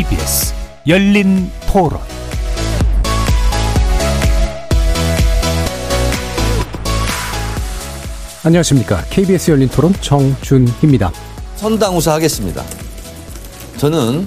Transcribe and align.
KBS 0.00 0.54
열린 0.86 1.50
토론 1.70 2.00
안녕하십니까. 8.42 9.04
KBS 9.10 9.50
열린 9.50 9.68
토론 9.68 9.92
정준희입니다. 10.00 11.12
선당우사 11.56 12.14
하겠습니다. 12.14 12.64
저는 13.76 14.26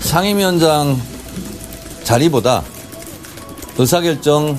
상임위원장 0.00 0.98
자리보다 2.04 2.62
의사결정 3.76 4.58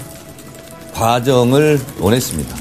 과정을 0.94 1.82
원했습니다. 2.00 2.56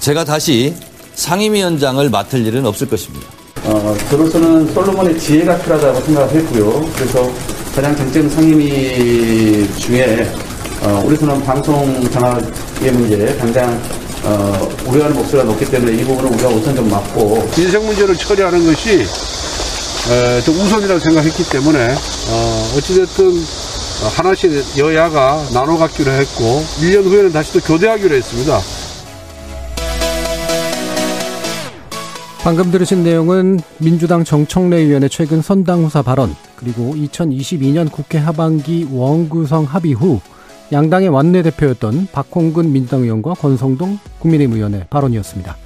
제가 0.00 0.24
다시 0.26 0.76
상임위원장을 1.14 2.06
맡을 2.10 2.46
일은 2.46 2.66
없을 2.66 2.86
것입니다. 2.86 3.33
어, 3.64 3.96
저로서는 4.10 4.72
솔로몬의 4.74 5.18
지혜가 5.18 5.56
필요하다고 5.58 6.00
생각했고요. 6.02 6.90
그래서 6.94 7.30
가장 7.74 7.96
쟁점 7.96 8.28
상임위 8.28 9.68
중에 9.78 10.30
어, 10.82 11.02
우리서는 11.06 11.42
방송 11.42 12.10
장악의 12.10 12.92
문제 12.92 13.36
당장 13.38 13.80
어, 14.22 14.68
우려하는 14.86 15.16
목소리가 15.16 15.44
높기 15.44 15.64
때문에 15.66 15.92
이 15.96 16.04
부분은 16.04 16.34
우리가 16.34 16.48
우선 16.48 16.76
좀 16.76 16.90
맡고 16.90 17.48
민생 17.56 17.84
문제를 17.86 18.14
처리하는 18.16 18.66
것이 18.66 19.00
에, 20.10 20.40
좀 20.42 20.54
우선이라고 20.56 21.00
생각했기 21.00 21.44
때문에 21.48 21.94
어, 22.28 22.72
어찌됐든 22.76 23.42
하나씩 24.16 24.52
여야가 24.76 25.42
나눠 25.54 25.78
갖기로 25.78 26.12
했고 26.12 26.62
1년 26.80 27.04
후에는 27.04 27.32
다시 27.32 27.52
또 27.54 27.60
교대하기로 27.60 28.14
했습니다. 28.14 28.60
방금 32.44 32.70
들으신 32.70 33.02
내용은 33.02 33.58
민주당 33.78 34.22
정청래의원의 34.22 35.08
최근 35.08 35.40
선당후사 35.40 36.02
발언 36.02 36.36
그리고 36.56 36.92
2022년 36.94 37.90
국회 37.90 38.18
하반기 38.18 38.86
원구성 38.92 39.64
합의 39.64 39.94
후 39.94 40.20
양당의 40.70 41.08
원내대표였던 41.08 42.08
박홍근 42.12 42.70
민주당 42.70 43.00
의원과 43.00 43.32
권성동 43.32 43.98
국민의힘 44.18 44.56
의원의 44.56 44.88
발언이었습니다. 44.90 45.56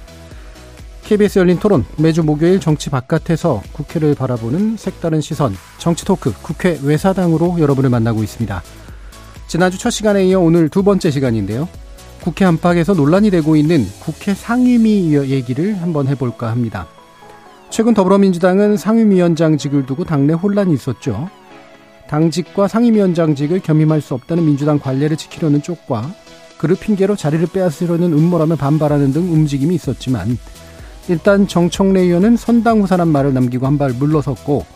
KBS 1.03 1.39
열린 1.39 1.59
토론 1.59 1.83
매주 1.97 2.23
목요일 2.23 2.61
정치 2.61 2.89
바깥에서 2.89 3.61
국회를 3.73 4.15
바라보는 4.15 4.77
색다른 4.77 5.19
시선 5.19 5.53
정치 5.79 6.05
토크 6.05 6.31
국회 6.41 6.79
외사당으로 6.81 7.59
여러분을 7.59 7.89
만나고 7.89 8.23
있습니다. 8.23 8.63
지난주 9.47 9.77
첫 9.77 9.89
시간에 9.89 10.25
이어 10.27 10.39
오늘 10.39 10.69
두 10.69 10.83
번째 10.83 11.11
시간인데요. 11.11 11.67
국회 12.29 12.45
안팎에서 12.45 12.93
논란이 12.93 13.31
되고 13.31 13.55
있는 13.55 13.87
국회 14.01 14.35
상임위 14.35 15.15
얘기를 15.31 15.81
한번 15.81 16.07
해볼까 16.07 16.51
합니다. 16.51 16.85
최근 17.71 17.95
더불어민주당은 17.95 18.77
상임위원장직을 18.77 19.87
두고 19.87 20.03
당내 20.03 20.33
혼란이 20.33 20.71
있었죠. 20.75 21.27
당직과 22.07 22.67
상임위원장직을 22.67 23.61
겸임할 23.61 24.01
수 24.01 24.13
없다는 24.13 24.45
민주당 24.45 24.77
관례를 24.77 25.17
지키려는 25.17 25.63
쪽과 25.63 26.13
그를 26.59 26.75
핑계로 26.75 27.15
자리를 27.15 27.47
빼앗으려는 27.47 28.13
음모라며 28.13 28.57
반발하는 28.57 29.11
등 29.11 29.33
움직임이 29.33 29.73
있었지만 29.73 30.37
일단 31.07 31.47
정청래 31.47 32.01
의원은 32.01 32.37
선당 32.37 32.83
후사란 32.83 33.07
말을 33.07 33.33
남기고 33.33 33.65
한 33.65 33.79
발 33.79 33.91
물러섰고 33.93 34.67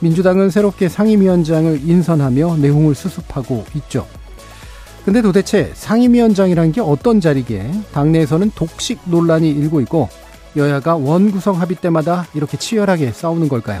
민주당은 0.00 0.50
새롭게 0.50 0.90
상임위원장을 0.90 1.88
인선하며 1.88 2.58
내용을 2.58 2.94
수습하고 2.94 3.64
있죠. 3.76 4.06
근데 5.08 5.22
도대체 5.22 5.72
상임위원장이란 5.72 6.70
게 6.72 6.82
어떤 6.82 7.18
자리기에 7.18 7.72
당내에서는 7.92 8.50
독식 8.54 9.00
논란이 9.06 9.48
일고 9.48 9.80
있고 9.80 10.10
여야가 10.54 10.96
원구성 10.96 11.58
합의 11.62 11.78
때마다 11.78 12.26
이렇게 12.34 12.58
치열하게 12.58 13.12
싸우는 13.12 13.48
걸까요? 13.48 13.80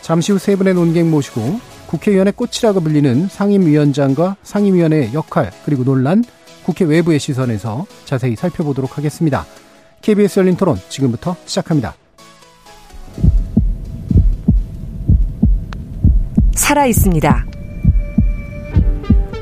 잠시 0.00 0.32
후 0.32 0.38
세 0.38 0.56
분의 0.56 0.74
논객 0.74 1.06
모시고 1.06 1.60
국회의원의 1.86 2.32
꽃이라고 2.32 2.80
불리는 2.80 3.28
상임위원장과 3.28 4.38
상임위원회의 4.42 5.14
역할 5.14 5.52
그리고 5.64 5.84
논란 5.84 6.24
국회 6.64 6.84
외부의 6.84 7.20
시선에서 7.20 7.86
자세히 8.04 8.34
살펴보도록 8.34 8.98
하겠습니다. 8.98 9.46
KBS 10.02 10.40
열린 10.40 10.56
토론 10.56 10.78
지금부터 10.88 11.36
시작합니다. 11.46 11.94
살아 16.56 16.86
있습니다. 16.86 17.59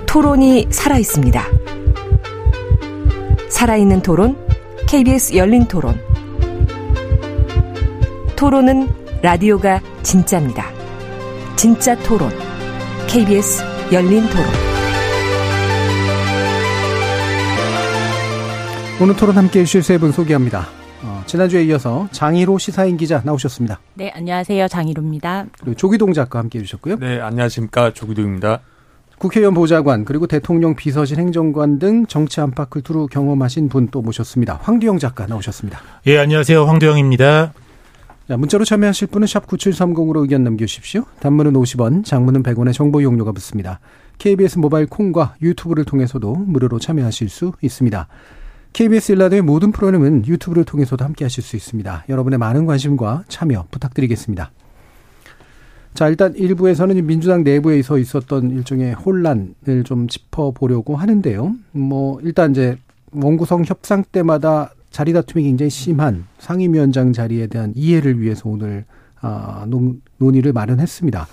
토론이 0.08 0.66
살아 0.70 0.98
있습니다. 0.98 1.42
살아있는 3.50 4.02
토론, 4.02 4.36
KBS 4.88 5.36
열린 5.36 5.66
토론. 5.66 5.98
토론은 8.36 8.88
라디오가 9.22 9.80
진짜입니다. 10.02 10.66
진짜 11.56 11.96
토론, 12.02 12.30
KBS 13.08 13.62
열린 13.92 14.22
토론. 14.28 14.46
오늘 19.00 19.14
토론 19.16 19.36
함께 19.36 19.60
해주실 19.60 19.82
세 19.82 19.98
분 19.98 20.10
소개합니다. 20.12 20.66
어, 21.04 21.22
지난주에 21.26 21.62
이어서 21.64 22.08
장희로 22.10 22.58
시사인 22.58 22.96
기자 22.96 23.22
나오셨습니다. 23.24 23.78
네, 23.94 24.10
안녕하세요. 24.14 24.66
장희로입니다. 24.66 25.46
그리고 25.60 25.74
조기동 25.76 26.12
작가 26.12 26.40
함께 26.40 26.58
해주셨고요. 26.58 26.96
네, 26.98 27.20
안녕하십니까. 27.20 27.92
조기동입니다. 27.92 28.60
국회의원 29.18 29.54
보좌관 29.54 30.04
그리고 30.04 30.26
대통령 30.26 30.74
비서실 30.76 31.18
행정관 31.18 31.78
등 31.78 32.06
정치 32.06 32.40
안팎을 32.40 32.82
두루 32.82 33.08
경험하신 33.08 33.68
분 33.68 33.88
또 33.90 34.02
모셨습니다. 34.02 34.60
황두영 34.62 34.98
작가 34.98 35.26
나오셨습니다. 35.26 35.80
예, 36.06 36.18
안녕하세요. 36.18 36.64
황두영입니다. 36.64 37.52
자, 38.28 38.36
문자로 38.36 38.64
참여하실 38.64 39.08
분은 39.08 39.26
샵 39.26 39.46
9730으로 39.46 40.20
의견 40.20 40.44
남겨주십시오. 40.44 41.04
단문은 41.20 41.54
50원, 41.54 42.04
장문은 42.04 42.42
100원의 42.42 42.74
정보 42.74 43.00
이용료가 43.00 43.32
붙습니다. 43.32 43.80
KBS 44.18 44.58
모바일 44.58 44.86
콩과 44.86 45.36
유튜브를 45.40 45.84
통해서도 45.84 46.34
무료로 46.34 46.78
참여하실 46.78 47.30
수 47.30 47.52
있습니다. 47.62 48.06
KBS 48.74 49.12
일라드의 49.12 49.40
모든 49.40 49.72
프로그램은 49.72 50.26
유튜브를 50.26 50.64
통해서도 50.64 51.04
함께 51.04 51.24
하실 51.24 51.42
수 51.42 51.56
있습니다. 51.56 52.04
여러분의 52.10 52.38
많은 52.38 52.66
관심과 52.66 53.24
참여 53.28 53.66
부탁드리겠습니다. 53.70 54.50
자, 55.94 56.08
일단 56.08 56.34
일부에서는 56.34 57.06
민주당 57.06 57.42
내부에서 57.42 57.98
있었던 57.98 58.50
일종의 58.50 58.94
혼란을 58.94 59.84
좀 59.84 60.06
짚어보려고 60.06 60.96
하는데요. 60.96 61.54
뭐, 61.72 62.20
일단 62.22 62.52
이제 62.52 62.78
원구성 63.12 63.64
협상 63.64 64.04
때마다 64.12 64.72
자리 64.90 65.12
다툼이 65.12 65.44
굉장히 65.44 65.70
심한 65.70 66.24
상임위원장 66.38 67.12
자리에 67.12 67.46
대한 67.48 67.72
이해를 67.74 68.20
위해서 68.20 68.48
오늘, 68.48 68.84
아, 69.20 69.64
논, 69.68 70.00
논의를 70.18 70.52
마련했습니다. 70.52 71.26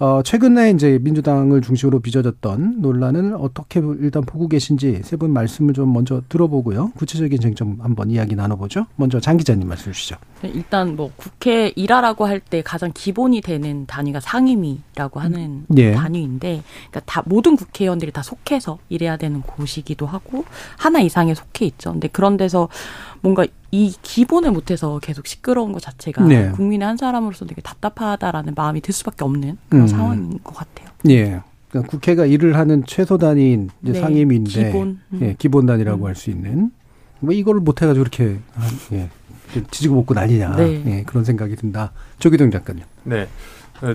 어, 0.00 0.22
최근에 0.22 0.70
이제 0.70 1.00
민주당을 1.02 1.60
중심으로 1.60 1.98
빚어졌던 1.98 2.76
논란을 2.80 3.34
어떻게 3.36 3.80
일단 3.98 4.22
보고 4.24 4.46
계신지 4.46 5.00
세 5.02 5.16
분 5.16 5.32
말씀을 5.32 5.74
좀 5.74 5.92
먼저 5.92 6.22
들어보고요. 6.28 6.92
구체적인 6.96 7.40
쟁점 7.40 7.78
한번 7.80 8.08
이야기 8.08 8.36
나눠보죠. 8.36 8.86
먼저 8.94 9.18
장 9.18 9.36
기자님 9.36 9.66
말씀 9.66 9.90
주시죠. 9.90 10.14
네, 10.42 10.50
일단 10.54 10.94
뭐 10.94 11.10
국회 11.16 11.72
일하라고 11.74 12.26
할 12.26 12.38
때 12.38 12.62
가장 12.62 12.92
기본이 12.94 13.40
되는 13.40 13.84
단위가 13.86 14.20
상임위라고 14.20 15.18
하는 15.18 15.64
예. 15.76 15.92
단위인데, 15.92 16.62
그러니까 16.90 17.00
다 17.04 17.22
모든 17.26 17.56
국회의원들이 17.56 18.12
다 18.12 18.22
속해서 18.22 18.78
일해야 18.88 19.16
되는 19.16 19.42
곳이기도 19.42 20.06
하고 20.06 20.44
하나 20.76 21.00
이상에 21.00 21.34
속해 21.34 21.66
있죠. 21.66 21.90
근데 21.90 22.06
그런 22.06 22.36
데서 22.36 22.68
뭔가 23.20 23.46
이 23.70 23.94
기본을 24.02 24.52
못해서 24.52 24.98
계속 25.00 25.26
시끄러운 25.26 25.72
것 25.72 25.82
자체가 25.82 26.24
네. 26.24 26.50
국민의 26.52 26.86
한 26.86 26.96
사람으로서 26.96 27.46
되게 27.46 27.60
답답하다라는 27.60 28.54
마음이 28.56 28.80
들 28.80 28.94
수밖에 28.94 29.24
없는 29.24 29.58
그런 29.68 29.82
음. 29.82 29.86
상황인 29.86 30.38
것 30.42 30.54
같아요. 30.54 30.88
예. 31.08 31.42
그러니까 31.68 31.90
국회가 31.90 32.24
일을 32.24 32.56
하는 32.56 32.82
최소 32.86 33.18
단위인 33.18 33.70
네. 33.80 34.00
상임위인데 34.00 34.66
기본, 34.66 35.00
음. 35.12 35.18
예, 35.22 35.36
기본 35.38 35.66
단위라고 35.66 36.04
음. 36.04 36.06
할수 36.06 36.30
있는 36.30 36.70
뭐 37.20 37.34
이거를 37.34 37.60
못 37.60 37.82
해가지고 37.82 38.02
이렇게 38.02 38.38
예, 38.92 39.10
지지고 39.70 39.96
먹고 39.96 40.14
난리냐 40.14 40.56
네. 40.56 40.82
예, 40.86 41.02
그런 41.02 41.24
생각이 41.24 41.56
든다. 41.56 41.92
조기동 42.18 42.50
작가님. 42.50 42.84
네. 43.04 43.28
어, 43.82 43.94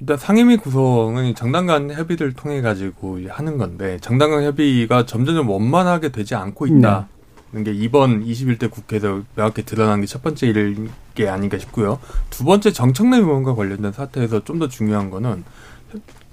일단 0.00 0.18
상임위 0.18 0.58
구성은 0.58 1.34
정당 1.34 1.66
간 1.66 1.90
협의를 1.90 2.34
통해 2.34 2.60
가지고 2.60 3.20
하는 3.28 3.56
건데 3.56 3.98
정당 4.00 4.32
간 4.32 4.42
협의가 4.42 5.06
점점 5.06 5.48
원만하게 5.48 6.10
되지 6.10 6.34
않고 6.34 6.66
있다. 6.66 7.08
네. 7.54 7.62
게 7.64 7.72
이번 7.72 8.24
21대 8.24 8.70
국회에서 8.70 9.22
명확히 9.36 9.64
드러난 9.64 10.00
게 10.00 10.06
첫 10.06 10.22
번째 10.22 10.46
일일 10.48 10.88
게 11.14 11.28
아닌가 11.28 11.58
싶고요. 11.58 11.98
두 12.30 12.44
번째 12.44 12.72
정청래 12.72 13.18
의원과 13.18 13.54
관련된 13.54 13.92
사태에서 13.92 14.44
좀 14.44 14.58
더 14.58 14.68
중요한 14.68 15.10
거는 15.10 15.44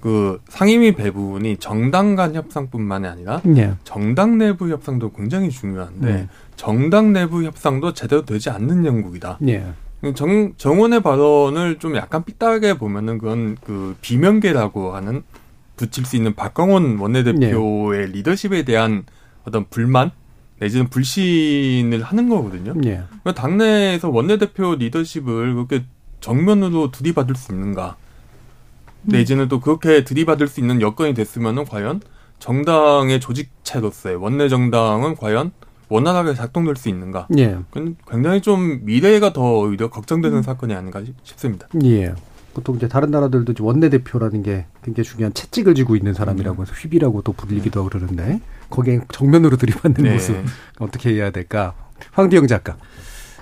그 0.00 0.40
상임위 0.48 0.92
배분이 0.96 1.58
정당 1.58 2.16
간 2.16 2.34
협상뿐만이 2.34 3.06
아니라 3.06 3.40
네. 3.44 3.74
정당 3.84 4.38
내부 4.38 4.68
협상도 4.68 5.12
굉장히 5.12 5.50
중요한데 5.50 6.12
네. 6.12 6.28
정당 6.56 7.12
내부 7.12 7.44
협상도 7.44 7.92
제대로 7.94 8.24
되지 8.24 8.50
않는 8.50 8.84
영국이다. 8.84 9.38
네. 9.40 9.64
정, 10.16 10.52
정원의 10.56 11.00
발언을 11.02 11.78
좀 11.78 11.94
약간 11.94 12.24
삐딱하게 12.24 12.78
보면은 12.78 13.18
그건 13.18 13.56
그 13.64 13.94
비명계라고 14.00 14.96
하는 14.96 15.22
붙일 15.76 16.04
수 16.04 16.16
있는 16.16 16.34
박광원 16.34 16.98
원내대표의 16.98 18.06
네. 18.06 18.12
리더십에 18.12 18.64
대한 18.64 19.04
어떤 19.44 19.66
불만 19.70 20.10
내지는 20.62 20.86
불신을 20.88 22.02
하는 22.04 22.28
거거든요. 22.28 22.72
예. 22.84 23.02
그러니까 23.08 23.34
당내에서 23.34 24.10
원내대표 24.10 24.76
리더십을 24.76 25.54
그렇게 25.54 25.84
정면으로 26.20 26.92
들이받을 26.92 27.34
수 27.34 27.52
있는가? 27.52 27.96
내지는 29.02 29.48
또 29.48 29.58
그렇게 29.58 30.04
들이받을 30.04 30.46
수 30.46 30.60
있는 30.60 30.80
여건이 30.80 31.14
됐으면은 31.14 31.64
과연 31.64 32.00
정당의 32.38 33.18
조직체로서의 33.18 34.14
원내 34.14 34.48
정당은 34.48 35.16
과연 35.16 35.50
원활하게 35.88 36.34
작동될 36.34 36.76
수 36.76 36.88
있는가? 36.88 37.26
예. 37.38 37.58
굉장히 38.08 38.40
좀 38.40 38.84
미래가 38.84 39.32
더 39.32 39.58
오히려 39.58 39.90
걱정되는 39.90 40.38
음. 40.38 40.42
사건이 40.42 40.74
아닌가 40.74 41.02
싶습니다. 41.24 41.66
예. 41.82 42.14
보통 42.54 42.76
이제 42.76 42.88
다른 42.88 43.10
나라들도 43.10 43.52
원내대표라는 43.64 44.42
게 44.42 44.66
굉장히 44.82 45.08
중요한 45.08 45.32
채찍을 45.34 45.74
쥐고 45.74 45.96
있는 45.96 46.14
사람이라고 46.14 46.62
해서 46.62 46.72
휘비라고 46.74 47.22
또 47.22 47.32
불리기도 47.32 47.80
하고 47.80 47.88
그러는데 47.88 48.40
거기에 48.70 49.00
정면으로 49.12 49.56
들이받는 49.56 50.02
네. 50.02 50.12
모습 50.12 50.36
어떻게 50.78 51.10
해야 51.10 51.30
될까? 51.30 51.74
황디영 52.12 52.46
작가. 52.46 52.76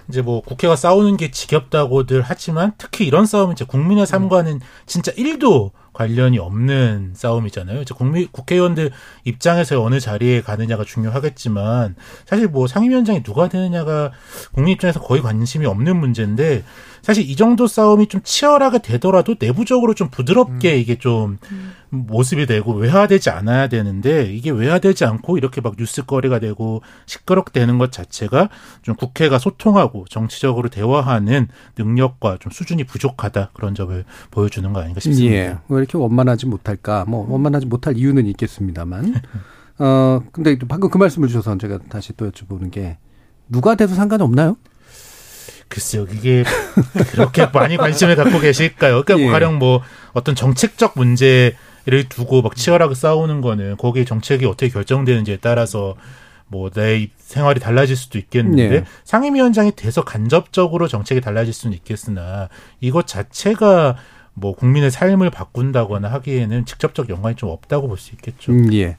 이제 0.09 0.23
뭐 0.23 0.43
국회가 0.43 0.75
싸우는 0.77 1.17
게 1.17 1.31
지겹다고들 1.31 2.23
하지만 2.23 2.73
특히 2.79 3.07
이런 3.07 3.27
싸움은 3.27 3.53
이제 3.53 3.65
국민의 3.65 4.07
삶과는 4.07 4.61
진짜 4.87 5.12
1도 5.12 5.71
관련이 6.00 6.38
없는 6.38 7.12
싸움이잖아요. 7.14 7.82
이제 7.82 7.94
국민 7.94 8.26
국회의원들 8.32 8.91
입장에서 9.25 9.82
어느 9.82 10.00
자리에 10.00 10.41
가느냐가 10.41 10.82
중요하겠지만 10.82 11.94
사실 12.25 12.49
뭐 12.49 12.67
상임위원장이 12.67 13.23
누가 13.23 13.50
되느냐가 13.50 14.11
국민 14.55 14.73
입장에서 14.73 15.00
거의 15.00 15.20
관심이 15.20 15.67
없는 15.67 15.99
문제인데 15.99 16.64
사실 17.02 17.29
이 17.29 17.37
정도 17.37 17.67
싸움이 17.67 18.06
좀 18.06 18.23
치열하게 18.25 18.79
되더라도 18.79 19.35
내부적으로 19.38 19.93
좀 19.93 20.08
부드럽게 20.08 20.73
음. 20.73 20.79
이게 20.79 20.99
좀 20.99 21.38
음. 21.52 21.75
모습이 21.90 22.46
되고 22.46 22.72
외화되지 22.72 23.31
않아야 23.31 23.69
되는데 23.69 24.32
이게 24.32 24.50
외화되지 24.50 25.04
않고 25.04 25.37
이렇게 25.38 25.60
막 25.60 25.75
뉴스거리가 25.76 26.38
되고 26.38 26.82
시끄럽게 27.06 27.58
되는 27.58 27.78
것 27.78 27.92
자체가 27.92 28.48
좀 28.82 28.94
국회가 28.94 29.38
소통하고 29.38 30.06
정치적으로 30.08 30.69
대화하는 30.69 31.48
능력과 31.76 32.38
좀 32.40 32.52
수준이 32.52 32.84
부족하다 32.84 33.50
그런 33.54 33.75
점을 33.75 34.04
보여주는 34.31 34.72
거 34.72 34.81
아닌가 34.81 35.00
싶습니다. 35.00 35.34
예. 35.34 35.58
왜 35.69 35.78
이렇게 35.78 35.98
원만하지 35.98 36.46
못할까? 36.46 37.04
뭐 37.06 37.26
원만하지 37.28 37.66
못할 37.66 37.96
이유는 37.96 38.26
있겠습니다만. 38.26 39.14
어 39.78 40.20
근데 40.32 40.58
방금 40.69 40.90
그 40.90 40.98
말씀을 40.98 41.28
주셔서 41.28 41.56
제가 41.58 41.78
다시 41.88 42.12
또 42.16 42.31
여쭤보는 42.31 42.70
게 42.70 42.98
누가 43.48 43.75
돼도 43.75 43.94
상관 43.94 44.20
없나요? 44.20 44.56
글쎄요, 45.69 46.04
이게 46.12 46.42
그렇게 47.12 47.46
많이 47.46 47.76
관심을 47.76 48.16
갖고 48.16 48.40
계실까요? 48.40 49.04
그러니까 49.04 49.19
예. 49.26 49.31
가령 49.31 49.58
뭐 49.58 49.82
어떤 50.12 50.34
정책적 50.34 50.94
문제 50.96 51.54
를 51.87 52.09
두고 52.09 52.43
막 52.43 52.55
치열하게 52.56 52.94
싸우는 52.94 53.41
거는 53.41 53.77
거기에 53.79 54.05
정책이 54.05 54.44
어떻게 54.47 54.69
결정되는지에 54.69 55.38
따라서 55.41 55.94
뭐 56.47 56.69
내 56.71 57.09
생활이 57.17 57.59
달라질 57.61 57.97
수도 57.97 58.19
있겠는데 58.19 58.69
네. 58.69 58.85
상임위원장이 59.05 59.73
돼서 59.77 60.03
간접적으로 60.05 60.88
정책이 60.88 61.21
달라질 61.21 61.55
수는 61.55 61.77
있겠으나 61.77 62.49
이것 62.81 63.06
자체가 63.06 63.97
뭐 64.35 64.55
국민의 64.55 64.91
삶을 64.91 65.31
바꾼다거나 65.31 66.11
하기에는 66.12 66.65
직접적 66.67 67.09
연관이 67.09 67.37
좀 67.37 67.50
없다고 67.50 67.88
볼 67.88 67.97
수 67.99 68.12
있겠죠. 68.15 68.53
음, 68.53 68.73
예. 68.75 68.97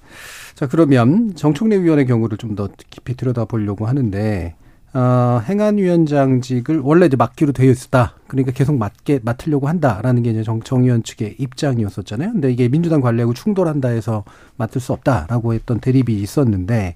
자 0.55 0.67
그러면 0.67 1.35
정청래 1.35 1.77
위원의 1.77 2.05
경우를 2.07 2.37
좀 2.37 2.55
더 2.55 2.67
깊이 2.89 3.15
들여다 3.15 3.45
보려고 3.45 3.85
하는데 3.85 4.55
어, 4.93 5.41
행안위원장직을 5.47 6.79
원래 6.79 7.05
이제 7.05 7.15
맡기로 7.15 7.53
되어 7.53 7.71
있었다. 7.71 8.15
그러니까 8.27 8.51
계속 8.51 8.77
맡게 8.77 9.21
맡으려고 9.23 9.69
한다라는 9.69 10.21
게 10.23 10.31
이제 10.31 10.43
정, 10.43 10.61
정 10.61 10.83
의원 10.83 11.03
측의 11.03 11.35
입장이었었잖아요. 11.37 12.33
근데 12.33 12.51
이게 12.51 12.67
민주당 12.67 12.99
관리하고 12.99 13.33
충돌한다 13.33 13.89
해서 13.89 14.25
맡을 14.57 14.81
수 14.81 14.91
없다라고 14.91 15.53
했던 15.53 15.79
대립이 15.79 16.13
있었는데 16.21 16.95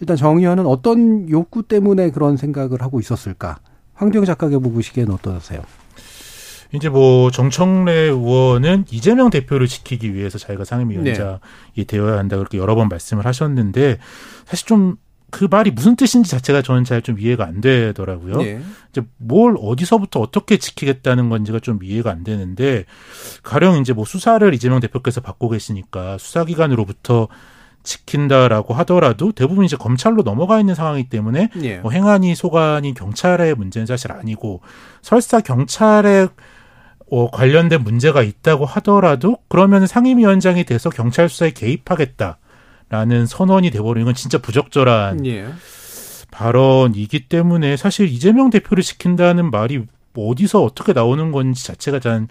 일단 0.00 0.16
정 0.16 0.38
의원은 0.38 0.66
어떤 0.66 1.28
욕구 1.28 1.64
때문에 1.64 2.10
그런 2.10 2.36
생각을 2.36 2.82
하고 2.82 3.00
있었을까? 3.00 3.58
황경 3.94 4.24
작가가 4.24 4.58
보시기에는 4.58 5.12
어떠세요? 5.14 5.62
이제 6.72 6.88
뭐 6.88 7.30
정청래 7.30 7.92
의원은 7.92 8.86
이재명 8.90 9.30
대표를 9.30 9.68
지키기 9.68 10.14
위해서 10.14 10.38
자기가 10.38 10.64
상임위원장이 10.64 11.38
네. 11.76 11.84
되어야 11.84 12.18
한다 12.18 12.36
그렇게 12.36 12.58
여러 12.58 12.74
번 12.74 12.88
말씀을 12.88 13.24
하셨는데 13.26 13.98
사실 14.44 14.66
좀 14.66 14.96
그 15.34 15.48
말이 15.50 15.72
무슨 15.72 15.96
뜻인지 15.96 16.30
자체가 16.30 16.62
저는 16.62 16.84
잘 16.84 17.02
좀 17.02 17.18
이해가 17.18 17.44
안 17.44 17.60
되더라고요. 17.60 18.36
네. 18.38 18.60
이제 18.90 19.02
뭘 19.18 19.56
어디서부터 19.60 20.20
어떻게 20.20 20.58
지키겠다는 20.58 21.28
건지가 21.28 21.58
좀 21.58 21.80
이해가 21.82 22.10
안 22.10 22.22
되는데 22.22 22.84
가령 23.42 23.78
이제 23.78 23.92
뭐 23.92 24.04
수사를 24.04 24.54
이재명 24.54 24.78
대표께서 24.78 25.20
받고 25.20 25.48
계시니까 25.50 26.18
수사기관으로부터 26.18 27.26
지킨다라고 27.82 28.74
하더라도 28.74 29.32
대부분 29.32 29.64
이제 29.64 29.76
검찰로 29.76 30.22
넘어가 30.22 30.60
있는 30.60 30.76
상황이기 30.76 31.10
때문에 31.10 31.50
예. 31.62 31.78
뭐 31.78 31.90
행안위 31.90 32.36
소관이 32.36 32.94
경찰의 32.94 33.56
문제는 33.56 33.86
사실 33.86 34.12
아니고 34.12 34.60
설사 35.02 35.40
경찰에 35.40 36.28
어, 37.10 37.30
관련된 37.30 37.82
문제가 37.82 38.22
있다고 38.22 38.64
하더라도 38.66 39.38
그러면 39.48 39.86
상임위원장이 39.86 40.64
돼서 40.64 40.90
경찰 40.90 41.28
수사에 41.28 41.50
개입하겠다. 41.50 42.38
라는 42.94 43.26
선언이 43.26 43.72
돼버리는 43.72 44.04
건 44.04 44.14
진짜 44.14 44.38
부적절한 44.38 45.26
예. 45.26 45.48
발언이기 46.30 47.28
때문에 47.28 47.76
사실 47.76 48.06
이재명 48.06 48.50
대표를 48.50 48.84
지킨다는 48.84 49.50
말이 49.50 49.84
뭐 50.12 50.30
어디서 50.30 50.62
어떻게 50.62 50.92
나오는 50.92 51.32
건지 51.32 51.66
자체가 51.66 51.98
잘 51.98 52.28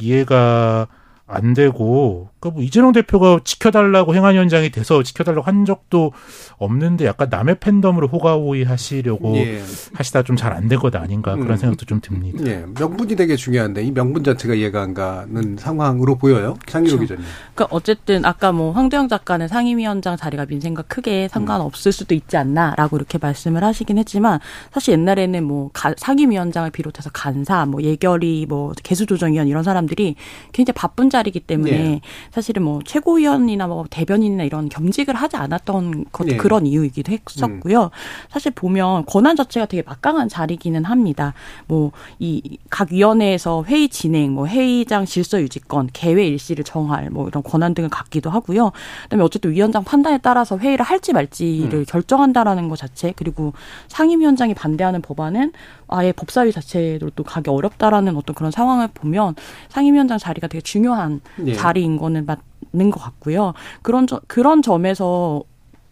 이해가 0.00 0.88
안 1.26 1.54
되고 1.54 2.28
그러니까 2.38 2.56
뭐 2.56 2.62
이재명 2.62 2.92
대표가 2.92 3.40
지켜달라고 3.44 4.14
행안 4.14 4.34
위원장이 4.34 4.68
돼서 4.70 5.02
지켜달라고 5.02 5.46
한 5.46 5.64
적도 5.64 6.12
없는데 6.58 7.06
약간 7.06 7.28
남의 7.30 7.60
팬덤으로 7.60 8.08
호가호위 8.08 8.64
하시려고 8.64 9.34
예. 9.36 9.62
하시다 9.94 10.22
좀 10.22 10.36
잘 10.36 10.52
안 10.52 10.68
된 10.68 10.78
것 10.78 10.94
아닌가 10.94 11.34
그런 11.34 11.52
음. 11.52 11.56
생각도 11.56 11.86
좀 11.86 12.00
듭니다. 12.02 12.44
예. 12.46 12.66
명분이 12.78 13.16
되게 13.16 13.36
중요한데 13.36 13.82
이 13.84 13.90
명분 13.90 14.22
자체가 14.22 14.52
이해가 14.54 14.82
안 14.82 14.92
가는 14.92 15.56
상황으로 15.58 16.16
보여요. 16.16 16.56
그렇죠. 16.66 16.98
기자님. 16.98 17.24
그러니까 17.54 17.68
어쨌든 17.74 18.24
아까 18.26 18.52
뭐 18.52 18.72
황도영 18.72 19.08
작가는 19.08 19.48
상임위원장 19.48 20.16
자리가 20.18 20.44
민생과 20.46 20.82
크게 20.82 21.28
상관없을 21.28 21.90
수도 21.92 22.14
있지 22.14 22.36
않나라고 22.36 22.96
이렇게 22.98 23.16
말씀을 23.16 23.64
하시긴 23.64 23.96
했지만 23.96 24.40
사실 24.72 24.92
옛날에는 24.92 25.42
뭐 25.42 25.70
가, 25.72 25.94
상임위원장을 25.96 26.70
비롯해서 26.70 27.08
간사, 27.14 27.64
뭐 27.64 27.82
예결위, 27.82 28.44
뭐 28.46 28.72
개수조정위원 28.82 29.48
이런 29.48 29.62
사람들이 29.62 30.16
굉장히 30.52 30.74
바쁜 30.74 31.08
자리이기 31.14 31.40
때문에 31.40 31.72
예. 31.72 32.00
사실은 32.30 32.62
뭐 32.62 32.80
최고위원이나 32.84 33.66
뭐 33.66 33.84
대변인이나 33.88 34.44
이런 34.44 34.68
겸직을 34.68 35.14
하지 35.14 35.36
않았던 35.36 36.06
것도 36.12 36.28
네. 36.28 36.36
그런 36.36 36.66
이유이기도 36.66 37.12
했었고요. 37.12 37.84
음. 37.84 37.88
사실 38.30 38.52
보면 38.52 39.06
권한 39.06 39.36
자체가 39.36 39.66
되게 39.66 39.82
막강한 39.82 40.28
자리기는 40.28 40.84
합니다. 40.84 41.34
뭐 41.66 41.92
이 42.18 42.58
각 42.70 42.92
위원회에서 42.92 43.64
회의 43.66 43.88
진행, 43.88 44.32
뭐 44.32 44.46
회의장 44.46 45.04
질서 45.04 45.40
유지권, 45.40 45.90
개회 45.92 46.26
일시를 46.26 46.64
정할 46.64 47.10
뭐 47.10 47.28
이런 47.28 47.42
권한 47.42 47.74
등을 47.74 47.88
갖기도 47.90 48.30
하고요. 48.30 48.72
그다음에 49.04 49.22
어쨌든 49.22 49.52
위원장 49.52 49.84
판단에 49.84 50.18
따라서 50.18 50.58
회의를 50.58 50.84
할지 50.84 51.12
말지를 51.12 51.80
음. 51.80 51.84
결정한다라는 51.86 52.68
것 52.68 52.76
자체 52.76 53.12
그리고 53.14 53.52
상임위원장이 53.88 54.54
반대하는 54.54 55.02
법안은 55.02 55.52
아예 55.88 56.12
법사위 56.12 56.52
자체로 56.52 57.10
또 57.10 57.22
가기 57.22 57.50
어렵다라는 57.50 58.16
어떤 58.16 58.34
그런 58.34 58.50
상황을 58.50 58.88
보면 58.88 59.34
상임위원장 59.68 60.18
자리가 60.18 60.48
되게 60.48 60.60
중요한 60.60 61.03
네. 61.36 61.52
자리인 61.54 61.96
거는 61.96 62.26
맞는 62.26 62.90
것 62.90 63.00
같고요. 63.00 63.54
그런 63.82 64.06
저, 64.06 64.20
그런 64.26 64.62
점에서 64.62 65.42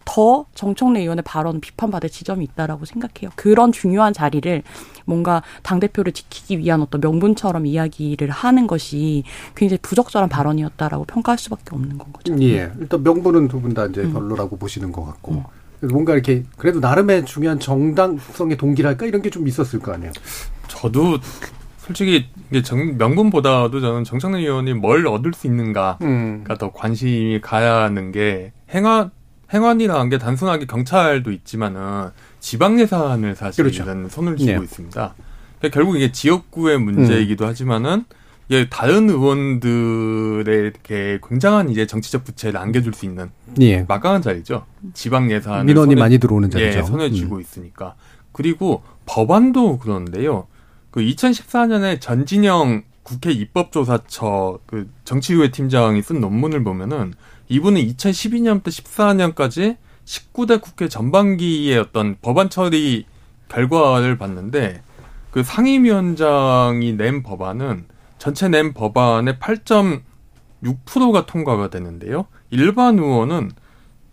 더 0.05 0.45
정청래 0.53 0.99
의원의 0.99 1.23
발언 1.23 1.61
비판받을 1.61 2.09
지점이 2.09 2.43
있다라고 2.43 2.83
생각해요. 2.83 3.31
그런 3.37 3.71
중요한 3.71 4.11
자리를 4.11 4.61
뭔가 5.05 5.41
당 5.63 5.79
대표를 5.79 6.11
지키기 6.11 6.57
위한 6.59 6.81
어떤 6.81 6.99
명분처럼 6.99 7.65
이야기를 7.65 8.29
하는 8.29 8.67
것이 8.67 9.23
굉장히 9.55 9.79
부적절한 9.81 10.27
발언이었다라고 10.29 11.05
평가할 11.05 11.37
수밖에 11.37 11.73
없는 11.73 11.97
건 11.97 12.11
거죠. 12.11 12.35
예. 12.41 12.69
일단 12.79 13.01
명분은 13.01 13.47
두 13.47 13.61
분 13.61 13.73
다 13.73 13.85
이제 13.85 14.01
음. 14.01 14.11
별로라고 14.13 14.57
보시는 14.57 14.91
것 14.91 15.05
같고. 15.05 15.31
음. 15.81 15.87
뭔가 15.89 16.13
이렇게 16.13 16.43
그래도 16.57 16.79
나름의 16.79 17.25
중요한 17.25 17.59
정당성의 17.59 18.55
동기랄까 18.57 19.05
이런 19.05 19.21
게 19.21 19.29
좀 19.29 19.47
있었을 19.47 19.79
거 19.79 19.93
아니에요. 19.93 20.11
저도 20.67 21.17
솔직히 21.85 22.27
이게 22.49 22.61
정, 22.61 22.97
명분보다도 22.97 23.81
저는 23.81 24.05
정청래 24.05 24.39
의원이 24.39 24.73
뭘 24.73 25.05
얻을 25.05 25.33
수 25.33 25.47
있는가가 25.47 25.97
음. 26.01 26.45
더 26.57 26.71
관심이 26.71 27.41
가야 27.41 27.81
하는 27.81 28.11
게 28.11 28.53
행안 28.73 29.11
행안이라는 29.53 30.09
게 30.09 30.17
단순하게 30.17 30.65
경찰도 30.65 31.31
있지만은 31.31 32.09
지방 32.39 32.79
예산을 32.79 33.35
사실은 33.35 33.71
그렇죠. 33.71 34.09
손을 34.09 34.37
쥐고 34.37 34.59
네. 34.59 34.63
있습니다. 34.63 35.13
그러니까 35.59 35.73
결국 35.73 35.97
이게 35.97 36.11
지역구의 36.11 36.79
문제이기도 36.79 37.43
음. 37.43 37.49
하지만은 37.49 38.05
이게 38.47 38.67
다른 38.69 39.09
의원들의 39.09 40.57
이렇게 40.57 41.19
굉장한 41.27 41.69
이제 41.69 41.85
정치적 41.85 42.23
부채를 42.23 42.59
안겨줄 42.59 42.93
수 42.93 43.05
있는 43.05 43.29
예. 43.61 43.85
막강한 43.87 44.21
자리죠. 44.21 44.65
지방 44.93 45.29
예산 45.31 45.65
민원이 45.65 45.91
손에, 45.91 45.99
많이 45.99 46.17
들어오는 46.17 46.49
자리죠. 46.49 46.79
예, 46.79 46.83
손에 46.83 47.11
쥐고 47.11 47.35
음. 47.35 47.41
있으니까. 47.41 47.95
그리고 48.31 48.83
법안도 49.05 49.79
그런데요. 49.79 50.47
그 50.93 51.01
2014년에 51.01 51.99
전진영 51.99 52.83
국회 53.01 53.31
입법조사처 53.31 54.59
그 54.67 54.87
정치의회 55.05 55.49
팀장이 55.49 56.03
쓴 56.03 56.21
논문을 56.21 56.63
보면은 56.63 57.15
이분은 57.49 57.81
2012년부터 57.81 58.67
14년까지 58.67 59.77
19대 60.05 60.61
국회 60.61 60.87
전반기의 60.87 61.79
어떤 61.79 62.15
법안 62.21 62.51
처리 62.51 63.07
결과를 63.49 64.19
봤는데 64.19 64.83
그 65.31 65.41
상임위원장이 65.41 66.93
낸 66.93 67.23
법안은 67.23 67.85
전체 68.19 68.47
낸 68.47 68.75
법안의 68.75 69.39
8.6%가 69.39 71.25
통과가 71.25 71.71
되는데요. 71.71 72.27
일반 72.51 72.99
의원은 72.99 73.49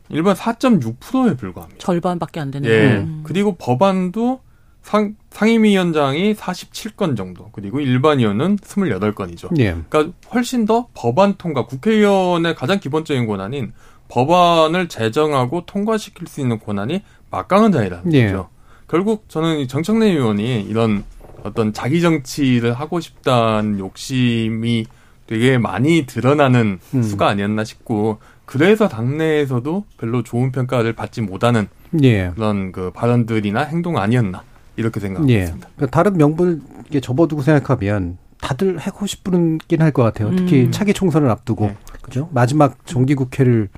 일반 0.08 0.34
4.6%에 0.34 1.36
불과합니다. 1.36 1.78
절반밖에 1.78 2.40
안 2.40 2.50
되는 2.50 2.70
예. 2.70 2.96
음. 3.00 3.20
그리고 3.22 3.56
법안도 3.56 4.40
상, 4.82 5.14
상임위원장이 5.30 6.34
47건 6.34 7.16
정도, 7.16 7.50
그리고 7.52 7.80
일반 7.80 8.18
의원은 8.18 8.56
28건이죠. 8.56 9.58
예. 9.58 9.76
그러니까 9.88 10.12
훨씬 10.32 10.64
더 10.64 10.88
법안 10.94 11.34
통과, 11.36 11.66
국회의원의 11.66 12.54
가장 12.54 12.80
기본적인 12.80 13.26
권한인 13.26 13.72
법안을 14.08 14.88
제정하고 14.88 15.64
통과시킬 15.66 16.26
수 16.26 16.40
있는 16.40 16.58
권한이 16.58 17.02
막강한 17.30 17.72
자리라는 17.72 18.12
예. 18.12 18.26
거죠. 18.26 18.48
결국 18.88 19.28
저는 19.28 19.68
정청래 19.68 20.06
의원이 20.06 20.62
이런 20.62 21.04
어떤 21.44 21.72
자기 21.72 22.00
정치를 22.00 22.72
하고 22.74 23.00
싶다는 23.00 23.78
욕심이 23.78 24.86
되게 25.26 25.58
많이 25.58 26.06
드러나는 26.06 26.80
음. 26.92 27.02
수가 27.02 27.28
아니었나 27.28 27.62
싶고 27.62 28.18
그래서 28.44 28.88
당내에서도 28.88 29.84
별로 29.96 30.24
좋은 30.24 30.50
평가를 30.50 30.92
받지 30.92 31.20
못하는 31.20 31.68
예. 32.02 32.32
그런 32.34 32.72
그 32.72 32.90
발언들이나 32.90 33.62
행동 33.62 33.96
아니었나 33.96 34.42
이렇게 34.80 34.98
생각합니다. 34.98 35.38
예. 35.38 35.44
그러니까 35.76 35.86
다른 35.86 36.16
명분을 36.16 36.60
접어두고 37.02 37.42
생각하면 37.42 38.18
다들 38.40 38.78
하고 38.78 39.06
싶긴 39.06 39.60
할 39.80 39.92
것 39.92 40.02
같아요. 40.02 40.34
특히 40.34 40.62
음. 40.62 40.70
차기 40.72 40.92
총선을 40.94 41.28
앞두고 41.30 41.66
네. 41.66 41.76
그죠? 42.02 42.28
마지막 42.32 42.84
정기국회를 42.86 43.68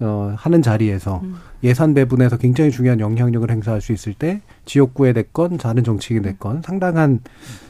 어, 0.00 0.34
하는 0.36 0.60
자리에서 0.62 1.20
음. 1.24 1.36
예산 1.64 1.94
배분에서 1.94 2.36
굉장히 2.36 2.70
중요한 2.70 3.00
영향력을 3.00 3.50
행사할 3.50 3.80
수 3.80 3.92
있을 3.92 4.14
때 4.14 4.42
지역구에 4.64 5.12
됐건 5.12 5.56
다른 5.58 5.82
정치인이 5.84 6.22
됐건 6.22 6.62
상당한 6.64 7.20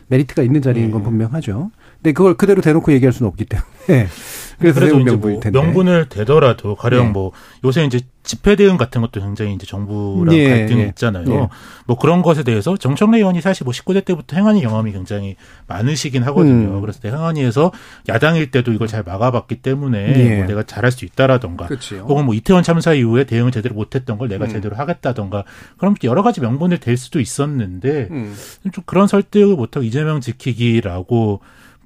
메리트가 0.09 0.43
있는 0.43 0.61
자리인 0.63 0.91
건 0.91 1.03
네. 1.03 1.09
분명하죠. 1.09 1.71
근데 2.03 2.13
그걸 2.13 2.35
그대로 2.35 2.63
대놓고 2.63 2.93
얘기할 2.93 3.13
수는 3.13 3.29
없기 3.29 3.47
때문에 3.47 4.09
그래서 4.59 4.87
이제 4.87 5.17
뭐 5.17 5.41
명분을 5.53 6.09
대더라도 6.09 6.75
가령 6.75 7.07
네. 7.07 7.13
뭐 7.13 7.33
요새 7.65 7.85
이제 7.85 8.01
집회 8.25 8.57
대응 8.57 8.77
같은 8.77 9.01
것도 9.01 9.21
굉장히 9.21 9.55
이제 9.55 9.67
정부랑 9.67 10.35
네. 10.35 10.49
갈등이 10.49 10.83
네. 10.83 10.89
있잖아요. 10.89 11.25
네. 11.25 11.49
뭐 11.87 11.97
그런 11.97 12.23
것에 12.23 12.43
대해서 12.43 12.77
정청래 12.77 13.19
의원이 13.19 13.41
사실 13.41 13.65
뭐 13.65 13.73
19대 13.73 14.05
때부터 14.05 14.37
행안위 14.37 14.61
경험이 14.61 14.93
굉장히 14.93 15.37
많으시긴 15.69 16.25
하거든요. 16.25 16.77
음. 16.77 16.81
그래서 16.81 16.99
행안위에서 17.05 17.73
야당일 18.09 18.51
때도 18.51 18.73
이걸 18.73 18.89
잘 18.89 19.05
막아봤기 19.05 19.63
때문에 19.63 20.13
네. 20.13 20.37
뭐 20.39 20.47
내가 20.47 20.65
잘할 20.65 20.91
수 20.91 21.05
있다라던가 21.05 21.67
그렇죠. 21.67 21.99
혹은 21.99 22.27
뭐 22.27 22.35
이태원 22.35 22.65
참사 22.65 22.93
이후에 22.95 23.25
대응을 23.25 23.53
제대로 23.53 23.77
못했던 23.77 24.19
걸 24.19 24.29
내가 24.29 24.47
음. 24.47 24.51
제대로 24.51 24.77
하겠다던가 24.77 25.45
그럼 25.79 25.95
여러 26.03 26.23
가지 26.23 26.41
명분을 26.41 26.79
댈 26.79 26.97
수도 26.97 27.21
있었는데 27.21 28.09
음. 28.11 28.35
좀 28.73 28.83
그런 28.87 29.07
설득을 29.07 29.55
못하고 29.55 29.85
이재명 29.85 30.21
지키기라고 30.21 31.41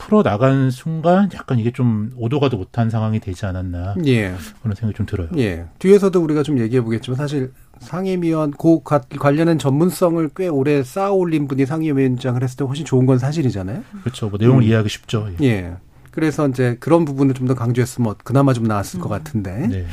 풀어 0.05 0.23
나간 0.23 0.71
순간 0.71 1.29
약간 1.35 1.59
이게 1.59 1.71
좀 1.73 2.11
오도가도 2.17 2.57
못한 2.57 2.91
상황이 2.91 3.21
되지 3.21 3.47
않았나 3.47 3.95
예. 4.07 4.35
그런 4.63 4.75
생각이 4.75 4.97
좀 4.97 5.07
들어요. 5.07 5.29
예. 5.37 5.67
뒤에서도 5.79 6.21
우리가 6.21 6.43
좀 6.43 6.59
얘기해 6.59 6.83
보겠지만 6.83 7.17
사실 7.17 7.53
상임위원 7.79 8.53
고 8.53 8.83
관련한 8.83 9.59
전문성을 9.59 10.31
꽤 10.37 10.49
오래 10.49 10.83
쌓아올린 10.83 11.47
분이 11.49 11.67
상임위원장을 11.67 12.43
했을 12.43 12.57
때 12.57 12.65
훨씬 12.65 12.85
좋은 12.85 13.07
건 13.07 13.19
사실이잖아요. 13.19 13.83
그렇죠. 14.03 14.29
뭐 14.29 14.39
내용을 14.41 14.63
음. 14.63 14.67
이해하기 14.69 14.89
쉽죠. 14.89 15.29
예. 15.41 15.47
예. 15.47 15.73
그래서 16.11 16.47
이제 16.49 16.77
그런 16.81 17.05
부분을 17.05 17.35
좀 17.35 17.47
더 17.47 17.55
강조했으면 17.55 18.15
그나마 18.25 18.53
좀 18.53 18.65
나았을 18.65 18.99
음. 18.99 19.03
것 19.03 19.09
같은데. 19.09 19.67
네. 19.69 19.87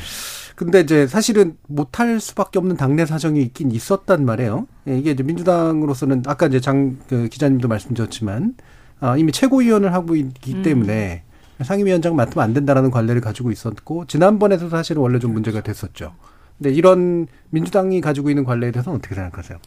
근데 0.56 0.80
이제 0.80 1.06
사실은 1.06 1.56
못할 1.68 2.20
수밖에 2.20 2.58
없는 2.58 2.76
당내 2.76 3.06
사정이 3.06 3.40
있긴 3.42 3.70
있었단 3.70 4.24
말이에요. 4.26 4.66
예, 4.88 4.98
이게 4.98 5.12
이제 5.12 5.22
민주당으로서는 5.22 6.24
아까 6.26 6.46
이제 6.48 6.60
장 6.60 6.98
그 7.08 7.28
기자님도 7.28 7.66
말씀드렸지만 7.68 8.54
아, 9.00 9.16
이미 9.16 9.32
최고위원을 9.32 9.92
하고 9.92 10.14
있기 10.14 10.54
음. 10.54 10.62
때문에 10.62 11.22
상임위원장 11.62 12.16
맡으면 12.16 12.44
안 12.44 12.54
된다라는 12.54 12.90
관례를 12.90 13.20
가지고 13.20 13.50
있었고 13.50 14.06
지난번에도 14.06 14.68
사실은 14.68 15.02
원래 15.02 15.18
좀 15.18 15.32
문제가 15.32 15.60
됐었죠. 15.60 16.14
근데 16.58 16.70
이런 16.70 17.26
민주당이 17.50 18.00
가지고 18.00 18.30
있는 18.30 18.44
관례에 18.44 18.70
대해서는 18.70 18.98
어떻게 18.98 19.14
생각하세요? 19.14 19.58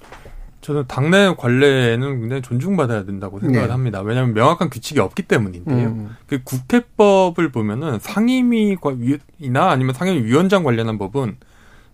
저는 0.62 0.86
당내 0.88 1.36
관례는 1.38 2.22
굉장히 2.22 2.42
존중받아야 2.42 3.04
된다고 3.04 3.40
생각을 3.40 3.68
네. 3.68 3.72
합니다. 3.72 4.02
왜냐하면 4.02 4.34
명확한 4.34 4.70
규칙이 4.70 5.00
없기 5.00 5.24
때문인데요. 5.24 5.88
음. 5.90 6.16
그 6.26 6.42
국회법을 6.44 7.52
보면은 7.52 8.00
상임위나 8.00 8.80
아니면 9.70 9.94
상임위원장 9.94 10.64
관련한 10.64 10.98
법은 10.98 11.36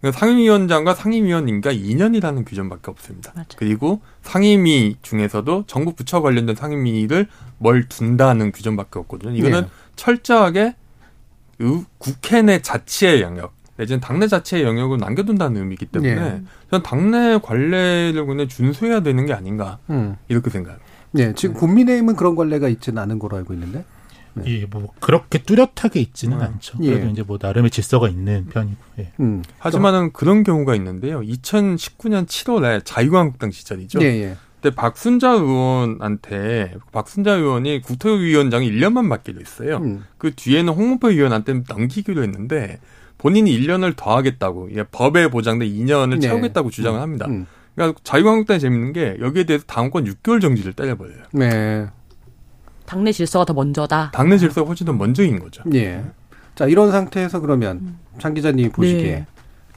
그러니까 0.01 0.19
상임위원장과 0.19 0.93
상임위원님과 0.93 1.73
2년이라는 1.73 2.45
규정밖에 2.45 2.91
없습니다. 2.91 3.33
맞아. 3.35 3.57
그리고 3.57 4.01
상임위 4.21 4.97
중에서도 5.01 5.65
정부 5.67 5.93
부처 5.93 6.21
관련된 6.21 6.55
상임위를 6.55 7.27
뭘 7.57 7.87
둔다는 7.89 8.51
규정밖에 8.51 8.99
없거든요. 8.99 9.35
이거는 9.35 9.61
네. 9.61 9.67
철저하게 9.95 10.75
국회 11.97 12.41
내 12.41 12.61
자치의 12.61 13.21
영역 13.21 13.53
내지는 13.75 13.99
당내 13.99 14.27
자체의 14.27 14.63
영역을 14.63 14.97
남겨둔다는 14.97 15.61
의미이기 15.61 15.85
때문에 15.87 16.15
네. 16.15 16.43
저는 16.69 16.83
당내 16.83 17.39
관례를 17.41 18.25
그냥 18.25 18.47
준수해야 18.47 19.01
되는 19.01 19.25
게 19.25 19.33
아닌가 19.33 19.79
음. 19.89 20.15
이렇게 20.27 20.49
생각합니다. 20.49 20.89
네, 21.11 21.33
지금 21.33 21.55
국민의힘은 21.55 22.15
그런 22.15 22.35
관례가 22.35 22.67
있지는 22.67 23.01
않은 23.01 23.19
걸로 23.19 23.37
알고 23.37 23.53
있는데. 23.53 23.83
네. 24.43 24.61
예, 24.61 24.65
뭐 24.65 24.93
그렇게 24.99 25.39
뚜렷하게 25.39 25.99
있지는 25.99 26.37
음. 26.37 26.43
않죠. 26.43 26.77
예. 26.81 26.91
그래도 26.91 27.09
이제 27.09 27.23
뭐 27.23 27.37
나름의 27.41 27.71
질서가 27.71 28.09
있는 28.09 28.47
편이고. 28.47 28.77
예. 28.99 29.11
음. 29.19 29.43
하지만은 29.57 30.11
그런 30.13 30.43
경우가 30.43 30.75
있는데요. 30.75 31.21
2019년 31.21 32.27
7월에 32.27 32.81
자유한국당 32.83 33.51
시절이죠. 33.51 34.01
예, 34.01 34.05
예. 34.05 34.37
그때 34.61 34.75
박순자 34.75 35.31
의원한테 35.31 36.75
박순자 36.91 37.35
의원이 37.35 37.81
국토위원장이 37.81 38.69
1년만 38.69 39.05
맡기로 39.05 39.39
했어요. 39.39 39.77
음. 39.77 40.03
그 40.17 40.33
뒤에는 40.35 40.73
홍문표 40.73 41.11
의원한테 41.11 41.61
넘기기로 41.67 42.23
했는데 42.23 42.79
본인이 43.17 43.57
1년을 43.57 43.95
더 43.95 44.15
하겠다고 44.15 44.69
예, 44.75 44.83
법에 44.83 45.29
보장된 45.29 45.67
2년을 45.67 46.15
네. 46.15 46.19
채우겠다고 46.19 46.71
주장을 46.71 46.99
합니다. 46.99 47.25
음. 47.27 47.45
그러니까 47.75 47.99
자유한국당이 48.03 48.59
재밌는 48.59 48.91
게 48.91 49.15
여기에 49.21 49.45
대해서 49.45 49.63
당권 49.65 50.03
6개월 50.03 50.41
정지를 50.41 50.73
때려버려요. 50.73 51.23
네. 51.31 51.87
당내 52.89 53.11
질서가 53.11 53.45
더 53.45 53.53
먼저다. 53.53 54.09
당내 54.15 54.35
질서가 54.39 54.67
훨씬 54.67 54.83
더 54.83 54.93
먼저인 54.93 55.39
거죠. 55.39 55.61
예. 55.75 56.03
자, 56.55 56.65
이런 56.65 56.91
상태에서 56.91 57.39
그러면 57.39 57.77
음. 57.77 57.99
장 58.17 58.33
기자님이 58.33 58.69
보시기에 58.69 59.11
네. 59.11 59.25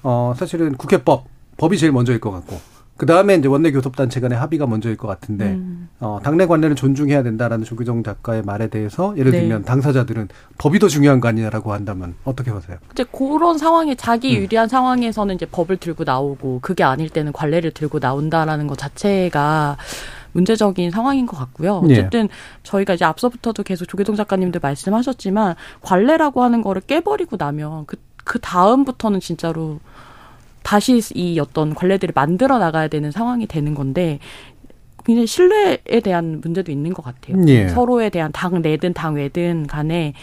어, 0.03 0.33
사실은 0.35 0.75
국회법 0.77 1.27
법이 1.59 1.77
제일 1.77 1.93
먼저일 1.93 2.21
것 2.21 2.31
같고 2.31 2.59
그 2.97 3.05
다음에 3.05 3.35
이제 3.35 3.49
원내 3.49 3.71
교섭단체 3.73 4.21
간의 4.21 4.39
합의가 4.39 4.67
먼저일 4.67 4.97
것 4.97 5.09
같은데 5.09 5.51
음. 5.51 5.91
어, 6.01 6.21
당내 6.23 6.47
관례는 6.47 6.75
존중해야 6.75 7.23
된다라는 7.23 7.67
조규정 7.67 8.03
작가의 8.03 8.43
말에 8.43 8.69
대해서 8.69 9.15
예를 9.19 9.31
네. 9.33 9.41
들면 9.41 9.65
당사자들은 9.65 10.29
법이 10.57 10.79
더 10.79 10.89
중요한 10.89 11.21
거 11.21 11.29
아니냐라고 11.29 11.75
한다면 11.75 12.15
어떻게 12.25 12.51
보세요? 12.51 12.79
이제 12.93 13.05
그런 13.05 13.59
상황에 13.59 13.95
자기 13.95 14.37
음. 14.37 14.43
유리한 14.43 14.69
상황에서는 14.69 15.35
이제 15.35 15.45
법을 15.45 15.77
들고 15.77 16.05
나오고 16.05 16.61
그게 16.63 16.83
아닐 16.83 17.11
때는 17.11 17.33
관례를 17.33 17.73
들고 17.73 17.99
나온다라는 17.99 18.69
것 18.69 18.79
자체가 18.79 19.77
문제적인 20.33 20.91
상황인 20.91 21.27
것 21.27 21.37
같고요. 21.37 21.83
예. 21.89 21.93
어쨌든 21.93 22.25
예. 22.25 22.29
저희가 22.63 22.95
이제 22.95 23.05
앞서부터도 23.05 23.63
계속 23.63 23.87
조계동 23.87 24.17
작가님도 24.17 24.61
말씀하셨지만 24.63 25.55
관례라고 25.81 26.43
하는 26.43 26.63
거를 26.63 26.83
깨버리고 26.83 27.37
나면 27.37 27.87
그, 27.87 27.97
그 28.25 28.39
다음부터는 28.41 29.21
진짜로 29.21 29.81
다시 30.63 31.01
이 31.15 31.39
어떤 31.41 31.75
관례들을 31.75 32.13
만들어 32.15 32.59
나가야 32.59 32.89
되는 32.89 33.11
상황이 33.11 33.47
되는 33.47 33.75
건데 33.75 34.19
굉장히 35.05 35.27
신뢰에 35.27 36.01
대한 36.03 36.41
문제도 36.41 36.71
있는 36.71 36.95
것 36.95 37.05
같아요. 37.05 37.45
예. 37.49 37.69
서로에 37.69 38.09
대한 38.09 38.31
당 38.33 38.63
내든 38.63 38.93
당 38.95 39.15
외든 39.17 39.67
간에 39.67 40.15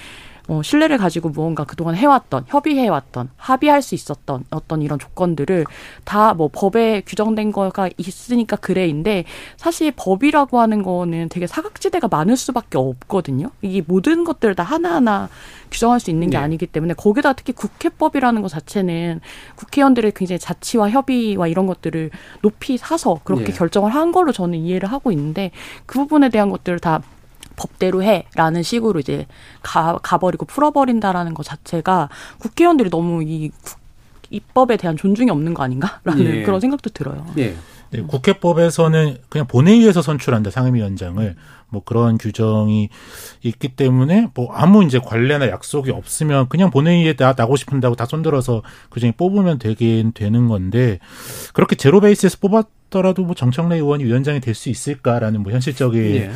어, 0.50 0.62
신뢰를 0.64 0.98
가지고 0.98 1.30
무언가 1.30 1.64
그동안 1.64 1.96
해왔던, 1.96 2.46
협의해왔던, 2.48 3.30
합의할 3.38 3.82
수 3.84 3.94
있었던 3.96 4.46
어떤 4.50 4.82
이런 4.82 4.98
조건들을 4.98 5.66
다 6.06 6.34
뭐 6.40 6.50
법에 6.52 7.02
규정된 7.06 7.52
거가 7.52 7.90
있으니까 7.98 8.56
그래인데 8.56 9.26
사실 9.58 9.92
법이라고 9.96 10.60
하는 10.62 10.84
거는 10.84 11.28
되게 11.28 11.48
사각지대가 11.48 12.08
많을 12.08 12.38
수밖에 12.38 12.78
없거든요. 12.78 13.50
이게 13.62 13.84
모든 13.86 14.24
것들을 14.24 14.56
다 14.56 14.64
하나하나 14.64 15.28
규정할 15.70 16.00
수 16.00 16.10
있는 16.10 16.30
게 16.30 16.38
네. 16.38 16.44
아니기 16.44 16.66
때문에 16.66 16.94
거기다 16.94 17.34
특히 17.34 17.52
국회법이라는 17.54 18.42
것 18.42 18.48
자체는 18.48 19.20
국회의원들의 19.56 20.14
굉장히 20.16 20.40
자치와 20.40 20.90
협의와 20.92 21.48
이런 21.48 21.68
것들을 21.68 22.10
높이 22.42 22.78
사서 22.78 23.20
그렇게 23.26 23.52
네. 23.52 23.54
결정을 23.54 23.94
한 23.94 24.12
걸로 24.12 24.32
저는 24.32 24.58
이해를 24.60 24.90
하고 24.90 25.12
있는데 25.12 25.52
그 25.86 26.00
부분에 26.00 26.30
대한 26.30 26.50
것들을 26.50 26.80
다 26.80 27.02
법대로 27.60 28.02
해라는 28.02 28.64
식으로 28.64 29.00
이제 29.02 29.28
가, 29.62 30.00
가버리고 30.02 30.46
풀어버린다라는 30.46 31.34
것 31.34 31.44
자체가 31.46 32.10
국회의원들이 32.40 32.90
너무 32.90 33.22
이 33.24 33.52
입법에 34.32 34.78
대한 34.78 34.96
존중이 34.96 35.30
없는 35.30 35.54
거 35.54 35.64
아닌가라는 35.64 36.26
예. 36.40 36.44
그런 36.44 36.60
생각도 36.60 36.90
들어요. 36.92 37.26
예. 37.38 37.56
네, 37.92 38.02
국회법에서는 38.04 39.18
그냥 39.30 39.48
본회의에서 39.48 40.04
선출한다 40.04 40.52
상임위원장을 40.52 41.36
뭐 41.72 41.82
그런 41.84 42.18
규정이 42.20 42.90
있기 43.42 43.70
때문에 43.70 44.28
뭐 44.36 44.54
아무 44.54 44.84
이제 44.84 45.00
관례나 45.00 45.50
약속이 45.50 45.90
없으면 45.92 46.50
그냥 46.50 46.70
본회의에 46.70 47.14
나, 47.16 47.34
나고 47.36 47.56
싶은다고 47.56 47.96
다 47.96 48.06
손들어서 48.06 48.62
그중에 48.92 49.14
뽑으면 49.18 49.58
되긴 49.60 50.12
되는 50.14 50.48
건데 50.48 51.00
그렇게 51.54 51.76
제로 51.76 52.00
베이스에서 52.00 52.38
뽑았더라도 52.40 53.24
뭐 53.24 53.34
정청래 53.36 53.76
의원이 53.78 54.04
위원장이 54.06 54.40
될 54.40 54.54
수 54.54 54.70
있을까라는 54.70 55.42
뭐 55.42 55.52
현실적인 55.52 56.16
예. 56.16 56.32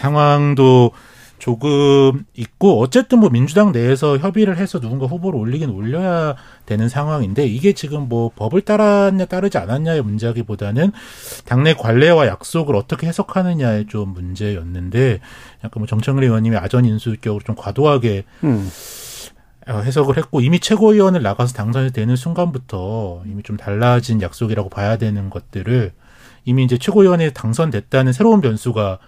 상황도 0.00 0.92
조금 1.38 2.24
있고 2.36 2.80
어쨌든 2.80 3.18
뭐 3.18 3.30
민주당 3.30 3.72
내에서 3.72 4.18
협의를 4.18 4.58
해서 4.58 4.78
누군가 4.78 5.06
후보를 5.06 5.40
올리긴 5.40 5.70
올려야 5.70 6.36
되는 6.66 6.88
상황인데 6.88 7.46
이게 7.46 7.72
지금 7.72 8.08
뭐 8.08 8.30
법을 8.36 8.60
따랐냐 8.60 9.24
따르지 9.24 9.56
않았냐의 9.56 10.02
문제기보다는 10.02 10.92
당내 11.46 11.74
관례와 11.74 12.26
약속을 12.26 12.76
어떻게 12.76 13.06
해석하느냐의 13.06 13.86
좀 13.86 14.12
문제였는데 14.12 15.20
약간 15.64 15.80
뭐 15.80 15.86
정청래 15.86 16.26
의원님이 16.26 16.56
아전 16.56 16.84
인수격으로 16.84 17.42
좀 17.42 17.54
과도하게 17.56 18.24
음. 18.44 18.70
어, 19.66 19.78
해석을 19.78 20.18
했고 20.18 20.40
이미 20.42 20.60
최고위원을 20.60 21.22
나가서 21.22 21.54
당선이 21.54 21.92
되는 21.92 22.16
순간부터 22.16 23.22
이미 23.26 23.42
좀 23.42 23.56
달라진 23.56 24.20
약속이라고 24.20 24.68
봐야 24.68 24.96
되는 24.98 25.30
것들을 25.30 25.92
이미 26.44 26.64
이제 26.64 26.76
최고위원에 26.76 27.30
당선됐다는 27.30 28.12
새로운 28.12 28.40
변수가 28.42 28.98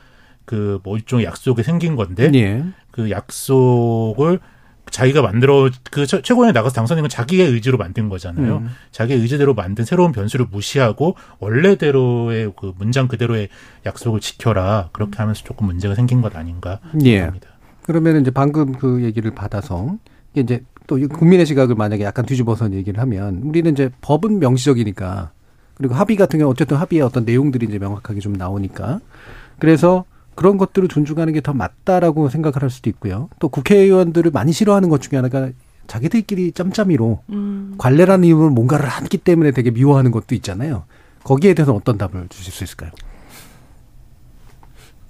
그 0.45 0.81
뭐 0.83 0.97
일종의 0.97 1.25
약속이 1.25 1.63
생긴 1.63 1.97
건데 1.97 2.31
예. 2.35 2.65
그 2.91 3.11
약속을 3.11 4.41
자기가 4.91 5.23
만들어 5.23 5.71
그 5.91 6.07
최고위원에 6.07 6.53
나가서 6.53 6.75
당선된 6.75 7.03
건 7.03 7.09
자기의 7.09 7.49
의지로 7.51 7.79
만든 7.79 8.09
거잖아요. 8.09 8.59
음. 8.59 8.69
자기의 8.91 9.21
의지대로 9.21 9.55
만든 9.55 9.85
새로운 9.85 10.13
변수를 10.13 10.47
무시하고 10.51 11.15
원래대로의 11.39 12.53
그 12.59 12.75
문장 12.77 13.09
그대로의 13.09 13.49
약속을 13.87 14.21
지켜라 14.21 14.91
그렇게 14.93 15.17
하면서 15.19 15.43
조금 15.45 15.67
문제가 15.67 15.95
생긴 15.95 16.21
것 16.21 16.37
아닌가 16.37 16.81
예. 17.05 17.21
합니다. 17.21 17.49
그러면 17.85 18.21
이제 18.21 18.31
방금 18.31 18.73
그 18.73 19.03
얘기를 19.03 19.31
받아서 19.35 19.97
이제 20.35 20.63
또 20.87 20.99
국민의 21.09 21.47
시각을 21.47 21.75
만약에 21.75 22.05
약간 22.05 22.27
뒤집어서 22.27 22.71
얘기를 22.73 23.01
하면 23.01 23.41
우리는 23.45 23.73
이제 23.73 23.91
법은 24.03 24.41
명시적이니까 24.41 25.31
그리고 25.75 25.95
합의 25.95 26.17
같은 26.17 26.39
경우 26.39 26.51
어쨌든 26.51 26.77
합의의 26.77 27.03
어떤 27.03 27.25
내용들이 27.25 27.67
이제 27.67 27.79
명확하게 27.79 28.21
좀 28.21 28.35
나오니까 28.35 29.01
그래서 29.59 30.05
그런 30.35 30.57
것들을 30.59 30.89
존중하는 30.89 31.33
게 31.35 31.41
더 31.41 31.53
맞다라고 31.53 32.29
생각을 32.29 32.63
할 32.63 32.71
수도 32.71 32.89
있고요. 32.91 33.29
또 33.39 33.49
국회의원들을 33.49 34.31
많이 34.31 34.53
싫어하는 34.53 34.89
것 34.89 35.03
중에 35.03 35.19
하나가 35.19 35.51
자기들끼리 35.89 36.53
짬짬이로 36.53 37.23
음. 37.31 37.75
관례라는 37.79 38.25
이유로 38.25 38.51
뭔가를 38.51 38.89
하기 38.89 39.19
때문에 39.19 39.51
되게 39.51 39.71
미워하는 39.71 40.11
것도 40.11 40.35
있잖아요. 40.37 40.85
거기에 41.25 41.55
대해서 41.55 41.75
어떤 41.75 41.99
답을 41.99 42.29
주실 42.29 42.53
수 42.53 42.65
있을까요? 42.65 42.91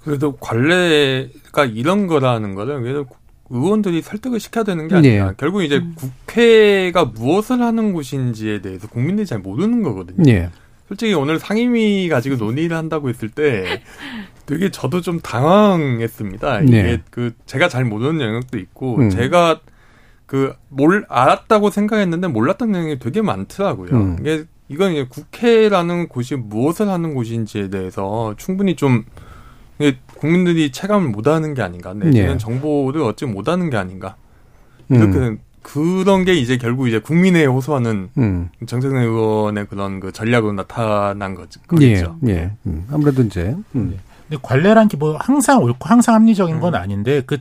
그래도 0.03 0.35
관례가 0.37 1.65
이런 1.73 2.07
거라는 2.07 2.55
거를 2.55 2.81
그래도 2.81 3.05
의원들이 3.49 4.01
설득을 4.01 4.39
시켜야 4.39 4.63
되는 4.63 4.87
게 4.87 4.95
아니라 4.95 5.27
네. 5.27 5.33
결국 5.37 5.63
이제 5.63 5.77
음. 5.77 5.95
국회가 5.95 7.05
무엇을 7.05 7.61
하는 7.61 7.93
곳인지에 7.93 8.61
대해서 8.61 8.87
국민들이 8.87 9.25
잘 9.25 9.39
모르는 9.39 9.83
거거든요. 9.83 10.23
네. 10.23 10.49
솔직히 10.87 11.13
오늘 11.13 11.39
상임위 11.39 12.09
가지고 12.09 12.35
논의를 12.35 12.75
한다고 12.75 13.09
했을 13.09 13.29
때 13.29 13.81
되게 14.45 14.69
저도 14.71 15.01
좀 15.01 15.19
당황했습니다. 15.19 16.61
네. 16.61 16.65
이게 16.65 17.01
그 17.09 17.33
제가 17.45 17.69
잘 17.69 17.85
모르는 17.85 18.19
영역도 18.19 18.57
있고 18.57 18.97
음. 18.97 19.09
제가 19.09 19.61
그뭘 20.25 21.05
알았다고 21.07 21.69
생각했는데 21.69 22.27
몰랐던 22.27 22.73
영역이 22.73 22.99
되게 22.99 23.21
많더라고요. 23.21 23.91
음. 23.91 24.17
이게 24.19 24.45
이건 24.67 24.93
이제 24.93 25.05
국회라는 25.07 26.07
곳이 26.07 26.35
무엇을 26.35 26.89
하는 26.89 27.13
곳인지에 27.13 27.69
대해서 27.69 28.33
충분히 28.37 28.75
좀 28.75 29.05
국민들이 30.17 30.71
체감을 30.71 31.09
못하는 31.09 31.53
게 31.53 31.61
아닌가 31.61 31.93
내지는 31.93 32.33
네. 32.33 32.37
정보를 32.37 33.01
얻지 33.01 33.25
못하는 33.25 33.69
게 33.69 33.77
아닌가 33.77 34.15
이렇게 34.89 35.17
음. 35.17 35.39
그런 35.61 36.25
게 36.25 36.33
이제 36.33 36.57
결국 36.57 36.87
이제 36.87 36.99
국민의 36.99 37.45
호소하는 37.47 38.09
음. 38.17 38.49
정세균 38.65 38.97
의원의 38.97 39.67
그런 39.67 39.99
그 39.99 40.11
전략으로 40.11 40.53
나타난 40.53 41.35
거죠. 41.35 41.61
예, 41.81 42.03
예. 42.27 42.51
음. 42.65 42.85
아무래도 42.91 43.21
이제 43.23 43.55
음. 43.75 43.97
근데 43.97 43.97
관례란 44.41 44.87
게 44.87 44.97
뭐 45.03 45.17
항상 45.19 45.61
옳고 45.63 45.89
항상 45.89 46.15
합리적인 46.15 46.59
건 46.59 46.75
음. 46.75 46.79
아닌데 46.79 47.23
그 47.25 47.39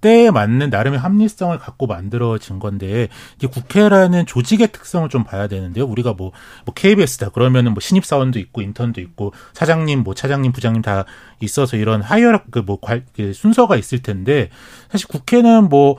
때에 0.00 0.30
맞는 0.30 0.70
나름의 0.70 0.98
합리성을 0.98 1.56
갖고 1.58 1.86
만들어진 1.86 2.58
건데 2.58 3.08
이게 3.36 3.46
국회라는 3.46 4.26
조직의 4.26 4.72
특성을 4.72 5.08
좀 5.08 5.24
봐야 5.24 5.46
되는데요. 5.46 5.84
우리가 5.84 6.14
뭐, 6.14 6.32
뭐 6.64 6.74
KBS다 6.74 7.28
그러면은 7.30 7.72
뭐 7.72 7.80
신입 7.80 8.04
사원도 8.04 8.38
있고 8.40 8.62
인턴도 8.62 9.00
있고 9.00 9.32
사장님 9.52 10.02
뭐 10.02 10.14
차장님 10.14 10.52
부장님 10.52 10.82
다 10.82 11.04
있어서 11.40 11.76
이런 11.76 12.02
하이어락 12.02 12.50
그뭐 12.50 12.78
그 13.14 13.32
순서가 13.32 13.76
있을 13.76 14.02
텐데 14.02 14.50
사실 14.90 15.06
국회는 15.06 15.68
뭐 15.68 15.98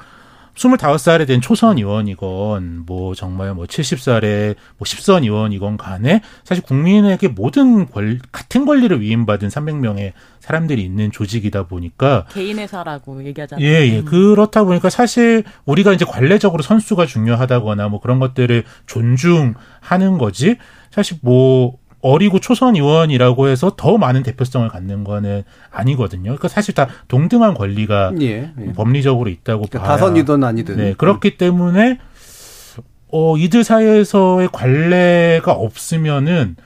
스물다섯 0.55 0.99
살에 0.99 1.25
된 1.25 1.41
초선 1.41 1.77
의원이건 1.77 2.83
뭐 2.85 3.15
정말 3.15 3.53
뭐 3.53 3.65
칠십 3.65 3.99
살에 3.99 4.55
뭐 4.77 4.85
십선 4.85 5.23
의원이건 5.23 5.77
간에 5.77 6.21
사실 6.43 6.63
국민에게 6.63 7.27
모든 7.29 7.89
권 7.89 8.21
같은 8.31 8.65
권리를 8.65 9.01
위임받은 9.01 9.49
삼백 9.49 9.77
명의 9.77 10.13
사람들이 10.39 10.83
있는 10.83 11.11
조직이다 11.11 11.63
보니까 11.67 12.25
개인 12.31 12.59
회사라고 12.59 13.23
얘기하잖아요. 13.25 13.65
예, 13.65 13.87
예. 13.87 13.99
음. 13.99 14.05
그렇다 14.05 14.63
보니까 14.63 14.89
사실 14.89 15.43
우리가 15.65 15.93
이제 15.93 16.05
관례적으로 16.05 16.61
선수가 16.61 17.05
중요하다거나 17.05 17.87
뭐 17.89 17.99
그런 17.99 18.19
것들을 18.19 18.63
존중하는 18.85 20.17
거지. 20.19 20.57
사실 20.91 21.17
뭐 21.23 21.77
어리고 22.03 22.39
초선 22.39 22.75
의원이라고 22.75 23.47
해서 23.47 23.73
더 23.77 23.97
많은 23.97 24.23
대표성을 24.23 24.67
갖는 24.67 25.03
거는 25.05 25.43
아니거든요. 25.71 26.23
그러니까 26.23 26.49
사실 26.49 26.75
다 26.75 26.87
동등한 27.07 27.53
권리가 27.53 28.11
예, 28.21 28.51
예. 28.59 28.73
법리적으로 28.73 29.29
있다고 29.29 29.63
그러니까 29.67 29.79
봐야. 29.79 29.97
다선이든 29.97 30.43
아니든. 30.43 30.75
네, 30.77 30.93
그렇기 30.97 31.37
때문에 31.37 31.99
어 33.09 33.37
이들 33.37 33.63
사이에서의 33.63 34.49
관례가 34.51 35.53
없으면은 35.53 36.57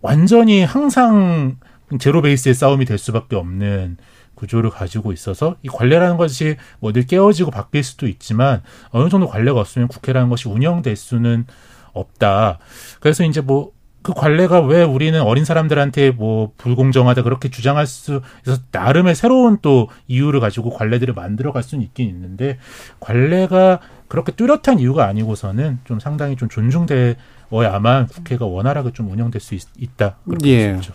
완전히 0.00 0.64
항상 0.64 1.56
제로 1.98 2.22
베이스의 2.22 2.54
싸움이 2.54 2.84
될 2.84 2.98
수밖에 2.98 3.36
없는 3.36 3.96
구조를 4.36 4.70
가지고 4.70 5.12
있어서 5.12 5.56
이 5.62 5.68
관례라는 5.68 6.16
것이 6.16 6.56
뭐 6.78 6.92
늘 6.92 7.06
깨어지고 7.06 7.50
바뀔 7.50 7.82
수도 7.82 8.06
있지만 8.06 8.62
어느 8.90 9.08
정도 9.10 9.26
관례가 9.26 9.58
없으면 9.60 9.88
국회라는 9.88 10.28
것이 10.30 10.48
운영될 10.48 10.94
수는 10.96 11.44
없다. 11.92 12.58
그래서 13.00 13.24
이제 13.24 13.40
뭐 13.40 13.72
그 14.02 14.12
관례가 14.14 14.60
왜 14.60 14.82
우리는 14.82 15.20
어린 15.20 15.44
사람들한테 15.44 16.12
뭐 16.12 16.52
불공정하다 16.56 17.22
그렇게 17.22 17.50
주장할 17.50 17.86
수 17.86 18.20
있어서 18.44 18.62
나름의 18.70 19.14
새로운 19.14 19.58
또 19.60 19.88
이유를 20.06 20.40
가지고 20.40 20.70
관례들을 20.70 21.14
만들어 21.14 21.52
갈 21.52 21.62
수는 21.62 21.84
있긴 21.84 22.08
있는데 22.08 22.58
관례가 23.00 23.80
그렇게 24.08 24.32
뚜렷한 24.32 24.78
이유가 24.78 25.06
아니고서는 25.06 25.80
좀 25.84 26.00
상당히 26.00 26.36
좀 26.36 26.48
존중되어야만 26.48 28.06
국회가 28.08 28.46
원활하게 28.46 28.92
좀 28.92 29.10
운영될 29.10 29.40
수 29.40 29.54
있, 29.54 29.96
다 29.96 30.16
그렇게 30.24 30.50
예. 30.50 30.72
볼수 30.72 30.92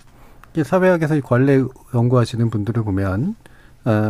있죠. 0.54 0.64
사회학에서 0.64 1.20
관례 1.22 1.64
연구하시는 1.94 2.50
분들을 2.50 2.84
보면 2.84 3.36
어, 3.36 3.43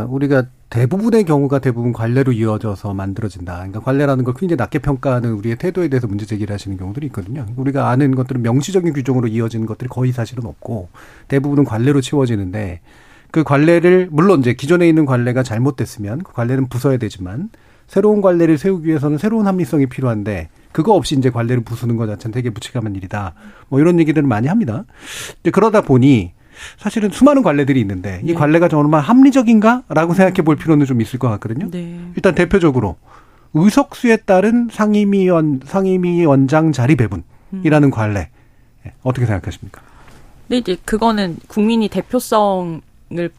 우리가 0.08 0.44
대부분의 0.70 1.24
경우가 1.24 1.60
대부분 1.60 1.92
관례로 1.92 2.32
이어져서 2.32 2.94
만들어진다. 2.94 3.54
그러니까 3.54 3.80
관례라는 3.80 4.24
걸 4.24 4.34
굉장히 4.34 4.56
낮게 4.56 4.80
평가하는 4.80 5.32
우리의 5.32 5.56
태도에 5.56 5.88
대해서 5.88 6.06
문제 6.06 6.26
제기를 6.26 6.52
하시는 6.52 6.76
경우들이 6.76 7.06
있거든요. 7.06 7.46
우리가 7.56 7.90
아는 7.90 8.14
것들은 8.14 8.42
명시적인 8.42 8.92
규정으로 8.92 9.28
이어지는 9.28 9.66
것들이 9.66 9.88
거의 9.88 10.10
사실은 10.10 10.46
없고 10.46 10.88
대부분은 11.28 11.64
관례로 11.64 12.00
채워지는데 12.00 12.80
그 13.30 13.44
관례를 13.44 14.08
물론 14.10 14.40
이제 14.40 14.54
기존에 14.54 14.88
있는 14.88 15.06
관례가 15.06 15.42
잘못됐으면 15.42 16.20
그 16.24 16.32
관례는 16.32 16.68
부숴야 16.68 16.98
되지만 16.98 17.50
새로운 17.86 18.20
관례를 18.20 18.58
세우기 18.58 18.88
위해서는 18.88 19.18
새로운 19.18 19.46
합리성이 19.46 19.86
필요한데 19.86 20.48
그거 20.72 20.94
없이 20.94 21.16
이제 21.16 21.30
관례를 21.30 21.62
부수는 21.62 21.96
것 21.96 22.06
자체는 22.06 22.32
되게 22.32 22.50
무책임한 22.50 22.96
일이다. 22.96 23.34
뭐 23.68 23.78
이런 23.78 24.00
얘기들을 24.00 24.26
많이 24.26 24.48
합니다. 24.48 24.84
그러다 25.52 25.82
보니 25.82 26.32
사실은 26.78 27.10
수많은 27.10 27.42
관례들이 27.42 27.80
있는데 27.80 28.20
이 28.24 28.28
네. 28.28 28.34
관례가 28.34 28.68
정말 28.68 29.00
합리적인가라고 29.00 30.14
생각해 30.14 30.42
볼 30.42 30.56
필요는 30.56 30.86
좀 30.86 31.00
있을 31.00 31.18
것 31.18 31.28
같거든요. 31.30 31.70
네. 31.70 32.00
일단 32.16 32.34
대표적으로 32.34 32.96
의석수에 33.54 34.18
따른 34.18 34.68
상임위원 34.70 35.60
상임위원장 35.64 36.72
자리 36.72 36.96
배분이라는 36.96 37.88
음. 37.88 37.90
관례 37.90 38.30
예, 38.86 38.92
어떻게 39.02 39.26
생각하십니까? 39.26 39.80
네, 40.48 40.58
이제 40.58 40.76
그거는 40.84 41.36
국민이 41.48 41.88
대표성을 41.88 42.80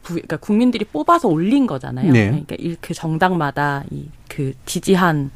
부, 0.02 0.14
그러니까 0.14 0.38
국민들이 0.38 0.86
뽑아서 0.86 1.28
올린 1.28 1.68
거잖아요. 1.68 2.12
네. 2.12 2.46
그러니까 2.48 2.78
그 2.82 2.94
정당마다 2.94 3.84
이 3.92 4.10
그 4.36 4.54
지지한 4.66 5.32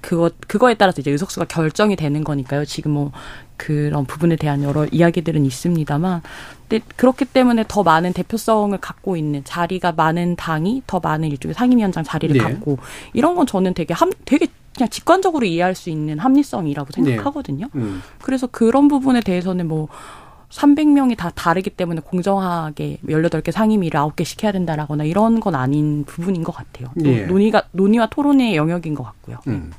그거 0.00 0.30
그거에 0.48 0.74
따라서 0.74 1.00
이제 1.00 1.12
의석수가 1.12 1.46
결정이 1.46 1.94
되는 1.94 2.24
거니까요. 2.24 2.64
지금 2.64 2.90
뭐 2.90 3.12
그런 3.56 4.04
부분에 4.04 4.34
대한 4.34 4.64
여러 4.64 4.84
이야기들은 4.90 5.46
있습니다만, 5.46 6.22
근데 6.22 6.61
그렇기 6.96 7.26
때문에 7.26 7.64
더 7.68 7.82
많은 7.82 8.12
대표성을 8.12 8.76
갖고 8.78 9.16
있는 9.16 9.44
자리가 9.44 9.92
많은 9.92 10.36
당이 10.36 10.82
더 10.86 11.00
많은 11.00 11.28
일종의 11.30 11.54
상임위원장 11.54 12.04
자리를 12.04 12.36
네. 12.36 12.42
갖고 12.42 12.78
이런 13.12 13.34
건 13.34 13.46
저는 13.46 13.74
되게 13.74 13.94
함 13.94 14.10
되게 14.24 14.46
그냥 14.76 14.88
직관적으로 14.88 15.44
이해할 15.44 15.74
수 15.74 15.90
있는 15.90 16.18
합리성이라고 16.18 16.90
네. 16.92 17.04
생각하거든요. 17.04 17.68
네. 17.72 17.80
음. 17.80 18.02
그래서 18.22 18.46
그런 18.46 18.88
부분에 18.88 19.20
대해서는 19.20 19.68
뭐 19.68 19.88
300명이 20.52 21.16
다 21.16 21.30
다르기 21.34 21.70
때문에 21.70 22.00
공정하게 22.02 22.98
18개 23.06 23.50
상임위를 23.50 23.98
9개 23.98 24.24
시켜야 24.24 24.52
된다라거나 24.52 25.04
이런 25.04 25.40
건 25.40 25.54
아닌 25.54 26.04
부분인 26.04 26.44
것 26.44 26.54
같아요. 26.54 26.88
네. 26.94 27.26
논의가 27.26 27.64
논의와 27.72 28.08
토론의 28.10 28.56
영역인 28.56 28.94
것 28.94 29.02
같고요. 29.02 29.38
음. 29.46 29.72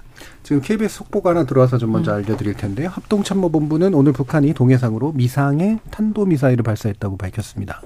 지금 0.54 0.62
KBS 0.62 0.98
속보가 0.98 1.32
하나 1.32 1.46
들어와서 1.46 1.80
좀 1.80 1.92
먼저 1.92 2.12
음. 2.12 2.18
알려드릴 2.18 2.54
텐데요. 2.54 2.90
합동참모본부는 2.90 3.96
오늘 3.96 4.14
북한이 4.14 4.54
동해상으로 4.54 5.14
미상의 5.14 5.80
탄도미사일을 5.90 6.64
발사했다고 6.64 7.18
밝혔습니다. 7.18 7.82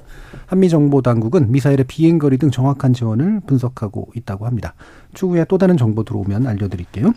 한미정보당국은 0.47 1.49
미사일의 1.49 1.85
비행거리 1.87 2.37
등 2.37 2.51
정확한 2.51 2.91
지원을 2.91 3.39
분석하고 3.47 4.09
있다고 4.15 4.45
합니다. 4.47 4.73
추후에 5.13 5.45
또 5.47 5.57
다른 5.57 5.77
정보 5.77 6.03
들어오면 6.03 6.45
알려드릴게요. 6.45 7.13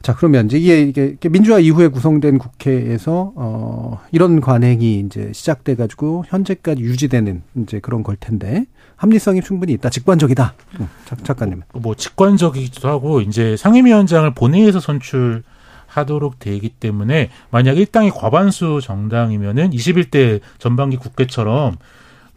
자, 0.00 0.14
그러면 0.14 0.46
이제 0.46 0.56
이게, 0.58 0.80
이게 0.80 1.28
민주화 1.28 1.58
이후에 1.58 1.88
구성된 1.88 2.38
국회에서 2.38 3.34
어 3.36 4.00
이런 4.10 4.40
관행이 4.40 5.00
이제 5.00 5.32
시작돼 5.34 5.76
가지고 5.76 6.24
현재까지 6.28 6.80
유지되는 6.80 7.42
이제 7.56 7.78
그런 7.78 8.02
걸 8.02 8.16
텐데 8.18 8.64
합리성이 9.02 9.42
충분히 9.42 9.72
있다. 9.72 9.90
직관적이다. 9.90 10.54
음, 10.78 10.88
작가님. 11.24 11.62
뭐 11.74 11.96
직관적이기도 11.96 12.88
하고 12.88 13.20
이제 13.20 13.56
상임위원장을 13.56 14.32
본회의에서 14.32 14.78
선출 14.78 15.42
하도록 15.88 16.38
되기 16.38 16.68
때문에 16.68 17.30
만약 17.50 17.76
일당이 17.76 18.10
과반수 18.10 18.80
정당이면은 18.80 19.70
21대 19.70 20.40
전반기 20.58 20.96
국회처럼 20.96 21.76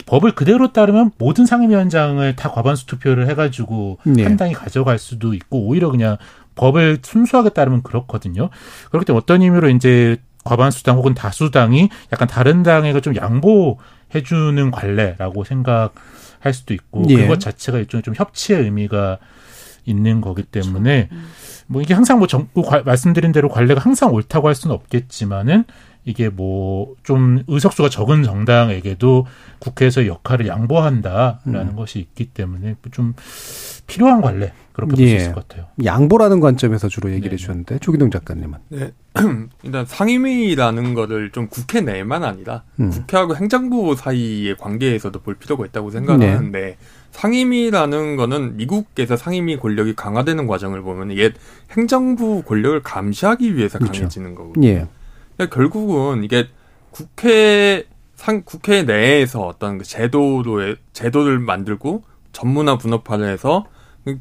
법을 0.08 0.32
그대로 0.34 0.74
따르면 0.74 1.12
모든 1.20 1.46
상임위원장을 1.46 2.36
다 2.36 2.50
과반수 2.50 2.88
투표를 2.88 3.30
해가지고 3.30 4.00
네. 4.04 4.24
한 4.24 4.36
당이 4.36 4.54
가져갈 4.54 4.98
수도 4.98 5.36
있고 5.36 5.68
오히려 5.68 5.92
그냥 5.92 6.18
법을 6.56 7.00
순수하게 7.04 7.50
따르면 7.50 7.84
그렇거든요. 7.84 8.50
그렇기 8.90 9.06
때문에 9.06 9.22
어떤 9.22 9.44
의미로 9.44 9.70
이제 9.70 10.18
과반수당 10.44 10.98
혹은 10.98 11.14
다수당이 11.14 11.90
약간 12.12 12.28
다른 12.28 12.64
당에게 12.64 13.02
좀 13.02 13.16
양보해주는 13.16 14.72
관례라고 14.72 15.44
생각 15.44 15.94
할 16.46 16.54
수도 16.54 16.74
있고 16.74 17.04
예. 17.10 17.16
그것 17.16 17.40
자체가 17.40 17.80
일종의 17.80 18.04
좀 18.04 18.14
협치의 18.16 18.64
의미가 18.64 19.18
있는 19.86 20.22
거기 20.22 20.44
때문에 20.44 21.08
그렇죠. 21.08 21.26
뭐 21.68 21.82
이게 21.82 21.94
항상 21.94 22.20
뭐 22.20 22.28
정부 22.28 22.64
말씀드린 22.86 23.32
대로 23.32 23.50
관례가 23.50 23.82
항상 23.82 24.14
옳다고 24.14 24.48
할 24.48 24.56
수는 24.56 24.76
없겠지만은 24.76 25.66
이게 26.06 26.30
뭐 26.30 26.76
좀 27.06 27.44
의석수가 27.48 27.90
적은 27.90 28.24
정당에게도 28.24 29.28
국회에서 29.60 30.08
역할을 30.08 30.48
양보한다라는 30.48 31.40
음. 31.46 31.76
것이 31.76 32.00
있기 32.00 32.26
때문에 32.26 32.76
좀 32.92 33.14
필요한 33.88 34.22
관례 34.22 34.54
그렇게 34.74 34.96
볼수 34.96 35.04
예. 35.04 35.16
있을 35.16 35.34
것 35.34 35.48
같아요. 35.48 35.68
양보라는 35.84 36.40
관점에서 36.40 36.90
주로 36.90 37.10
얘기를 37.12 37.30
네. 37.30 37.34
해주셨는데 37.34 37.80
조기동 37.80 38.10
작가님은. 38.10 38.58
네. 38.70 38.92
일단 39.64 39.86
상임위라는 39.86 40.96
거를 40.96 41.32
좀 41.32 41.48
국회 41.48 41.80
내만 41.82 42.24
아니라 42.24 42.64
음. 42.80 42.90
국회하고 42.90 43.36
행정부 43.36 43.96
사이의 43.96 44.58
관계에서도 44.58 45.18
볼 45.22 45.36
필요가 45.36 45.66
있다고 45.66 45.92
생각하는데 45.92 46.60
네. 46.60 46.78
상임위라는 47.12 48.18
거는 48.18 48.58
미국에서 48.58 49.16
상임위 49.16 49.58
권력이 49.58 49.96
강화되는 49.96 50.48
과정을 50.48 50.82
보면 50.82 51.16
옛 51.18 51.34
행정부 51.72 52.42
권력을 52.42 52.82
감시하기 52.82 53.56
위해서 53.56 53.78
그렇죠. 53.78 54.02
강해지는 54.02 54.36
거거든요. 54.36 54.68
예. 54.68 54.88
그러니까 55.36 55.56
결국은 55.56 56.24
이게 56.24 56.48
국회 56.92 57.86
상 58.16 58.44
국회 58.44 58.84
내에서 58.84 59.42
어떤 59.42 59.78
그 59.78 59.84
제도로의 59.84 60.78
제도를 60.94 61.40
만들고 61.40 62.04
전문화 62.32 62.78
분업화를 62.78 63.28
해서 63.28 63.66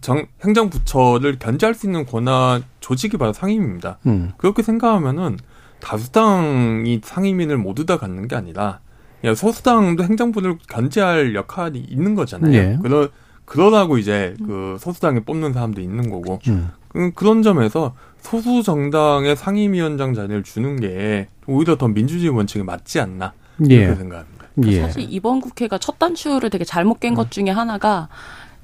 정, 0.01 0.27
행정부처를 0.43 1.39
견제할 1.39 1.75
수 1.75 1.87
있는 1.87 2.07
권한 2.07 2.65
조직이 2.81 3.17
바로 3.17 3.33
상임입니다. 3.33 3.99
음. 4.07 4.33
그렇게 4.37 4.63
생각하면은 4.63 5.39
다수당이 5.81 7.03
상임위를 7.05 7.59
모두 7.59 7.85
다 7.85 7.99
갖는 7.99 8.27
게 8.27 8.37
아니라 8.37 8.81
소수당도 9.23 10.05
행정부를 10.05 10.59
견제할 10.69 11.35
역할이 11.35 11.79
있는 11.79 12.15
거잖아요. 12.15 12.55
예. 12.55 12.79
그러 12.83 13.09
그러라고 13.45 13.99
이제 13.99 14.35
그 14.47 14.77
소수당에 14.81 15.21
뽑는 15.21 15.53
사람도 15.53 15.81
있는 15.81 16.11
거고 16.11 16.41
음. 16.49 16.71
그런 17.15 17.43
점에서 17.43 17.95
소수 18.25 18.63
정당의 18.63 19.37
상임위원장 19.37 20.15
자리를 20.15 20.43
주는 20.43 20.81
게 20.81 21.29
오히려 21.47 21.77
더 21.77 21.89
민주주의 21.89 22.31
원칙에 22.31 22.63
맞지 22.63 22.99
않나 22.99 23.35
이렇게 23.59 23.91
예. 23.91 23.95
생각합니다. 23.95 24.45
예. 24.67 24.81
사실 24.81 25.07
이번 25.09 25.41
국회가 25.41 25.79
첫 25.79 25.99
단추를 25.99 26.49
되게 26.51 26.65
잘못 26.65 27.01
깬것 27.01 27.27
음. 27.27 27.31
중에 27.31 27.51
하나가 27.51 28.09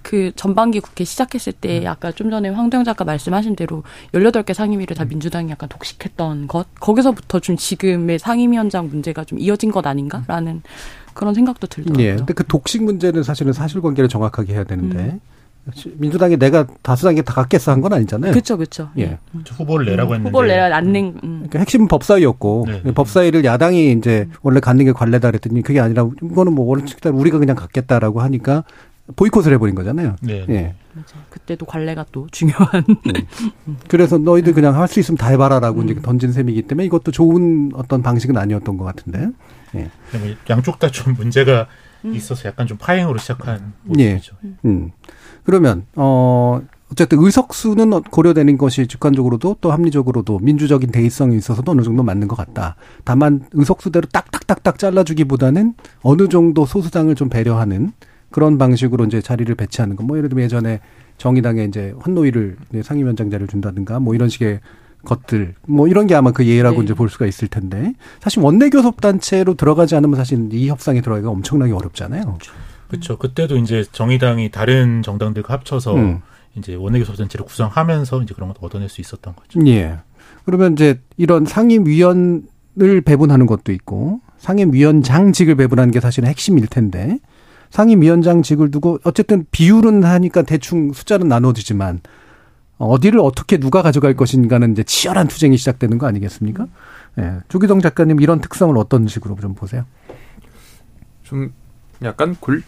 그 0.03 0.33
전반기 0.35 0.81
국회 0.81 1.05
시작했을 1.05 1.53
때 1.53 1.83
음. 1.83 1.89
아까 1.89 2.11
좀 2.11 2.31
전에 2.31 2.49
황도영 2.49 2.85
작가 2.85 3.05
말씀하신 3.05 3.55
대로 3.55 3.83
열여덟 4.15 4.45
개 4.45 4.55
상임위를 4.55 4.97
다 4.97 5.05
음. 5.05 5.09
민주당이 5.09 5.51
약간 5.51 5.69
독식했던 5.69 6.49
것 6.49 6.67
거기서부터 6.81 7.41
좀 7.41 7.57
지금의 7.57 8.19
상임위원장 8.19 8.89
문제가 8.89 9.25
좀 9.25 9.39
이어진 9.39 9.71
것 9.71 9.87
아닌가라는 9.87 10.63
그런 11.13 11.35
생각도 11.35 11.67
들더라고요. 11.67 12.07
예. 12.07 12.17
근데 12.17 12.33
그 12.33 12.47
독식 12.47 12.83
문제는 12.83 13.23
사실은 13.23 13.53
사실관계를 13.53 14.09
정확하게 14.09 14.55
해야 14.55 14.65
되는데 14.65 14.99
음. 14.99 15.21
민주당이 15.99 16.37
내가 16.39 16.67
다수당이 16.83 17.23
다 17.23 17.35
갖겠어 17.35 17.71
한 17.73 17.81
건 17.81 17.93
아니잖아요. 17.93 18.33
그렇죠, 18.33 18.57
그렇죠. 18.57 18.91
예. 18.99 19.19
후보를 19.51 19.87
내라고 19.87 20.15
했는데 20.15 20.29
후보를 20.31 20.49
내라 20.49 20.77
안 20.77 20.93
낸. 20.93 21.07
음. 21.23 21.37
그러니까 21.49 21.59
핵심 21.61 21.87
법사위였고 21.89 22.65
네, 22.67 22.83
네. 22.85 22.93
법사위를 22.93 23.45
야당이 23.45 23.93
이제 23.93 24.29
원래 24.43 24.61
갖는 24.61 24.85
게 24.85 24.93
관례다 24.93 25.31
그랬더니 25.31 25.63
그게 25.63 25.81
아니라 25.81 26.09
이거는 26.23 26.55
뭐 26.55 26.67
원칙대로 26.67 27.17
우리가 27.17 27.39
그냥 27.39 27.57
갖겠다라고 27.57 28.21
하니까 28.21 28.65
보이콧을 29.17 29.53
해버린 29.55 29.75
거잖아요. 29.75 30.17
네. 30.23 30.45
예. 30.49 30.75
맞아. 30.93 31.15
그때도 31.31 31.67
관례가 31.67 32.07
또 32.11 32.27
중요한. 32.33 32.85
음. 32.89 33.77
그래서 33.89 34.19
너희들 34.19 34.55
그냥 34.55 34.75
할 34.81 34.89
수 34.89 34.99
있으면 35.01 35.19
다 35.19 35.29
해봐라라고 35.29 35.81
음. 35.83 35.89
이제 35.89 36.01
던진 36.03 36.33
셈이기 36.33 36.63
때문에 36.63 36.85
이것도 36.87 37.13
좋은 37.13 37.71
어떤 37.75 38.03
방식은 38.03 38.37
아니었던 38.37 38.77
것 38.77 38.85
같은데. 38.85 39.29
예. 39.77 39.89
양쪽 40.49 40.79
다 40.81 40.89
좀 40.91 41.15
문제가 41.15 41.67
음. 42.05 42.15
있어서 42.15 42.49
약간 42.49 42.67
좀 42.67 42.77
파행으로 42.79 43.19
시작한 43.19 43.73
모습이죠. 43.85 44.35
예. 44.45 44.49
음. 44.65 44.91
그러면 45.51 45.85
어 45.97 46.63
어쨌든 46.93 47.19
의석수는 47.21 48.03
고려되는 48.05 48.57
것이 48.57 48.87
직관적으로도 48.87 49.57
또 49.61 49.73
합리적으로도 49.73 50.39
민주적인 50.41 50.93
대의성이 50.93 51.37
있어서도 51.37 51.73
어느 51.73 51.83
정도 51.83 52.05
맞는 52.05 52.29
것 52.29 52.37
같다. 52.37 52.77
다만 53.05 53.43
의석수대로 53.53 54.07
딱딱딱딱 54.13 54.79
잘라주기보다는 54.79 55.75
어느 56.03 56.29
정도 56.29 56.67
소수당을 56.67 57.17
좀 57.17 57.29
배려하는 57.29 57.91
그런 58.31 58.59
방식으로 58.59 59.07
이제 59.07 59.21
자리를 59.21 59.53
배치하는 59.57 59.97
거. 59.97 60.05
뭐 60.05 60.17
예를 60.19 60.29
들면 60.29 60.45
예전에 60.45 60.79
정의당에 61.19 61.65
이제 61.65 61.93
환노위를 61.99 62.57
상임위원장자를 62.85 63.49
준다든가 63.49 63.99
뭐 63.99 64.15
이런 64.15 64.29
식의 64.29 64.61
것들 65.05 65.55
뭐 65.67 65.89
이런 65.89 66.07
게 66.07 66.15
아마 66.15 66.31
그 66.31 66.47
예라고 66.47 66.79
네. 66.79 66.85
이제 66.85 66.95
볼 66.95 67.09
수가 67.09 67.27
있을 67.27 67.49
텐데 67.49 67.95
사실 68.21 68.41
원내 68.41 68.71
교섭 68.71 69.01
단체로 69.01 69.55
들어가지 69.55 69.97
않으면 69.97 70.15
사실 70.15 70.49
이 70.53 70.69
협상에 70.69 71.01
들어가기가 71.01 71.31
엄청나게 71.31 71.73
어렵잖아요. 71.73 72.25
그렇죠. 72.25 72.53
그때도 73.19 73.57
이제 73.57 73.85
정의당이 73.93 74.51
다른 74.51 75.03
정당들과 75.03 75.55
합쳐서 75.55 75.95
음. 75.95 76.21
이제 76.57 76.75
원내 76.75 76.99
교섭 76.99 77.17
단체를 77.17 77.47
구성하면서 77.47 78.23
이제 78.23 78.35
그런 78.35 78.53
걸 78.53 78.57
얻어낼 78.61 78.89
수 78.89 79.01
있었던 79.01 79.35
거죠. 79.37 79.61
예. 79.67 79.99
그러면 80.45 80.73
이제 80.73 81.01
이런 81.17 81.45
상임위원을 81.45 83.01
배분하는 83.05 83.47
것도 83.47 83.73
있고 83.73 84.21
상임위원장직을 84.39 85.55
배분하는 85.55 85.93
게 85.93 86.01
사실은 86.01 86.29
핵심일 86.29 86.67
텐데 86.67 87.19
상임위원장직을 87.71 88.71
두고 88.71 88.99
어쨌든 89.05 89.47
비율은 89.51 90.03
하니까 90.03 90.43
대충 90.43 90.93
숫자는 90.93 91.29
나눠지지만 91.29 92.01
어디를 92.79 93.21
어떻게 93.21 93.59
누가 93.59 93.83
가져갈 93.83 94.15
것인가는 94.15 94.73
이제 94.73 94.83
치열한 94.83 95.29
투쟁이 95.29 95.57
시작되는 95.57 95.99
거 95.99 96.07
아니겠습니까? 96.07 96.67
예. 97.19 97.23
네. 97.23 97.39
조기동 97.49 97.81
작가님 97.81 98.21
이런 98.21 98.41
특성을 98.41 98.77
어떤 98.77 99.07
식으로 99.07 99.37
좀 99.41 99.55
보세요? 99.55 99.85
좀 101.23 101.53
약간 102.03 102.35
골 102.41 102.63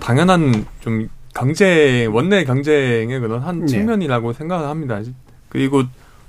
당연한 0.00 0.66
좀 0.80 1.08
경제 1.34 2.06
원내 2.06 2.44
경쟁의 2.44 3.20
그런 3.20 3.40
한 3.42 3.60
네. 3.60 3.66
측면이라고 3.66 4.32
생각을 4.32 4.68
합니다. 4.68 5.00
그리고 5.48 5.82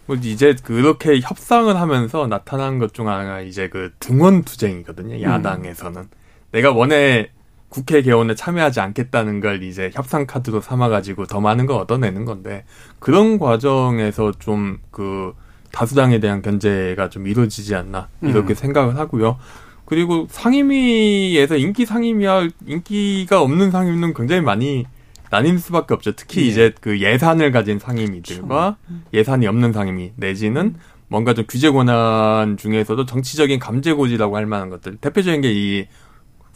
뭐 0.08 0.15
이제 0.15 0.56
그렇게 0.63 1.19
협상을 1.19 1.75
하면서 1.75 2.28
나타난 2.28 2.80
것 2.80 2.93
중 2.93 3.08
하나가 3.10 3.41
이제 3.41 3.69
그 3.69 3.91
등원 3.99 4.43
투쟁이거든요. 4.43 5.21
야당에서는 5.21 6.01
음. 6.01 6.08
내가 6.51 6.71
원내 6.71 7.30
국회 7.69 8.01
개원에 8.01 8.36
참여하지 8.36 8.80
않겠다는 8.80 9.41
걸 9.41 9.62
이제 9.63 9.89
협상 9.93 10.25
카드로 10.25 10.62
삼아가지고 10.62 11.25
더 11.25 11.41
많은 11.41 11.65
걸 11.65 11.78
얻어내는 11.82 12.23
건데 12.25 12.63
그런 12.99 13.38
과정에서 13.39 14.32
좀 14.39 14.78
그 14.91 15.34
다수당에 15.71 16.19
대한 16.21 16.41
견제가 16.41 17.10
좀 17.10 17.28
이루어지지 17.28 17.75
않나 17.75 18.08
이렇게 18.21 18.54
음. 18.54 18.56
생각을 18.56 18.97
하고요. 18.97 19.38
그리고 19.86 20.28
상임위에서 20.30 21.58
인기 21.58 21.86
상임위와 21.86 22.50
인기가 22.65 23.41
없는 23.41 23.71
상임위는 23.71 24.13
굉장히 24.13 24.41
많이 24.41 24.86
나뉠 25.30 25.60
수밖에 25.60 25.93
없죠. 25.93 26.13
특히 26.13 26.41
네. 26.41 26.48
이제 26.48 26.74
그 26.82 27.00
예산을 27.00 27.52
가진 27.52 27.80
상임위들과 27.80 28.78
그렇죠. 28.86 29.04
예산이 29.13 29.48
없는 29.48 29.74
상임위 29.74 30.13
내지는 30.15 30.76
뭔가 31.08 31.34
좀 31.34 31.45
규제 31.48 31.69
권한 31.69 32.58
중에서도 32.58 33.06
정치적인 33.06 33.60
감제고지라고 33.60 34.38
할 34.38 34.45
만한 34.45 34.69
것들 34.69 34.98
대표적인 34.98 35.41
게 35.41 35.52
이 35.52 35.88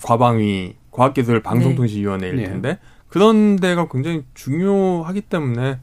과방위 0.02 0.76
과학기술 0.92 1.42
방송통신위원회일 1.42 2.36
네. 2.38 2.44
텐데 2.46 2.70
네. 2.70 2.80
그런 3.08 3.56
데가 3.58 3.88
굉장히 3.90 4.24
중요하기 4.34 5.22
때문에 5.22 5.80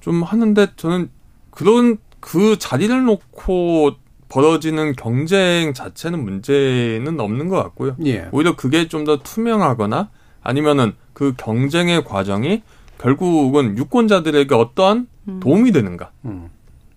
좀 0.00 0.22
하는데 0.22 0.66
저는 0.76 1.08
그런 1.50 1.98
그 2.20 2.58
자리를 2.58 3.04
놓고 3.04 3.92
벌어지는 4.34 4.94
경쟁 4.94 5.72
자체는 5.74 6.24
문제는 6.24 7.20
없는 7.20 7.48
것 7.48 7.56
같고요. 7.62 7.94
예. 8.04 8.28
오히려 8.32 8.56
그게 8.56 8.88
좀 8.88 9.04
더 9.04 9.18
투명하거나 9.18 10.08
아니면은 10.42 10.94
그 11.12 11.34
경쟁의 11.36 12.04
과정이 12.04 12.62
결국은 12.98 13.76
유권자들에게 13.78 14.54
어떠한 14.54 15.06
음. 15.28 15.40
도움이 15.40 15.70
되는가? 15.72 16.10
음. 16.24 16.48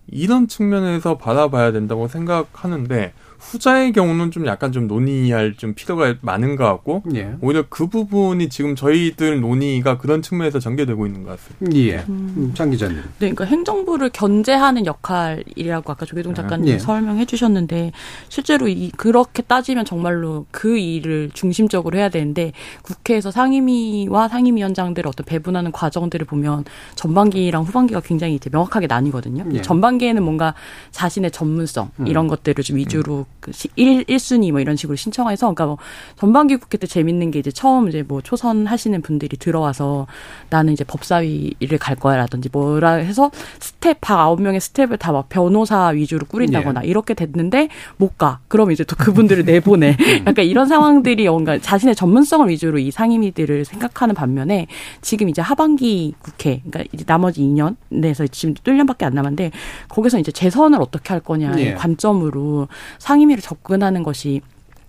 이런 0.08 0.48
측면에서 0.48 1.18
바라봐야 1.18 1.70
된다고 1.70 2.08
생각하는데 2.08 3.12
후자의 3.38 3.92
경우는 3.92 4.30
좀 4.30 4.46
약간 4.46 4.72
좀 4.72 4.86
논의할 4.86 5.54
좀 5.56 5.74
필요가 5.74 6.14
많은 6.20 6.56
것 6.56 6.64
같고 6.64 7.02
예. 7.14 7.34
오히려 7.40 7.64
그 7.68 7.86
부분이 7.86 8.48
지금 8.48 8.74
저희들 8.74 9.40
논의가 9.40 9.98
그런 9.98 10.22
측면에서 10.22 10.58
전개되고 10.58 11.06
있는 11.06 11.22
것 11.22 11.38
같습니다. 11.38 11.78
예. 11.78 12.04
음. 12.08 12.52
장 12.54 12.70
기자님. 12.70 12.96
네, 12.96 13.02
그러니까 13.18 13.44
행정부를 13.44 14.10
견제하는 14.10 14.86
역할이라고 14.86 15.92
아까 15.92 16.04
조계동 16.04 16.34
작가님 16.34 16.68
예. 16.68 16.78
설명해 16.78 17.26
주셨는데 17.26 17.92
실제로 18.28 18.68
이 18.68 18.90
그렇게 18.96 19.42
따지면 19.42 19.84
정말로 19.84 20.46
그 20.50 20.76
일을 20.76 21.30
중심적으로 21.32 21.96
해야 21.96 22.08
되는데 22.08 22.52
국회에서 22.82 23.30
상임위와 23.30 24.28
상임위원장들을 24.28 25.08
어떤 25.08 25.24
배분하는 25.24 25.72
과정들을 25.72 26.26
보면 26.26 26.64
전반기랑 26.96 27.62
후반기가 27.62 28.00
굉장히 28.00 28.34
이제 28.34 28.50
명확하게 28.50 28.88
나뉘거든요. 28.88 29.44
예. 29.52 29.62
전반기에는 29.62 30.22
뭔가 30.22 30.54
자신의 30.90 31.30
전문성 31.30 31.90
음. 32.00 32.06
이런 32.06 32.26
것들을 32.26 32.64
좀 32.64 32.76
위주로 32.76 33.18
음. 33.18 33.27
그 33.40 33.52
1, 33.76 34.04
1순위 34.04 34.50
뭐 34.50 34.60
이런 34.60 34.76
식으로 34.76 34.96
신청해서 34.96 35.46
그러니까 35.46 35.66
뭐 35.66 35.78
전반기 36.16 36.56
국회 36.56 36.78
때 36.78 36.86
재밌는 36.86 37.30
게 37.30 37.38
이제 37.38 37.50
처음 37.50 37.88
이제 37.88 38.02
뭐 38.02 38.20
초선 38.20 38.66
하시는 38.66 39.00
분들이 39.02 39.36
들어와서 39.36 40.06
나는 40.50 40.72
이제 40.72 40.84
법사위를 40.84 41.78
갈 41.78 41.94
거야라든지 41.96 42.48
뭐라 42.50 42.92
해서 42.94 43.30
스태프 43.60 44.00
박 44.00 44.20
아홉 44.20 44.40
명의 44.40 44.60
스태프를 44.60 44.96
다 44.96 45.12
막 45.12 45.28
변호사 45.28 45.88
위주로 45.88 46.26
꾸린다거나 46.26 46.82
예. 46.84 46.88
이렇게 46.88 47.14
됐는데 47.14 47.68
못 47.96 48.16
가. 48.18 48.38
그럼 48.48 48.70
이제 48.70 48.84
또 48.84 48.94
그분들을 48.96 49.44
내보내. 49.44 49.96
음. 49.98 50.24
약간 50.26 50.44
이런 50.44 50.66
상황들이 50.66 51.28
뭔가 51.28 51.58
자신의 51.58 51.94
전문성을 51.94 52.48
위주로 52.48 52.78
이 52.78 52.90
상임위들을 52.90 53.64
생각하는 53.64 54.14
반면에 54.14 54.66
지금 55.00 55.28
이제 55.28 55.42
하반기 55.42 56.14
국회 56.20 56.62
그러니까 56.68 56.84
이제 56.92 57.04
나머지 57.04 57.40
2년 57.42 57.76
내에서 57.88 58.26
지금 58.28 58.54
또 58.62 58.70
1년밖에 58.72 59.04
안 59.04 59.14
남았는데 59.14 59.50
거기서 59.88 60.18
이제 60.18 60.30
재선을 60.30 60.80
어떻게 60.80 61.10
할 61.10 61.20
거냐의 61.20 61.66
예. 61.66 61.74
관점으로 61.74 62.68
상임위를 62.98 63.42
접근하는 63.42 64.02
것이 64.02 64.40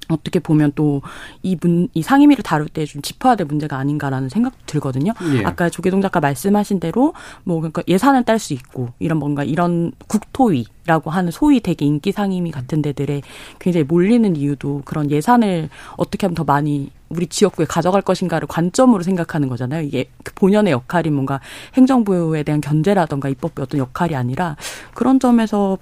어떻게 0.10 0.40
보면 0.40 0.72
또 0.74 1.02
이 1.44 1.56
문, 1.62 1.88
이 1.94 2.02
상임위를 2.02 2.44
다룰 2.44 2.68
때 2.68 2.84
좀 2.86 3.02
짚어야 3.04 3.36
될 3.36 3.46
문제가 3.46 3.78
아닌가라는 3.78 4.28
생각 4.30 4.54
들거든요. 4.66 5.14
예. 5.36 5.46
아까 5.46 5.70
조계동 5.70 6.02
작가 6.02 6.20
말씀하신 6.20 6.80
대로 6.80 7.14
뭐 7.44 7.58
그러니까 7.60 7.84
예산을 7.88 8.24
딸 8.24 8.40
수 8.40 8.54
있고 8.54 8.90
이런 8.98 9.20
뭔가 9.20 9.44
이런 9.44 9.92
국토위라고 10.08 11.12
하는 11.12 11.32
소위 11.32 11.60
되게 11.60 11.86
인기 11.86 12.12
상임위 12.12 12.50
같은 12.50 12.82
데들에 12.82 13.22
굉장히 13.60 13.84
몰리는 13.84 14.36
이유도 14.36 14.82
그런 14.86 15.12
예산을 15.12 15.70
어떻게 15.98 16.26
하면 16.26 16.34
더 16.36 16.44
많이 16.44 16.90
우리 17.10 17.28
지역구에 17.28 17.66
가져갈 17.68 18.02
것인가를 18.02 18.48
관점으로 18.48 19.04
생각하는 19.04 19.48
거잖아요. 19.48 19.84
이게 19.84 20.10
그 20.24 20.34
본연의 20.34 20.74
역할이 20.74 21.12
뭔가 21.12 21.40
행정부에 21.76 22.42
대한 22.44 22.62
견제라던가 22.62 23.30
입법의 23.30 23.64
어떤 23.64 23.80
역할이 23.80 24.16
아니라 24.16 24.56
그런 24.96 25.20
점에서 25.20 25.78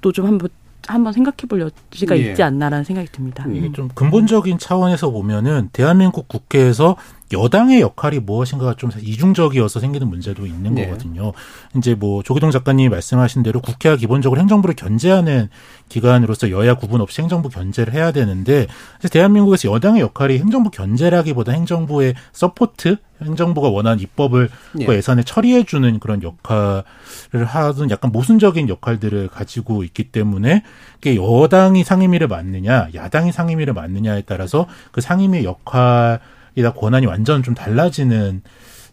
또 0.00 0.12
좀 0.12 0.26
한번 0.26 0.48
한번 0.92 1.12
생각해 1.12 1.36
볼 1.48 1.60
여지가 1.60 2.18
예. 2.18 2.30
있지 2.30 2.42
않나라는 2.42 2.84
생각이 2.84 3.08
듭니다. 3.12 3.44
이게 3.52 3.70
좀 3.72 3.88
근본적인 3.94 4.58
차원에서 4.58 5.10
보면은 5.10 5.68
대한민국 5.72 6.28
국회에서 6.28 6.96
여당의 7.32 7.80
역할이 7.80 8.20
무엇인가가 8.20 8.74
좀 8.74 8.90
이중적이어서 9.00 9.80
생기는 9.80 10.08
문제도 10.08 10.44
있는 10.46 10.74
네. 10.74 10.86
거거든요. 10.86 11.32
이제 11.76 11.94
뭐 11.94 12.22
조기동 12.22 12.50
작가님이 12.50 12.88
말씀하신 12.88 13.42
대로 13.42 13.60
국회가 13.60 13.96
기본적으로 13.96 14.40
행정부를 14.40 14.74
견제하는 14.74 15.48
기관으로서 15.88 16.50
여야 16.50 16.74
구분 16.74 17.00
없이 17.00 17.20
행정부 17.20 17.48
견제를 17.48 17.92
해야 17.92 18.12
되는데 18.12 18.66
대한민국에서 19.10 19.72
여당의 19.72 20.02
역할이 20.02 20.38
행정부 20.38 20.70
견제라기보다 20.70 21.52
행정부의 21.52 22.14
support, 22.32 22.96
행정부가 23.22 23.68
원하는 23.68 24.00
입법을 24.00 24.48
네. 24.72 24.86
그 24.86 24.94
예산을 24.94 25.22
처리해 25.22 25.64
주는 25.64 25.98
그런 26.00 26.22
역할을 26.22 27.44
하는 27.44 27.90
약간 27.90 28.12
모순적인 28.12 28.68
역할들을 28.68 29.28
가지고 29.28 29.84
있기 29.84 30.04
때문에 30.04 30.62
여당이 31.04 31.84
상임위를 31.84 32.28
맡느냐, 32.28 32.88
야당이 32.94 33.32
상임위를 33.32 33.74
맡느냐에 33.74 34.22
따라서 34.26 34.66
그 34.90 35.00
상임위의 35.00 35.44
역할 35.44 36.20
이다 36.54 36.72
권한이 36.72 37.06
완전 37.06 37.42
좀 37.42 37.54
달라지는 37.54 38.42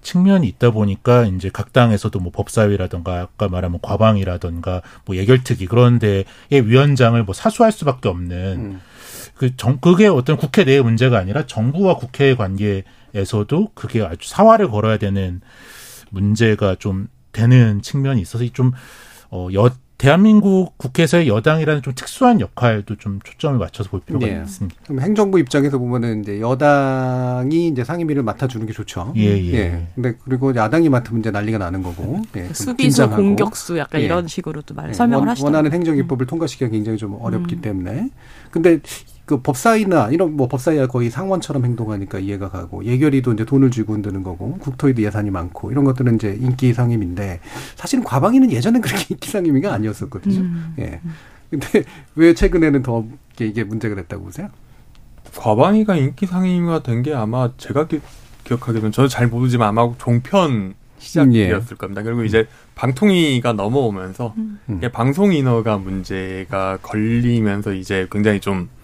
측면이 0.01 0.47
있다 0.47 0.71
보니까 0.71 1.25
이제 1.25 1.49
각 1.51 1.73
당에서도 1.73 2.17
뭐 2.19 2.31
법사위라든가 2.31 3.19
아까 3.19 3.49
말하면 3.49 3.79
과방이라든가 3.81 4.81
뭐 5.05 5.15
예결특위 5.15 5.65
그런 5.65 5.99
데의 5.99 6.25
위원장을 6.49 7.21
뭐 7.23 7.33
사수할 7.33 7.71
수밖에 7.71 8.07
없는 8.07 8.55
음. 8.57 8.81
그 9.35 9.55
정, 9.55 9.77
그게 9.79 10.07
어떤 10.07 10.37
국회 10.37 10.63
내의 10.63 10.81
문제가 10.81 11.17
아니라 11.17 11.45
정부와 11.45 11.97
국회의 11.97 12.35
관계에서도 12.35 13.71
그게 13.73 14.01
아주 14.01 14.29
사활을 14.29 14.69
걸어야 14.69 14.97
되는 14.97 15.41
문제가 16.09 16.75
좀 16.75 17.07
되는 17.31 17.81
측면이 17.81 18.21
있어서 18.21 18.45
좀 18.53 18.71
어, 19.29 19.49
여, 19.53 19.69
대한민국 19.97 20.77
국회에서의 20.77 21.27
여당이라는 21.27 21.81
좀 21.81 21.93
특수한 21.95 22.39
역할도 22.39 22.97
좀 22.97 23.19
초점을 23.23 23.57
맞춰서 23.57 23.89
볼 23.89 23.99
필요가 24.01 24.27
네. 24.27 24.39
있습니다. 24.43 24.79
그럼 24.83 25.01
행정부 25.01 25.39
입장에서 25.39 25.79
보면은 25.79 26.21
이제 26.21 26.39
여당이 26.39 27.69
이제 27.69 27.83
상임위를 27.83 28.21
맡아주는 28.21 28.65
게 28.67 28.73
좋죠. 28.73 29.13
예, 29.17 29.21
예. 29.21 29.53
예. 29.53 29.87
근데 29.95 30.13
그리고 30.23 30.55
야당이 30.55 30.89
맡으면 30.89 31.21
이제 31.21 31.31
난리가 31.31 31.57
나는 31.57 31.81
거고. 31.81 32.21
예, 32.35 32.47
수비수, 32.53 33.09
공격수 33.09 33.77
약간 33.79 34.01
예. 34.01 34.05
이런 34.05 34.27
식으로도 34.27 34.75
말 34.75 34.89
예. 34.89 34.93
설명을 34.93 35.29
하시죠. 35.29 35.45
원하는 35.45 35.73
행정 35.73 35.97
입법을 35.97 36.25
음. 36.25 36.27
통과시키기가 36.27 36.69
굉장히 36.69 36.99
좀 36.99 37.17
어렵기 37.19 37.55
음. 37.55 37.61
때문에. 37.61 38.09
근데 38.51 38.79
그 39.27 39.41
법사위나 39.41 40.09
이런 40.11 40.37
뭐 40.37 40.47
법사위가 40.47 40.87
거의 40.87 41.09
상원처럼 41.09 41.65
행동하니까 41.65 42.17
이해가 42.17 42.49
가고 42.49 42.85
예결위도 42.85 43.33
이제 43.33 43.43
돈을 43.43 43.71
쥐고 43.71 43.93
흔드는 43.93 44.23
거고 44.23 44.53
국토위도 44.59 45.01
예산이 45.01 45.31
많고 45.31 45.69
이런 45.69 45.83
것들은 45.83 46.15
이제 46.15 46.37
인기 46.39 46.73
상임인데 46.73 47.41
사실은 47.75 48.05
과방위는 48.05 48.51
예전엔 48.51 48.81
그렇게 48.81 49.05
인기 49.13 49.29
상임위가 49.29 49.73
아니었었거든요. 49.73 50.39
음. 50.39 50.75
예. 50.79 51.01
근데 51.49 51.83
왜 52.15 52.33
최근에는 52.33 52.81
더 52.83 53.05
이게 53.41 53.65
문제가 53.65 53.95
됐다고 53.95 54.23
보세요? 54.23 54.47
과방위가 55.35 55.97
인기 55.97 56.25
상임위가 56.25 56.83
된 56.83 57.03
게 57.03 57.13
아마 57.13 57.51
제가 57.57 57.87
기, 57.87 57.99
억하기로는 58.49 58.93
저도 58.93 59.09
잘 59.09 59.27
모르지만 59.27 59.67
아마 59.67 59.91
종편 59.97 60.73
시작이었을 60.99 61.67
예. 61.71 61.75
겁니다. 61.75 62.01
그리고 62.01 62.23
이제 62.23 62.47
방통위가 62.75 63.53
넘어오면서 63.53 64.33
음. 64.37 64.81
방송 64.93 65.33
인허가 65.33 65.77
문제가 65.77 66.77
걸리면서 66.81 67.73
이제 67.73 68.07
굉장히 68.09 68.39
좀그 68.39 68.76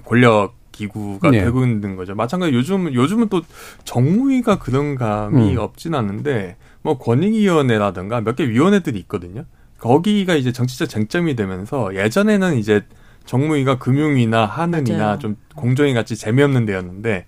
권력 0.00 0.54
기구가 0.72 1.30
네. 1.30 1.44
되고 1.44 1.64
있는 1.64 1.96
거죠. 1.96 2.14
마찬가지 2.14 2.54
요즘 2.54 2.92
요즘은 2.94 3.28
또 3.28 3.42
정무위가 3.84 4.58
그런 4.58 4.94
감이 4.94 5.52
음. 5.52 5.58
없진 5.58 5.94
않은데 5.94 6.56
뭐 6.82 6.96
권익위원회라든가 6.98 8.20
몇 8.22 8.36
개 8.36 8.48
위원회들이 8.48 8.98
있거든요. 9.00 9.44
거기가 9.78 10.34
이제 10.34 10.52
정치적 10.52 10.88
쟁점이 10.88 11.36
되면서 11.36 11.94
예전에는 11.94 12.56
이제 12.58 12.82
정무위가 13.26 13.78
금융위나 13.78 14.46
하는이나 14.46 14.98
맞아요. 14.98 15.18
좀 15.18 15.36
공정위 15.54 15.92
같이 15.94 16.16
재미없는 16.16 16.64
데였는데 16.66 17.26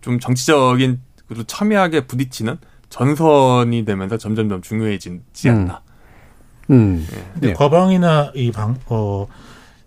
좀 0.00 0.18
정치적인 0.18 1.00
그리고 1.28 1.44
첨예하게 1.44 2.06
부딪히는 2.06 2.56
전선이 2.90 3.84
되면서 3.84 4.18
점점점 4.18 4.60
중요해지지 4.62 5.48
않나. 5.48 5.80
음. 6.70 6.74
음. 6.74 7.06
네. 7.40 7.48
네. 7.48 7.52
과방이나 7.54 8.32
이 8.34 8.50
방 8.50 8.76
어. 8.86 9.26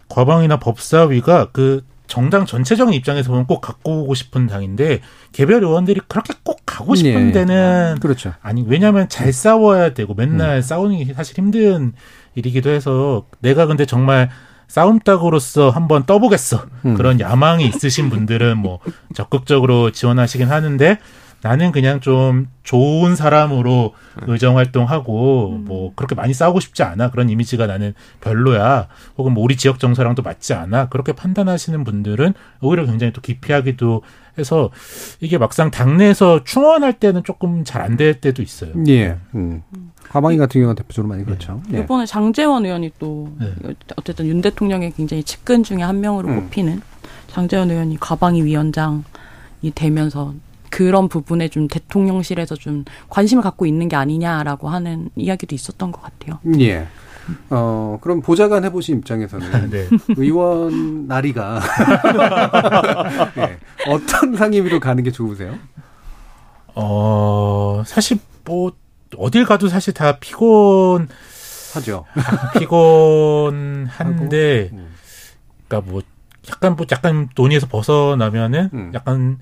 과방이나 0.10 0.60
법사위가 0.60 1.50
그 1.52 1.84
정당 2.08 2.46
전체적인 2.46 2.94
입장에서 2.94 3.30
보면 3.32 3.48
꼭 3.48 3.62
갖고 3.62 4.04
오고 4.04 4.14
싶은 4.14 4.48
당인데 4.48 5.02
개별 5.32 5.64
의원들이 5.64 6.02
그렇게 6.08 6.34
꼭 6.44 6.62
가고 6.66 6.96
싶은 6.96 7.28
네. 7.28 7.32
데는 7.32 7.98
그렇죠. 8.00 8.34
아니 8.42 8.64
왜냐하면 8.68 9.10
잘 9.10 9.34
싸워야 9.34 9.94
되고 9.94 10.14
맨날 10.14 10.58
음. 10.58 10.62
싸우는 10.62 11.04
게 11.04 11.14
사실 11.14 11.38
힘든 11.38 11.94
일이기도 12.36 12.70
해서 12.70 13.26
내가 13.40 13.66
근데 13.66 13.86
정말 13.86 14.30
싸움닭으로서 14.68 15.70
한번 15.70 16.06
떠보겠어 16.06 16.66
음. 16.86 16.96
그런 16.96 17.20
야망이 17.20 17.66
있으신 17.68 18.10
분들은 18.10 18.58
뭐 18.58 18.80
적극적으로 19.14 19.92
지원하시긴 19.92 20.50
하는데 20.50 21.00
나는 21.46 21.72
그냥 21.72 22.00
좀 22.00 22.48
좋은 22.64 23.16
사람으로 23.16 23.94
의정 24.26 24.58
활동하고 24.58 25.52
음. 25.52 25.66
뭐 25.66 25.92
그렇게 25.96 26.16
많이 26.16 26.34
싸우고 26.34 26.60
싶지 26.60 26.82
않아 26.82 27.12
그런 27.12 27.30
이미지가 27.30 27.68
나는 27.68 27.94
별로야 28.20 28.88
혹은 29.16 29.32
뭐 29.36 29.44
우리 29.44 29.56
지역 29.56 29.80
정서랑도 29.80 30.24
맞지 30.24 30.56
않아 30.56 30.90
그렇게 30.90 31.14
판단하시는 31.14 31.84
분들은 31.84 32.34
오히려 32.62 32.88
굉장히 32.88 33.14
또 33.14 33.22
기피하기도 33.22 34.02
해서 34.40 34.72
이게 35.20 35.38
막상 35.38 35.70
당내에서 35.70 36.44
충원할 36.46 36.94
때는 36.94 37.24
조금 37.24 37.64
잘 37.64 37.84
안 37.84 37.96
될 37.96 38.20
때도 38.20 38.42
있어요. 38.42 38.72
예. 38.88 39.16
음. 39.36 39.62
과방위 40.10 40.38
같은 40.38 40.60
경우는 40.62 40.76
대표적으로 40.76 41.10
많이 41.10 41.24
그렇죠. 41.24 41.62
예. 41.74 41.82
이번에 41.82 42.08
장재원 42.08 42.66
의원이 42.66 42.94
또 42.98 43.30
네. 43.40 43.54
어쨌든 43.96 44.26
윤 44.26 44.42
대통령의 44.42 44.94
굉장히 44.98 45.24
측근 45.24 45.62
중에 45.62 45.84
한 45.84 46.02
명으로 46.02 46.28
음. 46.28 46.42
꼽히는 46.42 46.82
장재원 47.28 47.70
의원이 47.70 47.98
과방위 48.00 48.44
위원장 48.44 49.04
이 49.62 49.72
되면서 49.72 50.34
그런 50.76 51.08
부분에 51.08 51.48
좀 51.48 51.70
대통령실에서 51.70 52.56
좀 52.56 52.84
관심을 53.08 53.42
갖고 53.42 53.66
있는 53.66 53.88
게 53.88 53.96
아니냐라고 53.96 54.68
하는 54.68 55.10
이야기도 55.16 55.56
있었던 55.56 55.94
것 55.94 56.02
같아요. 56.02 56.38
예. 56.60 56.86
어, 57.50 57.98
그럼 58.02 58.20
보좌관 58.20 58.66
해보신 58.66 58.98
입장에서는 58.98 59.70
네. 59.72 59.88
의원 60.18 61.08
나리가 61.08 61.62
네. 63.36 63.58
어떤 63.88 64.36
상임위로 64.36 64.82
가는 64.82 65.02
게 65.02 65.12
좋으세요? 65.12 65.58
어, 66.76 67.82
사실 67.86 68.20
뭐 68.44 68.74
어딜 69.18 69.46
가도 69.46 69.70
사실 69.70 69.94
다 69.94 70.20
피곤 70.20 71.08
하죠. 71.76 72.04
피곤한데 72.60 73.92
음. 74.76 74.94
그러니까 75.70 75.90
뭐 75.90 76.02
약간 76.50 76.76
뭐 76.76 76.86
약간 76.92 77.30
논의에서 77.34 77.68
벗어나면은 77.68 78.70
음. 78.74 78.92
약간 78.94 79.40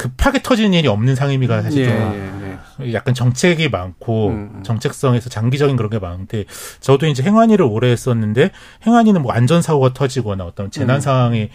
급하게 0.00 0.40
터지는 0.42 0.72
일이 0.72 0.88
없는 0.88 1.14
상임위가 1.14 1.60
사실 1.60 1.82
예, 1.82 1.88
좀 1.88 2.58
예, 2.80 2.86
예. 2.86 2.94
약간 2.94 3.12
정책이 3.12 3.68
많고 3.68 4.28
음, 4.28 4.50
음. 4.54 4.62
정책성에서 4.62 5.28
장기적인 5.28 5.76
그런 5.76 5.90
게 5.90 5.98
많은데 5.98 6.46
저도 6.80 7.06
이제 7.06 7.22
행안위를 7.22 7.66
오래 7.66 7.90
했었는데 7.90 8.50
행안위는 8.86 9.20
뭐 9.20 9.32
안전 9.32 9.60
사고가 9.60 9.92
터지거나 9.92 10.46
어떤 10.46 10.70
재난 10.70 10.96
음. 10.96 11.00
상황이 11.00 11.50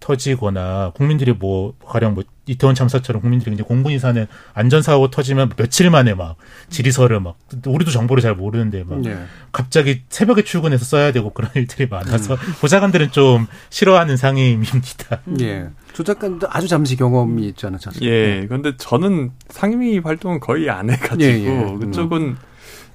터지거나 0.00 0.92
국민들이 0.94 1.32
뭐 1.32 1.74
가령 1.86 2.14
뭐 2.14 2.24
이태원 2.46 2.74
참사처럼 2.74 3.22
국민들이 3.22 3.52
이제 3.54 3.62
공군이 3.62 3.98
사는 3.98 4.26
안전사고 4.54 5.10
터지면 5.10 5.50
며칠 5.56 5.90
만에 5.90 6.14
막 6.14 6.36
질의서를 6.70 7.20
막 7.20 7.36
우리도 7.66 7.90
정보를 7.90 8.22
잘 8.22 8.34
모르는데 8.34 8.84
막 8.84 9.00
네. 9.00 9.16
갑자기 9.52 10.02
새벽에 10.08 10.42
출근해서 10.42 10.84
써야 10.84 11.12
되고 11.12 11.30
그런 11.30 11.50
일들이 11.56 11.88
많아서 11.88 12.34
음. 12.34 12.38
보좌관들은 12.60 13.10
좀 13.10 13.46
싫어하는 13.70 14.16
상임입니다. 14.16 15.22
예. 15.40 15.68
조작관도 15.92 16.46
아주 16.50 16.68
잠시 16.68 16.94
경험이 16.94 17.48
있지 17.48 17.66
않으셨어요? 17.66 18.08
예. 18.08 18.44
그런데 18.46 18.76
저는 18.76 19.32
상임위 19.48 19.98
활동은 19.98 20.40
거의 20.40 20.70
안 20.70 20.90
해가지고 20.90 21.22
예, 21.24 21.44
예. 21.44 21.78
그쪽은 21.78 22.22
음. 22.22 22.36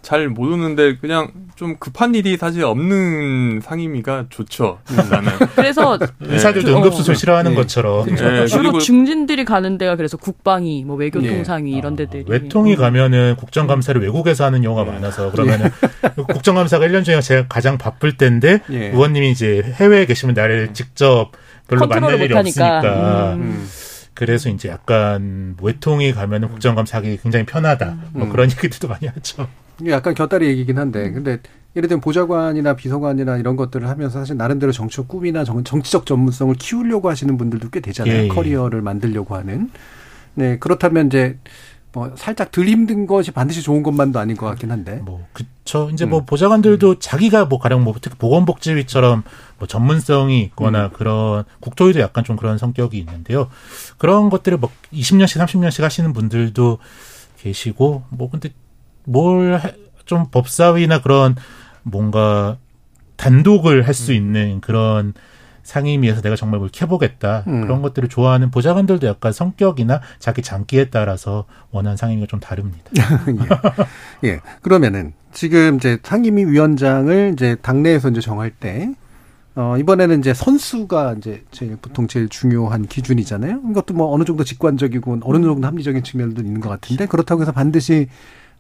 잘 0.02 0.30
모르는데 0.30 0.98
그냥 0.98 1.32
좀 1.56 1.76
급한 1.78 2.16
일이 2.16 2.36
사실 2.38 2.64
없는 2.64 3.62
상임위가 3.62 4.26
좋죠. 4.30 4.80
나는. 5.10 5.32
그래서 5.56 5.98
의사들도 6.20 6.70
네. 6.70 6.76
응급수술 6.76 7.14
어, 7.14 7.16
싫어하는 7.16 7.52
네. 7.52 7.58
것처럼. 7.58 8.06
네. 8.16 8.48
주로 8.48 8.80
중진들이 8.80 9.46
가는 9.46 9.78
데가 9.78 9.96
그래서 9.96 10.18
국방위, 10.18 10.84
뭐 10.84 10.96
외교통상위 10.96 11.72
네. 11.72 11.78
이런 11.78 11.96
데들이. 11.96 12.26
아, 12.28 12.32
외통이 12.32 12.76
가면은 12.76 13.36
국정감사를 13.38 14.02
외국에서 14.02 14.46
하는 14.46 14.62
경우가 14.64 14.86
네. 14.86 14.92
많아서 14.92 15.32
그러면은 15.32 15.70
국정감사가 16.30 16.88
1년 16.88 17.06
중에 17.06 17.22
제가 17.22 17.48
가장 17.48 17.78
바쁠 17.78 18.18
때인데 18.18 18.62
의원님이 18.70 19.32
이제 19.32 19.62
해외에 19.76 20.06
계시면 20.06 20.34
나를 20.34 20.74
직접 20.74 21.32
별로 21.68 21.88
만날 21.88 22.20
일이 22.20 22.34
없으니까. 22.34 23.34
음. 23.36 23.42
음. 23.42 23.68
그래서 24.14 24.50
이제 24.50 24.70
약간 24.70 25.56
외통이 25.62 26.14
가면은 26.14 26.50
국정감사하기 26.50 27.20
굉장히 27.24 27.46
편하다. 27.46 27.98
뭐 28.14 28.26
음. 28.26 28.30
그런 28.30 28.50
얘기들도 28.52 28.88
많이 28.88 29.08
하죠. 29.08 29.48
약간 29.90 30.14
곁다리 30.14 30.48
얘기긴 30.48 30.78
한데, 30.78 31.08
음. 31.08 31.14
근데 31.14 31.40
예를 31.76 31.88
들면 31.88 32.02
보좌관이나 32.02 32.76
비서관이나 32.76 33.38
이런 33.38 33.56
것들을 33.56 33.88
하면서 33.88 34.20
사실 34.20 34.38
나름대로 34.38 34.72
정치적 34.72 35.08
꿈이나 35.08 35.44
정, 35.44 35.64
치적 35.64 36.06
전문성을 36.06 36.54
키우려고 36.56 37.10
하시는 37.10 37.38
분들도 37.38 37.70
꽤 37.70 37.80
되잖아요. 37.80 38.14
예, 38.14 38.24
예. 38.24 38.28
커리어를 38.28 38.82
만들려고 38.82 39.36
하는. 39.36 39.70
네, 40.34 40.58
그렇다면 40.60 41.08
이제 41.08 41.38
뭐 41.94 42.14
살짝 42.16 42.52
덜 42.52 42.68
힘든 42.68 43.06
것이 43.06 43.32
반드시 43.32 43.62
좋은 43.62 43.84
것만도 43.84 44.20
아닌 44.20 44.38
것 44.38 44.46
같긴 44.48 44.72
한데. 44.72 45.02
뭐 45.04 45.26
그쵸. 45.34 45.90
이제 45.92 46.06
뭐 46.06 46.20
음. 46.20 46.22
뭐 46.22 46.26
보좌관들도 46.26 46.90
음. 46.90 46.96
자기가 47.00 47.46
뭐 47.46 47.60
가령 47.60 47.84
뭐 47.84 47.94
특히 48.02 48.18
보건복지위처럼 48.18 49.24
뭐 49.58 49.68
전문성이 49.68 50.42
있거나 50.44 50.86
음. 50.86 50.90
그런 50.94 51.44
국토위도 51.60 52.00
약간 52.00 52.24
좀 52.24 52.38
그런 52.38 52.58
성격이 52.58 52.98
있는데요. 52.98 53.50
그런 53.98 54.30
것들을 54.30 54.58
뭐 54.58 54.70
20년씩 54.94 55.46
30년씩 55.46 55.82
하시는 55.82 56.14
분들도 56.14 56.80
계시고 57.40 58.04
뭐 58.10 58.30
근데 58.30 58.50
뭘 59.06 59.60
좀 60.12 60.26
법사위나 60.30 61.02
그런 61.02 61.36
뭔가 61.84 62.58
단독을 63.16 63.88
할수 63.88 64.12
음. 64.12 64.16
있는 64.18 64.60
그런 64.60 65.14
상임위에서 65.64 66.22
내가 66.22 66.36
정말 66.36 66.60
뭘 66.60 66.70
캐보겠다 66.70 67.46
음. 67.48 67.62
그런 67.62 67.82
것들을 67.82 68.10
좋아하는 68.10 68.52
보좌관들도 68.52 69.08
약간 69.08 69.32
성격이나 69.32 70.02
자기 70.20 70.42
장기에 70.42 70.90
따라서 70.90 71.46
원하는 71.72 71.96
상임위가 71.96 72.28
좀 72.28 72.42
다릅니다. 72.42 72.92
예. 74.26 74.30
예. 74.30 74.40
그러면은 74.62 75.14
지금 75.32 75.78
이제 75.78 75.98
상임위 76.04 76.46
위원장을 76.46 77.32
이제 77.34 77.56
당내에서 77.62 78.10
이제 78.10 78.20
정할 78.20 78.50
때 78.50 78.94
어, 79.56 79.76
이번에는 79.78 80.20
이제 80.20 80.34
선수가 80.34 81.16
이제 81.20 81.44
제일 81.52 81.78
보통 81.82 82.08
제일 82.08 82.28
중요한 82.28 82.86
기준이잖아요. 82.88 83.62
이것도 83.70 83.94
뭐 83.94 84.14
어느 84.14 84.26
정도 84.26 84.44
직관적이고 84.44 85.20
어느 85.24 85.46
정도 85.46 85.68
합리적인 85.68 86.04
측면도 86.04 86.42
있는 86.42 86.60
것 86.60 86.70
같은데 86.70 87.06
그렇다고 87.06 87.42
해서 87.44 87.52
반드시 87.54 88.08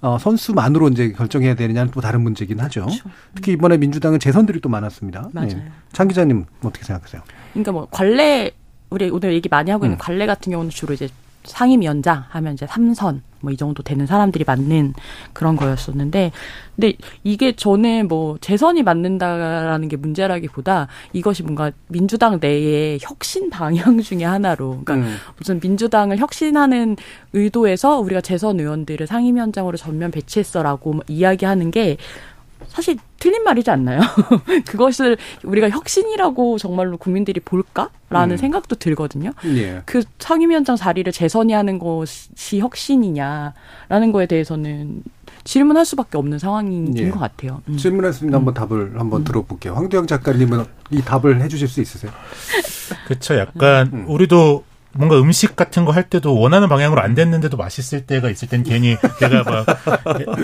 어, 0.02 0.18
선수만으로 0.18 0.90
이제 0.90 1.12
결정해야 1.12 1.56
되느냐는 1.56 1.92
또 1.92 2.02
다른 2.02 2.22
문제긴 2.22 2.60
하죠. 2.60 2.86
그렇죠. 2.86 3.10
특히 3.36 3.52
이번에 3.54 3.78
민주당은 3.78 4.20
재선들이 4.20 4.60
또 4.60 4.70
많았습니다. 4.70 5.30
맞아요. 5.32 5.48
네. 5.50 5.72
장 5.92 6.08
기자님 6.08 6.46
어떻게 6.64 6.84
생각하세요? 6.84 7.22
그러니까 7.54 7.72
뭐 7.72 7.88
관례 7.92 8.52
우리 8.90 9.10
오늘 9.10 9.34
얘기 9.34 9.48
많이 9.48 9.70
하고 9.70 9.86
있는 9.86 9.98
음. 9.98 10.00
관례 10.00 10.26
같은 10.26 10.52
경우는 10.52 10.72
주로 10.72 10.94
이제 10.94 11.08
상임위원장 11.44 12.26
하면 12.30 12.54
이제 12.54 12.66
삼선 12.68 13.22
뭐 13.42 13.52
이 13.52 13.58
정도 13.58 13.84
되는 13.84 14.06
사람들이 14.06 14.44
맞는 14.46 14.94
그런 15.34 15.56
거였었는데 15.56 16.32
근데 16.76 16.94
이게 17.24 17.52
저는 17.52 18.08
뭐 18.08 18.38
재선이 18.40 18.82
맞는다라는 18.84 19.88
게 19.88 19.98
문제라기보다 19.98 20.88
이것이 21.14 21.44
뭔가 21.44 21.72
민주당 21.88 22.40
내의 22.42 23.00
혁신 23.02 23.50
방향 23.50 24.02
중의 24.02 24.26
하나로 24.26 24.82
그러니까 24.84 24.96
음. 24.96 25.16
무슨 25.38 25.60
민주당을 25.62 26.18
혁신하는 26.18 26.96
의도에서 27.34 28.00
우리가 28.00 28.22
재선 28.22 28.60
의원들을 28.60 29.06
상임위원장으로 29.06 29.78
전면 29.78 30.12
배치했어라고 30.12 31.02
이야기하는 31.08 31.72
게 31.72 31.98
사실 32.68 32.98
틀린 33.20 33.44
말이지 33.44 33.70
않나요? 33.70 34.02
그것을 34.66 35.18
우리가 35.44 35.70
혁신이라고 35.70 36.58
정말로 36.58 36.98
국민들이 36.98 37.40
볼까라는 37.40 38.36
음. 38.36 38.38
생각도 38.38 38.76
들거든요. 38.76 39.32
예. 39.46 39.82
그 39.86 40.04
상임위원장 40.20 40.76
자리를 40.76 41.12
재선이 41.12 41.54
하는 41.54 41.80
것이 41.80 42.60
혁신이냐라는 42.60 44.12
거에 44.12 44.26
대해서는 44.26 45.04
질문할 45.44 45.86
수밖에 45.86 46.18
없는 46.18 46.40
상황인 46.40 46.98
예. 46.98 47.10
것 47.10 47.20
같아요. 47.20 47.62
음. 47.68 47.78
질문했습니다. 47.78 48.38
한번 48.38 48.54
음. 48.54 48.56
답을 48.56 49.00
한번 49.00 49.22
음. 49.22 49.24
들어볼게요. 49.24 49.74
황두영 49.74 50.08
작가님은 50.08 50.66
이 50.92 51.02
답을 51.02 51.42
해주실 51.42 51.68
수 51.68 51.82
있으세요? 51.82 52.12
그렇죠. 53.06 53.38
약간 53.38 53.88
음. 53.94 54.06
우리도 54.08 54.64
뭔가 54.94 55.20
음식 55.20 55.56
같은 55.56 55.86
거 55.86 55.92
할 55.92 56.04
때도 56.10 56.40
원하는 56.40 56.70
방향으로 56.70 57.02
안 57.02 57.16
됐는데도 57.16 57.58
맛있을 57.58 58.06
때가 58.06 58.30
있을 58.30 58.48
땐 58.48 58.64
괜히 58.64 58.96
내가 59.20 59.44
막 59.50 59.66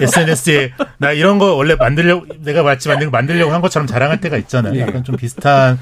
SNS에 0.02 0.72
나 0.98 1.12
이런 1.12 1.40
거 1.40 1.56
원래 1.56 1.76
만들려고 1.76 2.26
내가 2.44 2.64
마치 2.64 2.88
만든 2.90 3.08
거 3.08 3.12
만들려고 3.12 3.54
한 3.54 3.62
것처럼 3.62 3.88
자랑할 3.88 4.20
때가 4.22 4.38
있잖아요. 4.38 4.76
예. 4.76 4.82
약간 4.82 5.04
좀 5.04 5.16
비슷한 5.16 5.80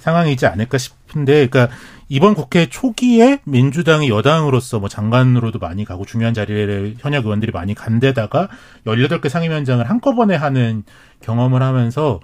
상황이지 0.00 0.46
않을까 0.46 0.78
싶은데 0.78 1.46
그러니까 1.48 1.74
이번 2.08 2.34
국회 2.34 2.66
초기에 2.68 3.40
민주당이 3.44 4.08
여당으로서 4.10 4.78
뭐 4.78 4.88
장관으로도 4.88 5.58
많이 5.58 5.84
가고 5.84 6.04
중요한 6.04 6.34
자리를 6.34 6.96
현역 6.98 7.24
의원들이 7.24 7.52
많이 7.52 7.74
간 7.74 7.98
데다가 7.98 8.48
18개 8.86 9.28
상임위원장을 9.28 9.88
한꺼번에 9.88 10.36
하는 10.36 10.84
경험을 11.22 11.62
하면서 11.62 12.20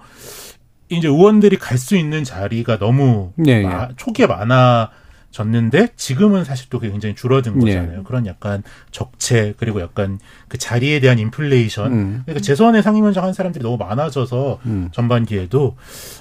이제 0.89 1.07
의원들이 1.07 1.57
갈 1.57 1.77
수 1.77 1.97
있는 1.97 2.23
자리가 2.23 2.77
너무 2.77 3.33
예, 3.47 3.63
예. 3.63 3.69
초기에 3.97 4.27
많아 4.27 4.91
졌는데 5.33 5.89
지금은 5.97 6.45
사실 6.45 6.67
또 6.69 6.79
굉장히 6.79 7.15
줄어든 7.15 7.59
거잖아요. 7.59 7.97
네. 7.97 8.03
그런 8.05 8.25
약간 8.27 8.63
적체 8.91 9.53
그리고 9.57 9.81
약간 9.81 10.19
그 10.47 10.57
자리에 10.57 10.99
대한 11.01 11.19
인플레이션. 11.19 11.91
음. 11.91 12.21
그러니까 12.25 12.41
재선에 12.41 12.81
상임위원장 12.81 13.23
한 13.25 13.33
사람들이 13.33 13.63
너무 13.63 13.75
많아져서 13.77 14.59
음. 14.65 14.89
전반기에도 14.93 15.75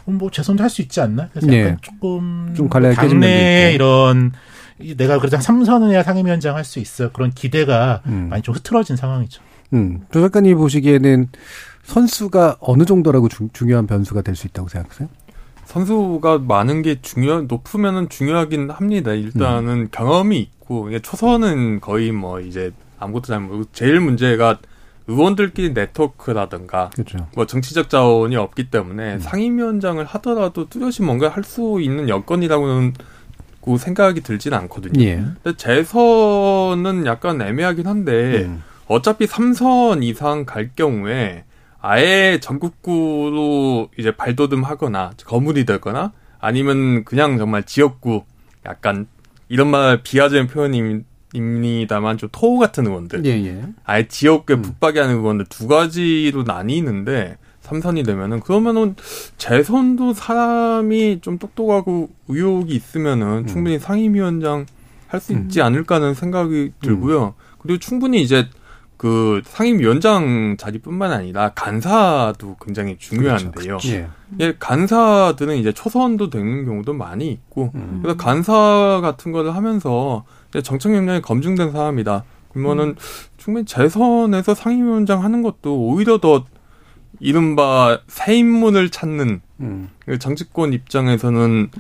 뭐 0.06 0.30
재선도 0.30 0.62
할 0.64 0.70
수 0.72 0.80
있지 0.82 1.00
않나? 1.02 1.28
그래서 1.30 1.46
네. 1.46 1.60
약간 1.60 1.78
조금 1.82 2.54
좀뭐 2.56 2.70
당내 2.94 3.72
이런 3.74 4.32
내가 4.96 5.18
그래도 5.18 5.36
한 5.36 5.42
3선은 5.44 5.90
해야 5.90 6.02
상임위원장 6.02 6.56
할 6.56 6.64
수 6.64 6.80
있어. 6.80 7.12
그런 7.12 7.30
기대가 7.30 8.00
음. 8.06 8.28
많이 8.30 8.42
좀 8.42 8.54
흐트러진 8.54 8.96
상황이죠. 8.96 9.42
음. 9.74 10.00
조 10.10 10.20
작가님 10.22 10.56
보시기에는 10.56 11.28
선수가 11.84 12.56
어느 12.60 12.84
정도라고 12.84 13.28
중, 13.28 13.50
중요한 13.52 13.86
변수가 13.86 14.22
될 14.22 14.34
수 14.36 14.46
있다고 14.46 14.68
생각하세요? 14.68 15.08
선수가 15.72 16.40
많은 16.40 16.82
게 16.82 17.00
중요 17.00 17.42
높으면은 17.42 18.10
중요하긴 18.10 18.70
합니다. 18.70 19.12
일단은 19.12 19.72
음. 19.72 19.88
경험이 19.90 20.38
있고 20.40 20.90
초선은 21.00 21.80
거의 21.80 22.12
뭐 22.12 22.40
이제 22.40 22.72
아무것도 22.98 23.28
잘 23.28 23.40
모르고 23.40 23.64
제일 23.72 23.98
문제가 24.00 24.58
의원들끼리 25.06 25.72
네트워크라든가 25.72 26.90
그렇죠. 26.90 27.26
뭐 27.34 27.46
정치적 27.46 27.88
자원이 27.88 28.36
없기 28.36 28.70
때문에 28.70 29.14
음. 29.14 29.18
상임위원장을 29.20 30.04
하더라도 30.04 30.68
뚜렷이 30.68 31.02
뭔가 31.02 31.30
할 31.30 31.42
수 31.42 31.80
있는 31.80 32.08
여건이라고는 32.08 32.92
생각이 33.78 34.20
들지는 34.20 34.58
않거든요. 34.58 35.02
예. 35.02 35.24
근데 35.42 35.56
재선은 35.56 37.06
약간 37.06 37.40
애매하긴 37.40 37.86
한데 37.86 38.44
음. 38.44 38.62
어차피 38.88 39.26
3선 39.26 40.02
이상 40.02 40.44
갈 40.44 40.70
경우에 40.76 41.44
아예 41.82 42.38
전국구로 42.40 43.90
이제 43.98 44.12
발돋움하거나 44.12 45.12
거물이 45.24 45.64
되거나 45.66 46.12
아니면 46.40 47.04
그냥 47.04 47.38
정말 47.38 47.64
지역구 47.64 48.22
약간 48.64 49.06
이런 49.48 49.68
말 49.68 50.02
비하적인 50.02 50.46
표현입니다만 50.46 52.18
좀 52.18 52.28
토우 52.30 52.58
같은 52.58 52.86
의원들, 52.86 53.26
예, 53.26 53.30
예. 53.30 53.64
아예 53.84 54.06
지역구에 54.06 54.56
음. 54.56 54.62
붙박이 54.62 54.98
하는 54.98 55.16
의원들 55.16 55.46
두 55.46 55.66
가지로 55.66 56.44
나뉘는데 56.44 57.36
삼선이 57.60 58.04
되면은 58.04 58.40
그러면은 58.40 58.94
재선도 59.36 60.14
사람이 60.14 61.20
좀 61.20 61.38
똑똑하고 61.38 62.10
의욕이 62.28 62.72
있으면은 62.72 63.26
음. 63.38 63.46
충분히 63.46 63.78
상임위원장 63.78 64.66
할 65.08 65.20
수 65.20 65.32
있지 65.32 65.60
음. 65.60 65.66
않을까 65.66 65.96
하는 65.96 66.14
생각이 66.14 66.72
들고요. 66.80 67.26
음. 67.26 67.32
그리고 67.58 67.78
충분히 67.78 68.22
이제 68.22 68.48
그 69.02 69.42
상임위원장 69.44 70.54
자리뿐만 70.56 71.10
아니라 71.10 71.50
간사도 71.56 72.54
굉장히 72.64 72.96
중요한데요. 72.98 73.50
그렇죠, 73.50 73.88
그렇죠. 73.88 74.10
예. 74.38 74.54
간사들은 74.60 75.56
이제 75.56 75.72
초선도 75.72 76.30
되는 76.30 76.64
경우도 76.64 76.92
많이 76.92 77.32
있고 77.32 77.72
음. 77.74 77.98
그래서 78.00 78.16
간사 78.16 79.00
같은 79.02 79.32
거를 79.32 79.56
하면서 79.56 80.24
정책 80.62 80.94
역량이 80.94 81.20
검증된 81.20 81.72
사람이다. 81.72 82.22
그러면은 82.52 82.90
음. 82.90 82.94
충분히 83.38 83.66
재선에서 83.66 84.54
상임위원장 84.54 85.24
하는 85.24 85.42
것도 85.42 85.76
오히려 85.76 86.18
더 86.18 86.44
이른바 87.18 87.98
새 88.06 88.36
인문을 88.36 88.90
찾는 88.90 89.40
음. 89.62 89.88
그 90.06 90.20
정치권 90.20 90.74
입장에서는 90.74 91.70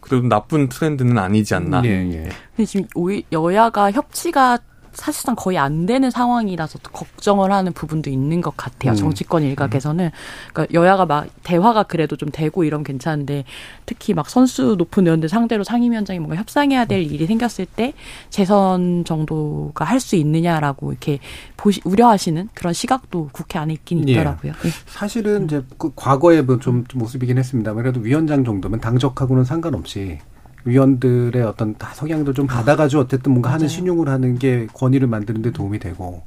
그래도 0.00 0.26
나쁜 0.26 0.68
트렌드는 0.68 1.16
아니지 1.16 1.54
않나. 1.54 1.82
예, 1.84 1.90
예. 1.90 2.28
근데 2.56 2.64
지금 2.64 2.88
여야가 3.30 3.92
협치가 3.92 4.58
사실상 4.92 5.34
거의 5.34 5.56
안 5.58 5.86
되는 5.86 6.10
상황이라서 6.10 6.80
걱정을 6.92 7.50
하는 7.50 7.72
부분도 7.72 8.10
있는 8.10 8.40
것 8.42 8.54
같아요. 8.56 8.92
음. 8.92 8.96
정치권 8.96 9.42
일각에서는. 9.42 10.10
그러니까 10.52 10.74
여야가 10.74 11.06
막 11.06 11.26
대화가 11.42 11.84
그래도 11.84 12.16
좀 12.16 12.28
되고 12.30 12.64
이러면 12.64 12.84
괜찮은데 12.84 13.44
특히 13.86 14.12
막 14.12 14.28
선수 14.28 14.74
높은 14.76 15.06
의원들 15.06 15.30
상대로 15.30 15.64
상임위원장이 15.64 16.18
뭔가 16.18 16.36
협상해야 16.36 16.84
될 16.84 17.02
일이 17.10 17.26
생겼을 17.26 17.66
때 17.66 17.94
재선 18.28 19.04
정도가 19.06 19.86
할 19.86 20.02
수 20.02 20.16
있느냐라고 20.16 20.90
이렇게 20.90 21.20
보시, 21.56 21.80
우려하시는 21.84 22.48
그런 22.52 22.72
시각도 22.72 23.30
국회 23.32 23.58
안에 23.58 23.72
있긴 23.74 24.06
예. 24.08 24.12
있더라고요. 24.12 24.52
예. 24.64 24.68
사실은 24.86 25.44
이제 25.44 25.64
그 25.78 25.92
과거에 25.94 26.42
뭐좀 26.42 26.84
모습이긴 26.94 27.38
했습니다만 27.38 27.82
그래도 27.82 28.00
위원장 28.00 28.44
정도면 28.44 28.80
당적하고는 28.80 29.44
상관없이 29.44 30.18
위원들의 30.64 31.42
어떤 31.42 31.76
다 31.76 31.92
성향도 31.94 32.32
좀 32.32 32.46
받아가지고 32.46 33.02
어쨌든 33.02 33.32
뭔가 33.32 33.48
맞아요. 33.48 33.54
하는 33.54 33.68
신용을 33.68 34.08
하는 34.08 34.38
게 34.38 34.66
권위를 34.72 35.08
만드는 35.08 35.42
데 35.42 35.50
도움이 35.50 35.78
되고 35.78 36.22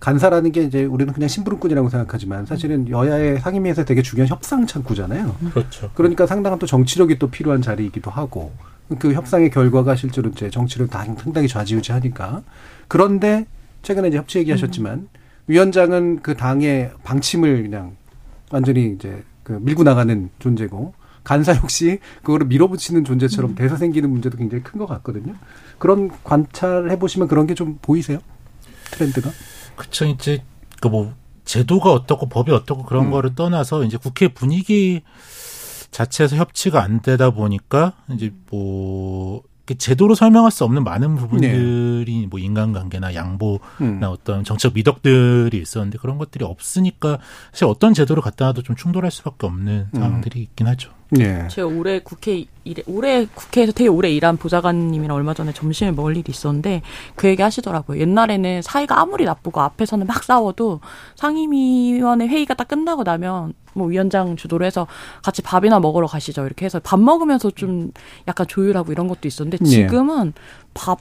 간사라는 0.00 0.52
게 0.52 0.62
이제 0.62 0.84
우리는 0.84 1.12
그냥 1.12 1.28
심부름꾼이라고 1.28 1.88
생각하지만 1.88 2.44
사실은 2.46 2.88
여야의 2.88 3.40
상임위에서 3.40 3.84
되게 3.84 4.02
중요한 4.02 4.28
협상 4.28 4.66
창구잖아요. 4.66 5.34
그렇죠. 5.52 5.90
그러니까 5.94 6.26
상당한 6.26 6.58
또 6.58 6.66
정치력이 6.66 7.18
또 7.18 7.30
필요한 7.30 7.62
자리이기도 7.62 8.10
하고 8.10 8.52
그 8.98 9.14
협상의 9.14 9.50
결과가 9.50 9.96
실제로 9.96 10.28
이제 10.28 10.50
정치를 10.50 10.88
다 10.88 11.04
상당히 11.16 11.48
좌지우지하니까 11.48 12.42
그런데 12.88 13.46
최근에 13.82 14.08
이제 14.08 14.18
협치 14.18 14.38
얘기하셨지만 14.38 14.92
음. 14.98 15.08
위원장은 15.46 16.20
그 16.22 16.34
당의 16.34 16.90
방침을 17.02 17.62
그냥 17.62 17.96
완전히 18.50 18.92
이제 18.94 19.22
그 19.42 19.52
밀고 19.52 19.84
나가는 19.84 20.30
존재고 20.38 20.94
간사 21.24 21.56
역시 21.56 21.98
그거를 22.22 22.46
밀어붙이는 22.46 23.04
존재처럼 23.04 23.52
음. 23.52 23.54
대사 23.56 23.76
생기는 23.76 24.08
문제도 24.10 24.36
굉장히 24.36 24.62
큰 24.62 24.78
것 24.78 24.86
같거든요. 24.86 25.34
그런 25.78 26.10
관찰해 26.22 26.98
보시면 26.98 27.28
그런 27.28 27.46
게 27.46 27.54
좀 27.54 27.78
보이세요? 27.82 28.18
트렌드가? 28.90 29.30
그쵸 29.76 30.04
이제 30.06 30.42
그 30.80 30.88
뭐 30.88 31.14
제도가 31.44 31.92
어떻고 31.92 32.28
법이 32.28 32.52
어떻고 32.52 32.84
그런 32.84 33.06
음. 33.06 33.10
거를 33.10 33.34
떠나서 33.34 33.84
이제 33.84 33.96
국회 33.96 34.28
분위기 34.28 35.02
자체에서 35.90 36.36
협치가 36.36 36.82
안 36.82 37.00
되다 37.02 37.30
보니까 37.30 37.94
이제 38.12 38.32
뭐 38.50 39.42
제도로 39.78 40.14
설명할 40.14 40.50
수 40.50 40.64
없는 40.64 40.84
많은 40.84 41.16
부분들이 41.16 42.20
네. 42.20 42.26
뭐 42.28 42.38
인간관계나 42.38 43.14
양보나 43.14 43.58
음. 43.80 44.00
어떤 44.04 44.44
정책 44.44 44.74
미덕들이 44.74 45.56
있었는데 45.56 45.98
그런 45.98 46.18
것들이 46.18 46.44
없으니까 46.44 47.18
사실 47.52 47.64
어떤 47.66 47.94
제도를 47.94 48.22
갖다 48.22 48.46
놔도 48.46 48.62
좀 48.62 48.76
충돌할 48.76 49.10
수밖에 49.10 49.46
없는 49.46 49.86
음. 49.94 49.98
상황들이 49.98 50.40
있긴 50.40 50.66
하죠. 50.66 50.90
네. 51.14 51.48
제가 51.48 51.68
올해 51.68 52.00
국회 52.00 52.44
일에 52.64 52.82
올해 52.86 53.26
국회에서 53.26 53.72
되게 53.72 53.88
오래 53.88 54.10
일한 54.10 54.36
보좌관님이랑 54.36 55.16
얼마 55.16 55.34
전에 55.34 55.52
점심을 55.52 55.92
먹을 55.92 56.16
일이 56.16 56.24
있었는데 56.28 56.82
그 57.14 57.28
얘기 57.28 57.42
하시더라고요. 57.42 58.00
옛날에는 58.00 58.62
사이가 58.62 59.00
아무리 59.00 59.24
나쁘고 59.24 59.60
앞에서는 59.60 60.06
막 60.06 60.22
싸워도 60.22 60.80
상임위원회 61.16 62.26
회의가 62.26 62.54
딱 62.54 62.68
끝나고 62.68 63.02
나면 63.02 63.54
뭐 63.74 63.88
위원장 63.88 64.36
주도로 64.36 64.64
해서 64.64 64.86
같이 65.22 65.42
밥이나 65.42 65.80
먹으러 65.80 66.06
가시죠. 66.06 66.46
이렇게 66.46 66.64
해서 66.64 66.80
밥 66.80 67.00
먹으면서 67.00 67.50
좀 67.50 67.92
약간 68.28 68.46
조율하고 68.46 68.92
이런 68.92 69.08
것도 69.08 69.28
있었는데 69.28 69.58
네. 69.58 69.70
지금은 69.70 70.32
밥, 70.72 70.98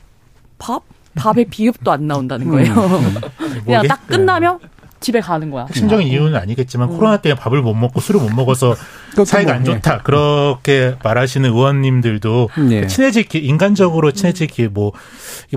밥? 0.57 0.83
밥의 1.15 1.45
비읍도 1.45 1.91
안 1.91 2.07
나온다는 2.07 2.49
거예요. 2.49 2.73
음. 2.73 3.61
그냥 3.65 3.87
딱 3.87 4.07
끝나면 4.07 4.59
집에 5.03 5.19
가는 5.19 5.51
거야. 5.51 5.65
핵심적인 5.65 6.07
이유는 6.07 6.35
아니겠지만 6.39 6.89
음. 6.89 6.97
코로나 6.97 7.17
때문에 7.17 7.39
밥을 7.39 7.61
못 7.61 7.73
먹고 7.73 7.99
술을 7.99 8.21
못 8.21 8.29
먹어서 8.33 8.75
사이가 9.25 9.53
안 9.53 9.65
좋다. 9.65 9.99
그렇게 9.99 10.95
말하시는 11.03 11.49
의원님들도 11.49 12.49
네. 12.69 12.87
친해지기 12.87 13.39
인간적으로 13.39 14.11
친해지기 14.11 14.69
뭐, 14.69 14.93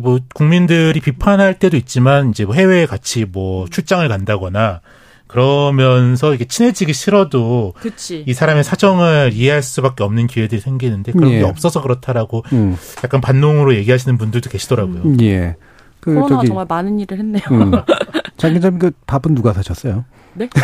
뭐 0.02 0.18
국민들이 0.34 1.00
비판할 1.00 1.54
때도 1.54 1.76
있지만 1.76 2.30
이제 2.30 2.44
뭐 2.44 2.54
해외에 2.56 2.86
같이 2.86 3.24
뭐 3.24 3.66
출장을 3.70 4.06
간다거나 4.08 4.80
그러면서 5.28 6.34
이게 6.34 6.44
친해지기 6.44 6.92
싫어도 6.92 7.74
그치. 7.78 8.24
이 8.26 8.34
사람의 8.34 8.64
사정을 8.64 9.30
이해할 9.32 9.62
수밖에 9.62 10.02
없는 10.02 10.26
기회들이 10.26 10.60
생기는데 10.60 11.12
그런 11.12 11.30
예. 11.30 11.38
게 11.38 11.44
없어서 11.44 11.82
그렇다라고 11.82 12.42
음. 12.52 12.76
약간 13.04 13.20
반동으로 13.20 13.74
얘기하시는 13.76 14.18
분들도 14.18 14.50
계시더라고요. 14.50 15.02
음, 15.02 15.20
예. 15.20 15.56
그 16.00 16.14
코로나가 16.14 16.36
저기, 16.36 16.46
정말 16.46 16.66
많은 16.68 17.00
일을 17.00 17.18
했네요. 17.18 17.42
음. 17.50 17.72
장 18.46 18.54
기자님 18.54 18.78
그 18.78 18.92
밥은 19.06 19.34
누가 19.34 19.52
사셨어요? 19.52 20.04
네? 20.36 20.48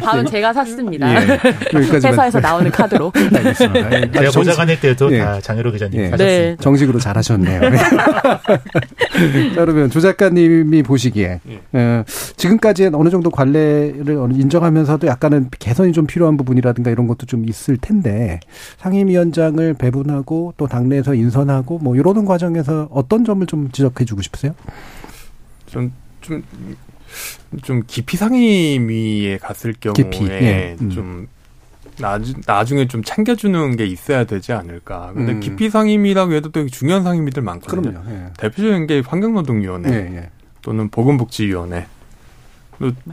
밥은 0.00 0.26
예. 0.26 0.30
제가 0.30 0.52
샀습니다. 0.52 1.12
예. 1.12 1.38
회사에서 1.74 2.38
나오는 2.38 2.70
카드로. 2.70 3.12
알겠습니다. 3.14 3.92
예. 3.92 4.10
제가 4.12 4.30
보좌관일 4.30 4.80
때도 4.80 5.12
예. 5.12 5.18
다 5.18 5.40
장혜로 5.40 5.72
기자님 5.72 6.00
예. 6.00 6.10
사셨습니다. 6.10 6.24
네. 6.24 6.56
정식으로 6.60 7.00
잘하셨네요. 7.00 7.60
자, 9.54 9.60
그러면 9.64 9.90
조 9.90 10.00
작가님이 10.00 10.84
보시기에 10.84 11.40
어, 11.72 12.04
지금까지 12.36 12.90
어느 12.92 13.08
정도 13.10 13.30
관례를 13.30 14.28
인정하면서도 14.32 15.08
약간은 15.08 15.50
개선이 15.58 15.92
좀 15.92 16.06
필요한 16.06 16.36
부분이라든가 16.36 16.90
이런 16.90 17.08
것도 17.08 17.26
좀 17.26 17.48
있을 17.48 17.76
텐데 17.76 18.38
상임위원장을 18.78 19.74
배분하고 19.74 20.54
또 20.56 20.68
당내에서 20.68 21.14
인선하고 21.14 21.78
뭐 21.78 21.96
이러는 21.96 22.24
과정에서 22.24 22.88
어떤 22.92 23.24
점을 23.24 23.44
좀 23.46 23.70
지적해 23.72 24.04
주고 24.04 24.22
싶으세요? 24.22 24.54
좀, 25.72 25.92
좀, 26.20 26.42
좀 27.62 27.82
깊이 27.86 28.16
상임위에 28.16 29.38
갔을 29.38 29.72
경우에 29.72 29.94
깊이, 29.94 30.26
예. 30.30 30.76
음. 30.80 30.90
좀 30.90 31.28
나중, 31.98 32.40
나중에 32.46 32.86
좀 32.86 33.02
챙겨주는 33.02 33.76
게 33.76 33.86
있어야 33.86 34.24
되지 34.24 34.52
않을까. 34.52 35.12
근데 35.14 35.32
음. 35.32 35.40
깊이 35.40 35.70
상임위라고 35.70 36.34
해도 36.34 36.52
되게 36.52 36.68
중요한 36.68 37.02
상임위들 37.02 37.42
많거든요. 37.42 38.02
그럼요. 38.02 38.10
예. 38.10 38.26
대표적인 38.38 38.86
게 38.86 39.00
환경노동위원회 39.00 39.90
예, 39.90 40.16
예. 40.16 40.30
또는 40.60 40.88
보건복지위원회. 40.90 41.86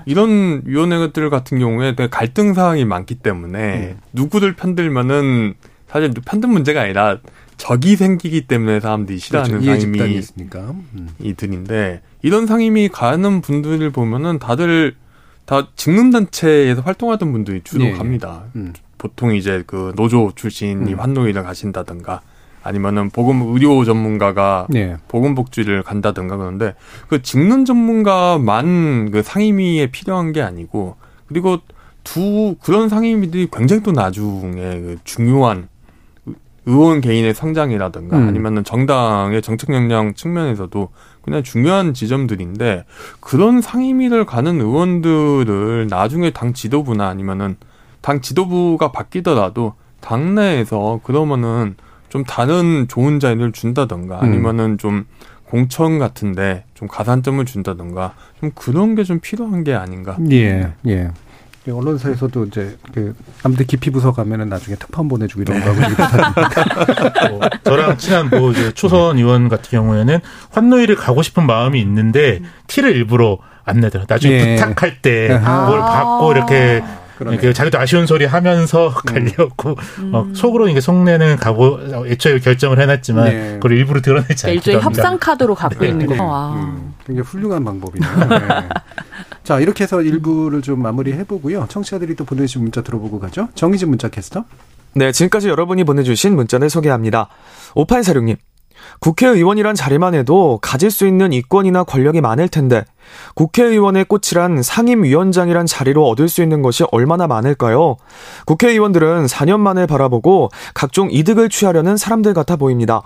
이런 0.05 0.63
위원회들 0.65 1.29
같은 1.29 1.59
경우에 1.59 1.95
되게 1.95 2.09
갈등 2.09 2.55
사항이 2.55 2.85
많기 2.85 3.15
때문에 3.15 3.91
음. 3.91 3.99
누구를 4.13 4.55
편들면은 4.55 5.53
사실 5.87 6.11
편든 6.25 6.49
문제가 6.49 6.81
아니라 6.81 7.19
적이 7.59 7.97
생기기 7.97 8.47
때문에 8.47 8.79
사람들이 8.79 9.19
싫어하는 9.19 9.59
그렇죠. 9.59 9.81
상임위 9.81 10.21
음. 10.95 11.09
이들인데 11.19 12.01
이런 12.21 12.47
상임위 12.47 12.87
가는 12.87 13.41
분들을 13.41 13.91
보면은 13.91 14.39
다들 14.39 14.95
다 15.45 15.67
직능 15.75 16.09
단체에서 16.09 16.81
활동하던 16.81 17.31
분들이 17.31 17.61
주로 17.63 17.83
네. 17.83 17.91
갑니다. 17.91 18.45
음. 18.55 18.73
보통 18.97 19.35
이제 19.35 19.63
그 19.67 19.91
노조 19.97 20.31
출신이 20.33 20.93
음. 20.93 20.99
환노위를 20.99 21.43
가신다든가 21.43 22.21
아니면은 22.63 23.09
보건 23.09 23.41
의료 23.41 23.83
전문가가 23.83 24.65
네. 24.69 24.95
보건복지를 25.09 25.83
간다든가 25.83 26.37
그런데 26.37 26.75
그 27.09 27.21
직능 27.21 27.65
전문가만 27.65 29.11
그 29.11 29.21
상임위에 29.21 29.87
필요한 29.87 30.31
게 30.31 30.41
아니고 30.41 30.95
그리고 31.27 31.59
두 32.05 32.55
그런 32.61 32.87
상임위들이 32.87 33.49
굉장히 33.51 33.83
또 33.83 33.91
나중에 33.91 34.79
그 34.79 34.97
중요한 35.03 35.67
의원 36.65 37.01
개인의 37.01 37.33
성장이라든가 37.33 38.17
음. 38.17 38.27
아니면은 38.27 38.63
정당의 38.63 39.41
정책 39.41 39.69
역량 39.73 40.13
측면에서도 40.13 40.89
그냥 41.21 41.43
중요한 41.43 41.93
지점들인데 41.93 42.85
그런 43.19 43.61
상임위를 43.61 44.25
가는 44.25 44.59
의원들을 44.61 45.87
나중에 45.89 46.31
당 46.31 46.53
지도부나 46.53 47.07
아니면은 47.07 47.55
당 48.01 48.21
지도부가 48.21 48.91
바뀌더라도 48.91 49.73
당내에서 50.01 51.01
그러면은 51.03 51.75
좀 52.09 52.23
다른 52.23 52.87
좋은 52.87 53.19
자리를 53.19 53.51
준다던가 53.51 54.19
음. 54.19 54.23
아니면은 54.23 54.77
좀 54.77 55.05
공천 55.45 55.97
같은데 55.99 56.63
좀 56.75 56.87
가산점을 56.87 57.43
준다던가 57.45 58.13
좀 58.39 58.51
그런 58.55 58.95
게 58.95 59.03
좀 59.03 59.19
필요한 59.19 59.63
게 59.63 59.73
아닌가. 59.73 60.15
예, 60.31 60.71
예. 60.87 61.09
언론사에서도 61.71 62.45
이제 62.45 62.77
그 62.93 63.15
남들 63.43 63.65
깊이 63.67 63.89
부서 63.89 64.11
가면은 64.11 64.49
나중에 64.49 64.75
특판 64.77 65.07
보내주고 65.07 65.41
이런 65.41 65.59
거 65.61 65.71
하고 65.71 67.37
뭐 67.37 67.39
저랑 67.63 67.97
친한 67.97 68.29
뭐 68.29 68.51
이제 68.51 68.71
초선 68.73 69.17
의원 69.17 69.49
같은 69.49 69.69
경우에는 69.69 70.19
환노위를 70.51 70.95
가고 70.95 71.21
싶은 71.21 71.45
마음이 71.45 71.79
있는데 71.81 72.41
티를 72.67 72.95
일부러 72.95 73.37
안 73.65 73.79
내더라. 73.79 74.05
나중에 74.07 74.33
예. 74.33 74.55
부탁할 74.55 75.01
때 75.01 75.27
뭘 75.29 75.79
받고 75.79 76.31
이렇게 76.31 76.83
그 77.25 77.53
자기도 77.53 77.79
아쉬운 77.79 78.05
소리 78.05 78.25
하면서 78.25 78.89
갈렸고 79.05 79.75
음. 79.99 80.11
어, 80.13 80.27
속으로 80.33 80.67
이게 80.67 80.81
속내는 80.81 81.37
가고 81.37 81.79
애초에 82.07 82.39
결정을 82.39 82.79
해놨지만 82.79 83.25
네. 83.25 83.53
그걸 83.53 83.73
일부러 83.77 84.01
드러내지 84.01 84.47
않기 84.47 84.57
일종의 84.57 84.81
협상 84.81 85.17
카드로 85.19 85.55
갖고 85.55 85.83
네. 85.83 85.89
있는 85.89 86.05
거. 86.05 86.23
와. 86.23 86.53
음, 86.53 86.93
굉장히 87.05 87.27
훌륭한 87.27 87.63
방법이네요. 87.63 88.11
네. 88.29 88.37
자 89.43 89.59
이렇게 89.59 89.83
해서 89.83 90.01
일부를 90.01 90.61
좀 90.61 90.81
마무리해 90.81 91.23
보고요. 91.23 91.65
청취자들이 91.69 92.15
또 92.15 92.25
보내주신 92.25 92.61
문자 92.61 92.81
들어보고 92.81 93.19
가죠. 93.19 93.49
정희진 93.55 93.89
문자 93.89 94.09
캐스터. 94.09 94.45
네, 94.93 95.11
지금까지 95.11 95.49
여러분이 95.49 95.83
보내주신 95.83 96.35
문자를 96.35 96.69
소개합니다. 96.69 97.29
5846님. 97.75 98.37
국회의원이란 98.99 99.75
자리만 99.75 100.13
해도 100.13 100.59
가질 100.61 100.91
수 100.91 101.07
있는 101.07 101.31
이권이나 101.33 101.83
권력이 101.83 102.21
많을 102.21 102.47
텐데 102.47 102.83
국회의원의 103.35 104.05
꽃이란 104.05 104.61
상임위원장이란 104.61 105.65
자리로 105.65 106.07
얻을 106.07 106.29
수 106.29 106.41
있는 106.41 106.61
것이 106.61 106.83
얼마나 106.91 107.27
많을까요? 107.27 107.97
국회의원들은 108.45 109.25
4년 109.25 109.59
만에 109.59 109.85
바라보고 109.85 110.49
각종 110.73 111.09
이득을 111.11 111.49
취하려는 111.49 111.97
사람들 111.97 112.33
같아 112.33 112.55
보입니다. 112.55 113.01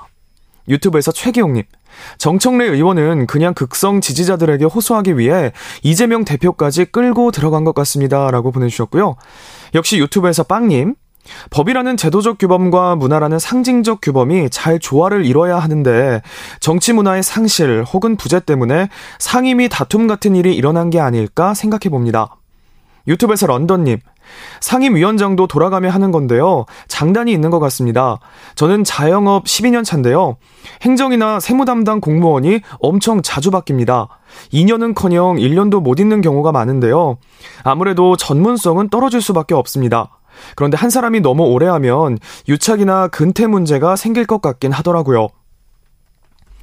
유튜브에서 0.67 1.11
최기용님. 1.11 1.63
정청래 2.17 2.65
의원은 2.65 3.27
그냥 3.27 3.53
극성 3.53 4.01
지지자들에게 4.01 4.65
호소하기 4.65 5.17
위해 5.17 5.51
이재명 5.83 6.25
대표까지 6.25 6.85
끌고 6.85 7.31
들어간 7.31 7.63
것 7.63 7.75
같습니다. 7.75 8.31
라고 8.31 8.51
보내주셨고요. 8.51 9.15
역시 9.75 9.99
유튜브에서 9.99 10.43
빵님. 10.43 10.95
법이라는 11.49 11.97
제도적 11.97 12.37
규범과 12.37 12.95
문화라는 12.95 13.39
상징적 13.39 13.99
규범이 14.01 14.49
잘 14.49 14.79
조화를 14.79 15.25
이뤄야 15.25 15.59
하는데 15.59 16.21
정치 16.59 16.93
문화의 16.93 17.23
상실 17.23 17.83
혹은 17.83 18.15
부재 18.15 18.39
때문에 18.39 18.89
상임위 19.19 19.69
다툼 19.69 20.07
같은 20.07 20.35
일이 20.35 20.55
일어난 20.55 20.89
게 20.89 20.99
아닐까 20.99 21.53
생각해 21.53 21.89
봅니다. 21.89 22.37
유튜브에서 23.07 23.47
런던님, 23.47 23.99
상임위원장도 24.61 25.47
돌아가며 25.47 25.89
하는 25.89 26.11
건데요. 26.11 26.65
장단이 26.87 27.31
있는 27.31 27.49
것 27.49 27.59
같습니다. 27.59 28.19
저는 28.55 28.83
자영업 28.83 29.45
12년 29.45 29.83
차인데요. 29.83 30.37
행정이나 30.81 31.39
세무 31.39 31.65
담당 31.65 31.99
공무원이 31.99 32.61
엄청 32.79 33.21
자주 33.21 33.51
바뀝니다. 33.51 34.07
2년은 34.53 34.95
커녕 34.95 35.35
1년도 35.35 35.81
못 35.81 35.99
있는 35.99 36.21
경우가 36.21 36.51
많은데요. 36.51 37.17
아무래도 37.63 38.15
전문성은 38.15 38.89
떨어질 38.89 39.21
수밖에 39.21 39.53
없습니다. 39.53 40.09
그런데 40.55 40.77
한 40.77 40.89
사람이 40.89 41.21
너무 41.21 41.43
오래 41.43 41.67
하면 41.67 42.17
유착이나 42.47 43.07
근태 43.07 43.47
문제가 43.47 43.95
생길 43.95 44.25
것 44.25 44.41
같긴 44.41 44.71
하더라고요. 44.71 45.27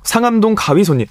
상암동 0.02 0.54
가위손님. 0.56 1.06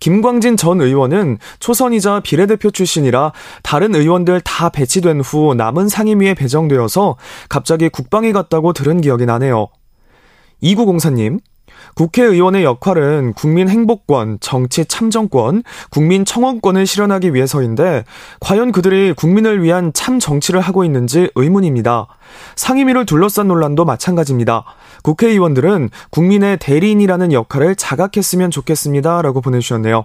김광진 0.00 0.56
전 0.56 0.80
의원은 0.80 1.38
초선이자 1.60 2.20
비례대표 2.20 2.70
출신이라 2.70 3.32
다른 3.62 3.94
의원들 3.94 4.40
다 4.40 4.68
배치된 4.68 5.20
후 5.20 5.54
남은 5.54 5.88
상임위에 5.88 6.34
배정되어서 6.34 7.16
갑자기 7.48 7.88
국방위 7.88 8.32
갔다고 8.32 8.72
들은 8.72 9.00
기억이 9.00 9.26
나네요. 9.26 9.68
2904님, 10.62 11.40
국회의원의 11.96 12.62
역할은 12.62 13.32
국민 13.32 13.70
행복권, 13.70 14.36
정치 14.40 14.84
참정권, 14.84 15.62
국민 15.90 16.26
청원권을 16.26 16.86
실현하기 16.86 17.32
위해서인데 17.32 18.04
과연 18.38 18.70
그들이 18.70 19.14
국민을 19.14 19.62
위한 19.62 19.92
참 19.94 20.18
정치를 20.18 20.60
하고 20.60 20.84
있는지 20.84 21.30
의문입니다. 21.34 22.06
상임위를 22.54 23.06
둘러싼 23.06 23.48
논란도 23.48 23.86
마찬가지입니다. 23.86 24.64
국회의원들은 25.02 25.88
국민의 26.10 26.58
대리인이라는 26.58 27.32
역할을 27.32 27.76
자각했으면 27.76 28.50
좋겠습니다. 28.50 29.22
라고 29.22 29.40
보내주셨네요. 29.40 30.04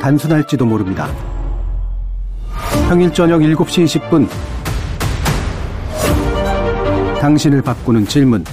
단순할지도 0.00 0.64
모릅니다. 0.64 1.08
평일 2.88 3.12
저녁 3.12 3.40
7시 3.40 3.84
20분 3.84 4.28
당신을 7.20 7.62
바꾸는 7.62 8.06
질문 8.06 8.44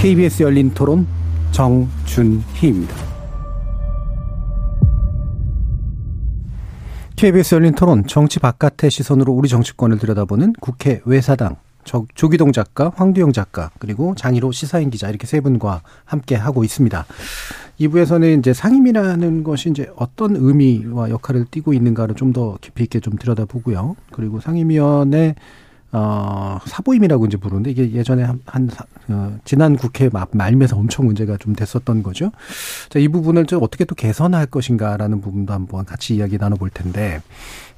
KBS 0.00 0.42
열린 0.42 0.72
토론 0.72 1.06
정준희입니다. 1.52 2.94
KBS 7.16 7.54
열린 7.54 7.74
토론 7.74 8.06
정치 8.06 8.38
바깥의 8.40 8.90
시선으로 8.90 9.32
우리 9.32 9.48
정치권을 9.48 9.98
들여다보는 9.98 10.52
국회 10.60 11.00
외사당 11.06 11.56
조기동 12.14 12.52
작가, 12.52 12.92
황두영 12.94 13.32
작가, 13.32 13.70
그리고 13.78 14.14
장희로 14.16 14.52
시사인 14.52 14.90
기자 14.90 15.08
이렇게 15.08 15.26
세 15.26 15.40
분과 15.40 15.82
함께 16.04 16.34
하고 16.34 16.64
있습니다. 16.64 17.06
2부에서는 17.80 18.38
이제 18.38 18.52
상임이라는 18.52 19.44
것이 19.44 19.70
이제 19.70 19.90
어떤 19.96 20.34
의미와 20.36 21.10
역할을 21.10 21.46
띠고 21.50 21.72
있는가를 21.72 22.14
좀 22.14 22.32
더 22.32 22.58
깊이 22.60 22.82
있게 22.82 23.00
좀 23.00 23.16
들여다보고요. 23.16 23.96
그리고 24.12 24.40
상임위원회 24.40 25.36
어, 25.92 26.58
사보임이라고 26.66 27.26
이제 27.26 27.36
부르는데 27.36 27.70
이게 27.70 27.92
예전에 27.92 28.22
한, 28.22 28.40
한 28.44 28.68
어, 29.08 29.38
지난 29.44 29.76
국회 29.76 30.10
말면서 30.32 30.76
엄청 30.76 31.06
문제가 31.06 31.36
좀 31.36 31.54
됐었던 31.54 32.02
거죠. 32.02 32.32
자, 32.88 32.98
이 32.98 33.08
부분을 33.08 33.46
좀 33.46 33.62
어떻게 33.62 33.84
또 33.84 33.94
개선할 33.94 34.46
것인가라는 34.46 35.20
부분도 35.20 35.52
한번 35.52 35.84
같이 35.84 36.16
이야기 36.16 36.38
나눠볼 36.38 36.70
텐데, 36.70 37.22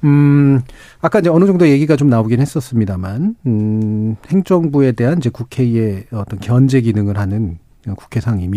음, 0.03 0.61
아까 1.01 1.19
이제 1.19 1.29
어느 1.29 1.45
정도 1.45 1.67
얘기가 1.67 1.95
좀 1.95 2.09
나오긴 2.09 2.41
했었습니다만, 2.41 3.35
음, 3.45 4.15
행정부에 4.27 4.93
대한 4.93 5.19
이제 5.19 5.29
국회의 5.29 6.05
어떤 6.11 6.39
견제 6.39 6.81
기능을 6.81 7.17
하는 7.17 7.59
국회 7.95 8.19
상임 8.19 8.55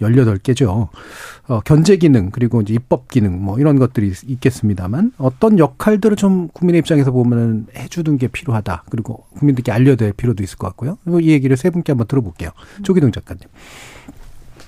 이 0.00 0.04
18개죠. 0.04 0.88
어, 1.46 1.60
견제 1.60 1.96
기능, 1.96 2.30
그리고 2.30 2.60
이제 2.60 2.74
입법 2.74 3.08
기능, 3.08 3.42
뭐 3.42 3.58
이런 3.58 3.78
것들이 3.78 4.12
있겠습니다만 4.26 5.12
어떤 5.18 5.58
역할들을 5.58 6.16
좀 6.16 6.48
국민의 6.48 6.80
입장에서 6.80 7.10
보면 7.10 7.66
해주는 7.76 8.18
게 8.18 8.28
필요하다. 8.28 8.84
그리고 8.90 9.24
국민들께 9.38 9.70
알려야 9.72 9.96
될 9.96 10.12
필요도 10.12 10.42
있을 10.42 10.58
것 10.58 10.66
같고요. 10.68 10.98
그리고 11.04 11.20
이 11.20 11.28
얘기를 11.28 11.56
세 11.56 11.70
분께 11.70 11.92
한번 11.92 12.06
들어볼게요. 12.06 12.50
조기동 12.82 13.12
작가님. 13.12 13.42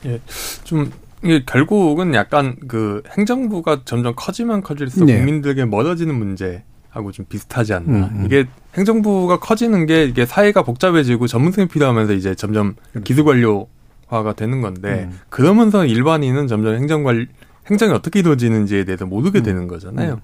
예, 0.07 0.21
좀 0.65 0.91
이게 1.23 1.45
결국은 1.45 2.15
약간 2.15 2.57
그 2.69 3.03
행정부가 3.17 3.83
점점 3.85 4.15
커지면 4.15 4.63
커질수록 4.63 5.07
네. 5.07 5.17
국민들에게 5.17 5.65
멀어지는 5.65 6.15
문제. 6.15 6.63
하고 6.97 7.13
좀 7.13 7.27
비슷하지 7.29 7.75
않나. 7.75 8.07
음, 8.07 8.21
음. 8.21 8.23
이게 8.25 8.47
행정부가 8.75 9.39
커지는 9.39 9.85
게 9.85 10.05
이게 10.05 10.25
사회가 10.25 10.63
복잡해지고 10.63 11.27
전문성이 11.27 11.69
필요하면서 11.69 12.15
이제 12.15 12.35
점점 12.35 12.75
그렇죠. 12.93 13.05
기술관료 13.05 13.69
화가 14.07 14.35
되는 14.35 14.61
건데 14.61 15.09
음. 15.11 15.19
그러면서 15.29 15.85
일반인은 15.85 16.47
점점 16.47 16.75
행정관 16.75 17.27
행정이 17.71 17.93
어떻게 17.93 18.21
이루어지는지에 18.21 18.85
대해서 18.85 19.07
모르게 19.07 19.41
음. 19.41 19.43
되는 19.43 19.69
거잖아요. 19.69 20.15
음. 20.15 20.21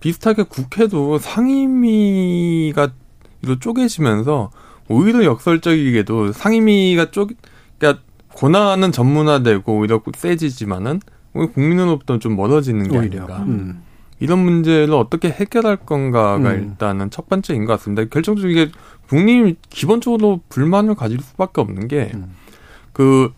비슷하게 0.00 0.44
국회도 0.44 1.18
상임위가 1.18 2.88
이로 3.42 3.58
쪼개지면서 3.58 4.50
오히려 4.88 5.24
역설적이게도 5.24 6.32
상임위가 6.32 7.10
쪼 7.10 7.28
그러니까 7.78 8.02
권한은 8.34 8.92
전문화되고 8.92 9.78
오히려 9.78 10.02
세지지만은 10.16 11.00
국민으로부터 11.32 12.18
좀 12.18 12.36
멀어지는 12.36 12.88
게 12.88 12.98
오히려. 12.98 13.24
아닌가. 13.24 13.42
음. 13.44 13.82
이런 14.18 14.38
문제를 14.40 14.92
어떻게 14.94 15.30
해결할 15.30 15.78
건가가 15.78 16.52
음. 16.52 16.70
일단은 16.70 17.10
첫 17.10 17.28
번째인 17.28 17.64
것 17.64 17.74
같습니다. 17.74 18.04
결정적으로 18.04 18.50
이게 18.50 18.70
국민이 19.08 19.56
기본적으로 19.70 20.40
불만을 20.50 20.94
가질 20.94 21.20
수밖에 21.20 21.60
없는 21.60 21.88
게 21.88 22.10
음. 22.14 22.34
그 23.00 23.32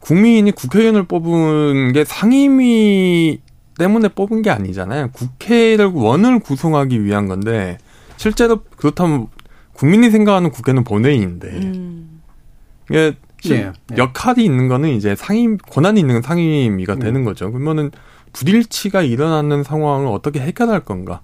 국민이 0.00 0.52
국회의원을 0.52 1.02
뽑은 1.02 1.92
게 1.92 2.02
상임위 2.02 3.42
때문에 3.78 4.08
뽑은 4.08 4.40
게 4.40 4.48
아니잖아요. 4.48 5.10
국회를 5.12 5.90
원을 5.92 6.38
구성하기 6.38 7.04
위한 7.04 7.28
건데 7.28 7.76
실제로 8.16 8.62
그렇다면 8.78 9.26
국민이 9.74 10.10
생각하는 10.10 10.50
국회는 10.50 10.84
본회의인데 10.84 11.48
음. 11.48 12.22
이게 12.88 13.16
예, 13.50 13.54
예. 13.54 13.72
역할이 13.98 14.42
있는 14.42 14.68
거는 14.68 14.88
이제 14.88 15.14
상임 15.14 15.58
권한이 15.58 16.00
있는 16.00 16.22
상임위가 16.22 16.94
음. 16.94 16.98
되는 16.98 17.24
거죠. 17.24 17.52
그러면은 17.52 17.90
불일치가 18.32 19.02
일어나는 19.02 19.62
상황을 19.62 20.06
어떻게 20.06 20.40
해결할 20.40 20.86
건가? 20.86 21.20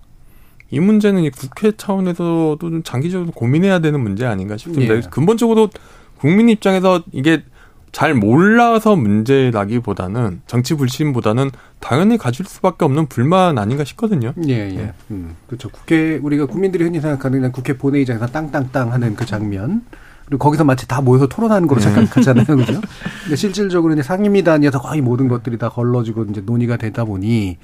이 0.71 0.79
문제는 0.79 1.23
이 1.23 1.31
국회 1.31 1.73
차원에서도 1.73 2.59
좀 2.61 2.83
장기적으로 2.83 3.31
고민해야 3.31 3.79
되는 3.79 3.99
문제 3.99 4.27
아닌가 4.27 4.59
싶습니다. 4.59 4.95
예. 4.95 5.01
근본적으로 5.11 5.71
국민 6.19 6.51
입장에서 6.51 7.03
이게 7.13 7.45
잘 7.93 8.15
몰라서 8.15 8.97
문제라기보다는 8.97 10.43
정치 10.47 10.75
불신보다는 10.75 11.51
당연히 11.81 12.19
가질 12.19 12.47
수밖에 12.47 12.85
없는 12.85 13.07
불만 13.07 13.59
아닌가 13.59 13.85
싶거든요. 13.85 14.33
예, 14.47 14.53
예. 14.53 14.77
네. 14.77 14.93
음, 15.11 15.37
그렇죠. 15.47 15.69
국회 15.71 16.17
우리가 16.23 16.47
국민들이 16.47 16.85
흔히 16.85 17.01
생각하는 17.01 17.53
국회 17.53 17.77
본회의장에서 17.77 18.27
땅땅땅 18.27 18.93
하는 18.93 19.15
그 19.15 19.27
장면. 19.27 19.83
그리고 20.27 20.45
거기서 20.45 20.63
마치 20.63 20.87
다 20.87 21.01
모여서 21.01 21.27
토론하는 21.27 21.67
걸로 21.67 21.81
네. 21.81 21.87
생각하잖아요. 21.87 22.45
그죠? 22.59 22.81
근데 23.23 23.37
실질적으로 23.37 23.95
이제 23.95 24.03
상임위 24.03 24.45
단위에서 24.45 24.79
거의 24.79 25.01
모든 25.01 25.27
것들이 25.27 25.57
다 25.57 25.71
걸러지고 25.71 26.25
이제 26.25 26.43
논의가 26.45 26.77
되다 26.77 27.05
보니 27.05 27.57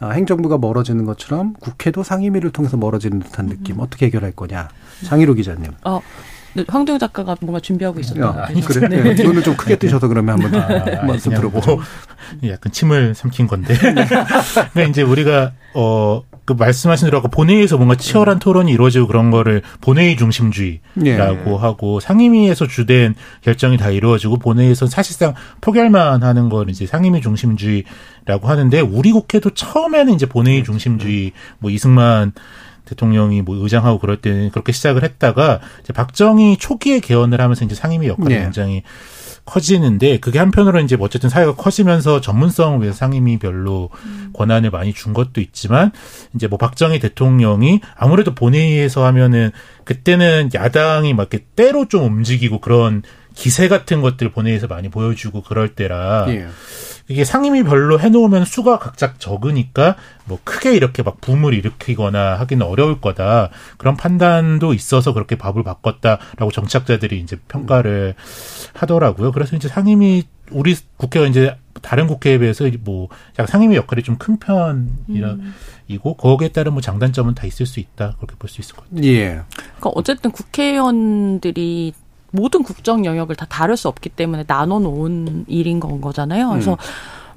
아, 0.00 0.10
행정부가 0.10 0.58
멀어지는 0.58 1.04
것처럼 1.04 1.54
국회도 1.60 2.02
상임위를 2.02 2.50
통해서 2.50 2.76
멀어지는 2.76 3.20
듯한 3.20 3.46
느낌. 3.46 3.76
음. 3.76 3.80
어떻게 3.80 4.06
해결할 4.06 4.32
거냐. 4.32 4.68
장희로 5.04 5.34
기자님. 5.34 5.70
어. 5.84 6.00
황정 6.66 6.98
작가가 6.98 7.36
뭔가 7.40 7.60
준비하고 7.60 8.00
있었다. 8.00 8.26
아, 8.26 8.48
그래. 8.66 8.88
네. 8.88 9.14
네. 9.14 9.22
눈을 9.22 9.42
좀 9.42 9.56
크게 9.56 9.76
뜨셔서 9.76 10.08
그러면 10.08 10.40
한번 10.42 10.60
아, 10.60 11.02
말씀 11.04 11.32
들어보죠. 11.32 11.76
뭐, 11.76 12.50
약간 12.50 12.72
침을 12.72 13.14
삼킨 13.14 13.46
건데. 13.46 13.74
그러니까 13.78 14.82
이제 14.82 15.02
우리가 15.02 15.52
어 15.74 16.22
그 16.48 16.54
말씀하신 16.54 17.08
대로 17.08 17.20
본회의에서 17.20 17.76
뭔가 17.76 17.94
치열한 17.94 18.38
토론이 18.38 18.72
이루어지고 18.72 19.06
그런 19.06 19.30
거를 19.30 19.60
본회의 19.82 20.16
중심주의라고 20.16 21.44
네. 21.44 21.56
하고 21.60 22.00
상임위에서 22.00 22.66
주된 22.66 23.14
결정이 23.42 23.76
다 23.76 23.90
이루어지고 23.90 24.38
본회의에서 24.38 24.86
사실상 24.86 25.34
포결만 25.60 26.22
하는 26.22 26.48
걸 26.48 26.70
이제 26.70 26.86
상임위 26.86 27.20
중심주의라고 27.20 28.48
하는데 28.48 28.80
우리 28.80 29.12
국회도 29.12 29.50
처음에는 29.50 30.14
이제 30.14 30.24
본회의. 30.24 30.64
중심주의 30.64 31.32
뭐 31.58 31.70
이승만 31.70 32.32
대통령이 32.88 33.42
뭐 33.42 33.56
의장하고 33.62 33.98
그럴 33.98 34.16
때는 34.16 34.50
그렇게 34.50 34.72
시작을 34.72 35.02
했다가 35.04 35.60
이제 35.82 35.92
박정희 35.92 36.58
초기에 36.58 37.00
개헌을 37.00 37.40
하면서 37.40 37.64
이제 37.64 37.74
상임위 37.74 38.08
역할이 38.08 38.34
네. 38.34 38.42
굉장히 38.42 38.82
커지는데 39.48 40.18
그게 40.18 40.38
한편으로 40.38 40.78
이제 40.80 40.96
어쨌든 41.00 41.30
사회가 41.30 41.54
커지면서 41.54 42.20
전문성을 42.20 42.80
위해서 42.82 42.98
상임위 42.98 43.38
별로 43.38 43.88
음. 44.04 44.30
권한을 44.34 44.70
많이 44.70 44.92
준 44.92 45.14
것도 45.14 45.40
있지만 45.40 45.90
이제 46.34 46.46
뭐 46.46 46.58
박정희 46.58 47.00
대통령이 47.00 47.80
아무래도 47.96 48.34
본회의에서 48.34 49.04
하면은 49.06 49.50
그때는 49.84 50.50
야당이 50.54 51.14
막 51.14 51.28
이렇게 51.32 51.46
때로 51.56 51.88
좀 51.88 52.04
움직이고 52.04 52.60
그런 52.60 53.02
기세 53.38 53.68
같은 53.68 54.02
것들 54.02 54.32
본회의에서 54.32 54.66
많이 54.66 54.88
보여주고 54.88 55.42
그럴 55.42 55.68
때라 55.76 56.26
예. 56.28 56.48
이게 57.06 57.24
상임위 57.24 57.62
별로 57.62 58.00
해놓으면 58.00 58.44
수가 58.44 58.80
각자 58.80 59.14
적으니까 59.16 59.94
뭐 60.24 60.40
크게 60.42 60.74
이렇게 60.74 61.04
막 61.04 61.20
붐을 61.20 61.54
일으키거나 61.54 62.34
하기는 62.40 62.66
어려울 62.66 63.00
거다 63.00 63.50
그런 63.76 63.96
판단도 63.96 64.74
있어서 64.74 65.12
그렇게 65.14 65.38
밥을 65.38 65.62
바꿨다라고 65.62 66.50
정치학자들이 66.50 67.20
이제 67.20 67.38
평가를 67.46 68.14
하더라고요. 68.74 69.30
그래서 69.30 69.54
이제 69.56 69.68
상임위 69.68 70.24
우리 70.50 70.74
국회가 70.96 71.26
이제 71.26 71.56
다른 71.80 72.08
국회에 72.08 72.38
비해서 72.38 72.68
뭐 72.80 73.08
상임위 73.46 73.76
역할이 73.76 74.02
좀 74.02 74.16
큰 74.18 74.38
편이라 74.38 75.30
음. 75.30 75.54
이고 75.86 76.14
거기에 76.14 76.48
따른 76.48 76.72
뭐 76.72 76.82
장단점은 76.82 77.34
다 77.34 77.46
있을 77.46 77.66
수 77.66 77.78
있다 77.78 78.16
그렇게 78.16 78.34
볼 78.36 78.50
수 78.50 78.60
있을 78.60 78.74
것 78.74 78.90
같아요. 78.90 79.06
예. 79.06 79.40
그러니까 79.54 79.90
어쨌든 79.94 80.32
국회의원들이 80.32 81.94
모든 82.30 82.62
국정 82.62 83.04
영역을 83.04 83.36
다 83.36 83.46
다룰 83.48 83.76
수 83.76 83.88
없기 83.88 84.10
때문에 84.10 84.44
나눠 84.44 84.78
놓은 84.78 85.44
일인 85.48 85.80
건 85.80 86.00
거잖아요. 86.00 86.50
그래서 86.50 86.72
음. 86.72 86.76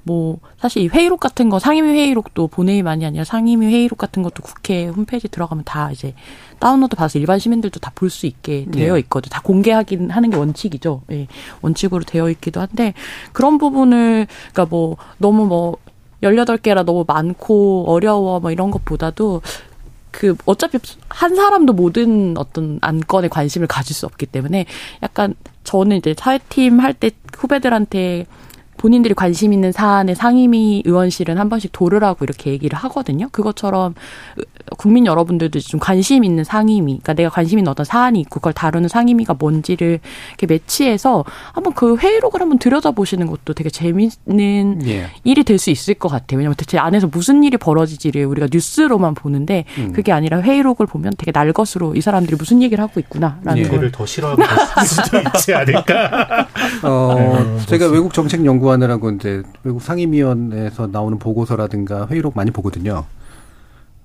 뭐 0.03 0.39
사실 0.57 0.81
이 0.81 0.87
회의록 0.87 1.19
같은 1.19 1.49
거 1.49 1.59
상임위 1.59 1.87
회의록도 1.89 2.47
본회의만이 2.47 3.05
아니라 3.05 3.23
상임위 3.23 3.67
회의록 3.67 3.99
같은 3.99 4.23
것도 4.23 4.41
국회 4.41 4.87
홈페이지 4.87 5.27
들어가면 5.27 5.63
다 5.63 5.91
이제 5.91 6.15
다운로드 6.59 6.95
받아서 6.95 7.19
일반 7.19 7.37
시민들도 7.37 7.79
다 7.79 7.91
볼 7.93 8.09
수 8.09 8.25
있게 8.25 8.65
되어 8.71 8.95
네. 8.95 8.99
있거든. 9.01 9.29
다 9.29 9.41
공개하긴 9.43 10.09
하는 10.09 10.29
게 10.31 10.37
원칙이죠. 10.37 11.03
예. 11.11 11.27
원칙으로 11.61 12.03
되어 12.03 12.31
있기도 12.31 12.61
한데 12.61 12.93
그런 13.31 13.59
부분을 13.59 14.25
그러니까 14.51 14.65
뭐 14.75 14.97
너무 15.19 15.45
뭐 15.45 15.77
열여덟 16.23 16.57
개라 16.57 16.81
너무 16.83 17.05
많고 17.07 17.85
어려워 17.87 18.39
뭐 18.39 18.51
이런 18.51 18.71
것보다도 18.71 19.41
그 20.11 20.35
어차피 20.45 20.77
한 21.09 21.35
사람도 21.35 21.73
모든 21.73 22.37
어떤 22.37 22.79
안건에 22.81 23.27
관심을 23.29 23.67
가질 23.67 23.95
수 23.95 24.05
없기 24.05 24.25
때문에 24.27 24.65
약간 25.03 25.35
저는 25.63 25.97
이제 25.97 26.13
사회팀 26.17 26.79
할 26.79 26.93
때 26.93 27.11
후배들한테 27.37 28.25
본인들이 28.81 29.13
관심 29.13 29.53
있는 29.53 29.71
사안에 29.71 30.15
상임위 30.15 30.81
의원실은 30.85 31.37
한 31.37 31.49
번씩 31.49 31.71
도르라고 31.71 32.25
이렇게 32.25 32.49
얘기를 32.49 32.75
하거든요. 32.79 33.29
그것처럼 33.31 33.93
국민 34.77 35.05
여러분들도 35.05 35.59
좀 35.59 35.79
관심 35.79 36.23
있는 36.23 36.43
상임위, 36.43 36.93
그러니까 36.93 37.13
내가 37.13 37.29
관심 37.29 37.59
있는 37.59 37.69
어떤 37.69 37.85
사안이 37.85 38.19
있고 38.21 38.39
그걸 38.39 38.53
다루는 38.53 38.89
상임위가 38.89 39.35
뭔지를 39.37 39.99
이렇게 40.29 40.47
매치해서 40.47 41.23
한번 41.53 41.73
그 41.73 41.95
회의록을 41.97 42.41
한번 42.41 42.57
들여다보시는 42.57 43.27
것도 43.27 43.53
되게 43.53 43.69
재밌는 43.69 44.81
예. 44.87 45.07
일이 45.23 45.43
될 45.43 45.61
수 45.61 45.69
있을 45.69 45.93
것 45.93 46.09
같아요. 46.09 46.39
왜냐하면 46.39 46.55
대체 46.55 46.79
안에서 46.79 47.05
무슨 47.05 47.43
일이 47.43 47.55
벌어지지를 47.57 48.25
우리가 48.25 48.47
뉴스로만 48.51 49.13
보는데 49.13 49.65
음. 49.77 49.91
그게 49.93 50.11
아니라 50.11 50.41
회의록을 50.41 50.87
보면 50.87 51.13
되게 51.19 51.31
날것으로 51.31 51.93
이 51.95 52.01
사람들이 52.01 52.35
무슨 52.35 52.63
얘기를 52.63 52.81
하고 52.83 52.99
있구나라는 52.99 53.57
예. 53.57 53.67
걸. 53.67 53.91
더 53.91 54.05
싫어하고 54.05 54.41
수도 54.85 55.19
있지 55.19 55.53
않을까. 55.53 56.47
어, 56.81 56.87
어, 56.87 57.57
제가 57.67 57.87
외국 57.89 58.13
정책 58.13 58.43
연구 58.45 58.70
하느라고 58.71 59.11
이제 59.11 59.43
외국 59.63 59.81
상임위원회에서 59.81 60.87
나오는 60.87 61.19
보고서라든가 61.19 62.07
회의록 62.07 62.35
많이 62.35 62.51
보거든요. 62.51 63.05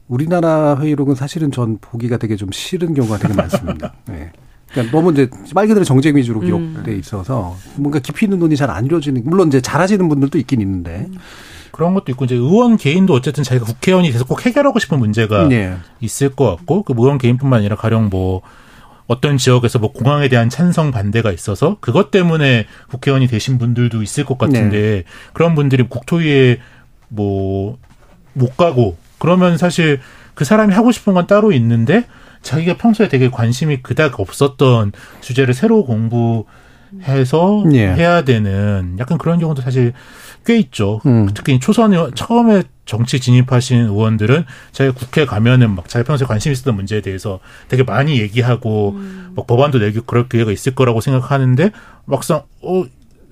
우리나라 0.09 0.77
회의록은 0.79 1.15
사실은 1.15 1.51
전 1.51 1.79
보기가 1.81 2.17
되게 2.17 2.37
좀 2.37 2.51
싫은 2.53 2.95
경우가 2.95 3.19
되게 3.19 3.35
많습니다. 3.35 3.95
네. 4.07 4.31
그러니까 4.71 4.97
너무 4.97 5.13
이제 5.13 5.29
말 5.55 5.67
그대로 5.67 5.85
정쟁 5.85 6.17
위주로 6.17 6.41
음. 6.41 6.45
기록돼 6.45 6.97
있어서 6.97 7.57
뭔가 7.77 7.99
깊이 7.99 8.27
있는 8.27 8.39
논의 8.39 8.57
잘안 8.57 8.85
이루어지는 8.85 9.23
물론 9.25 9.49
이제 9.49 9.61
잘하시는 9.61 10.09
분들도 10.09 10.39
있긴 10.39 10.61
있는데 10.61 11.09
그런 11.71 11.95
것도 11.95 12.11
있고 12.13 12.25
이제 12.25 12.35
의원 12.35 12.77
개인도 12.77 13.15
어쨌든 13.15 13.45
자기가 13.45 13.67
국회의원이 13.67 14.11
돼서 14.11 14.25
꼭 14.25 14.45
해결하고 14.45 14.79
싶은 14.79 14.99
문제가 14.99 15.47
네. 15.47 15.77
있을 16.01 16.31
것 16.31 16.57
같고 16.57 16.83
그 16.83 16.95
의원 16.97 17.19
개인뿐만 17.19 17.61
아니라 17.61 17.77
가령 17.77 18.09
뭐 18.11 18.43
어떤 19.07 19.37
지역에서 19.39 19.79
뭐 19.79 19.93
공항에 19.93 20.29
대한 20.29 20.49
찬성 20.49 20.91
반대가 20.91 21.33
있어서 21.33 21.77
그것 21.81 22.11
때문에 22.11 22.67
국회의원이 22.89 23.29
되신 23.29 23.59
분들도 23.59 24.03
있을 24.03 24.25
것 24.25 24.39
같은데 24.39 24.79
네. 24.79 25.05
그런 25.33 25.55
분들이 25.55 25.85
국토위에 25.85 26.59
뭐 27.09 27.79
못 28.37 28.57
가고 28.57 28.97
그러면 29.19 29.59
사실 29.59 30.01
그 30.35 30.45
사람이 30.45 30.73
하고 30.75 30.93
싶은 30.93 31.15
건 31.15 31.27
따로 31.27 31.53
있는데 31.53 32.05
자기가 32.43 32.77
평소에 32.77 33.09
되게 33.09 33.31
관심이 33.31 33.83
그닥 33.83 34.21
없었던 34.21 34.93
주제를 35.23 35.55
새로 35.55 35.85
공부해서 35.85 37.65
예. 37.73 37.89
해야 37.89 38.23
되는 38.23 38.97
약간 38.99 39.19
그런 39.19 39.41
경우도 39.41 39.63
사실 39.63 39.95
꽤 40.47 40.57
있죠. 40.59 41.01
음. 41.05 41.29
특히 41.35 41.59
초선 41.61 41.93
의원 41.93 42.15
처음에 42.15 42.63
정치 42.87 43.21
진입하신 43.21 43.79
의원들은 43.87 44.45
자기 44.73 44.93
국회 44.93 45.27
가면은 45.27 45.75
막 45.75 45.89
자기 45.89 46.07
평소에 46.07 46.27
관심 46.27 46.53
있었던 46.53 46.75
문제에 46.75 47.03
대해서 47.03 47.41
되게 47.69 47.83
많이 47.83 48.21
얘기하고 48.21 48.93
음. 48.93 49.33
막 49.37 49.47
법안도 49.47 49.81
내기 49.81 50.01
그럴 50.07 50.29
기회가 50.29 50.53
있을 50.53 50.75
거라고 50.75 51.01
생각하는데 51.01 51.73
막상 52.07 52.43
어 52.63 52.85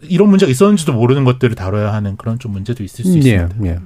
이런 0.03 0.29
문제가 0.29 0.51
있었는지도 0.51 0.93
모르는 0.93 1.25
것들을 1.25 1.55
다뤄야 1.55 1.95
하는 1.95 2.17
그런 2.17 2.39
좀 2.39 2.53
문제도 2.53 2.83
있을 2.83 3.05
수 3.05 3.15
예, 3.15 3.19
있습니다. 3.19 3.67
예. 3.67 3.79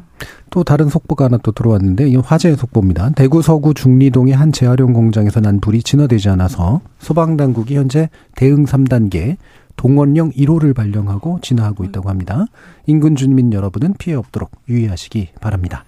또 0.50 0.64
다른 0.64 0.88
속보가 0.88 1.26
하나 1.26 1.38
또 1.38 1.52
들어왔는데 1.52 2.08
이건 2.08 2.24
화재의 2.24 2.56
속보입니다. 2.56 3.10
대구 3.10 3.42
서구 3.42 3.74
중리동의 3.74 4.34
한 4.34 4.50
재활용 4.50 4.92
공장에서 4.92 5.40
난 5.40 5.60
불이 5.60 5.82
진화되지 5.82 6.30
않아서 6.30 6.80
소방 6.98 7.36
당국이 7.36 7.76
현재 7.76 8.08
대응 8.34 8.64
3단계 8.64 9.36
동원령 9.78 10.32
1호를 10.32 10.74
발령하고 10.74 11.38
진화하고 11.40 11.84
있다고 11.84 12.10
합니다. 12.10 12.44
인근 12.86 13.16
주민 13.16 13.52
여러분은 13.52 13.94
피해 13.98 14.14
없도록 14.16 14.50
유의하시기 14.68 15.30
바랍니다. 15.40 15.84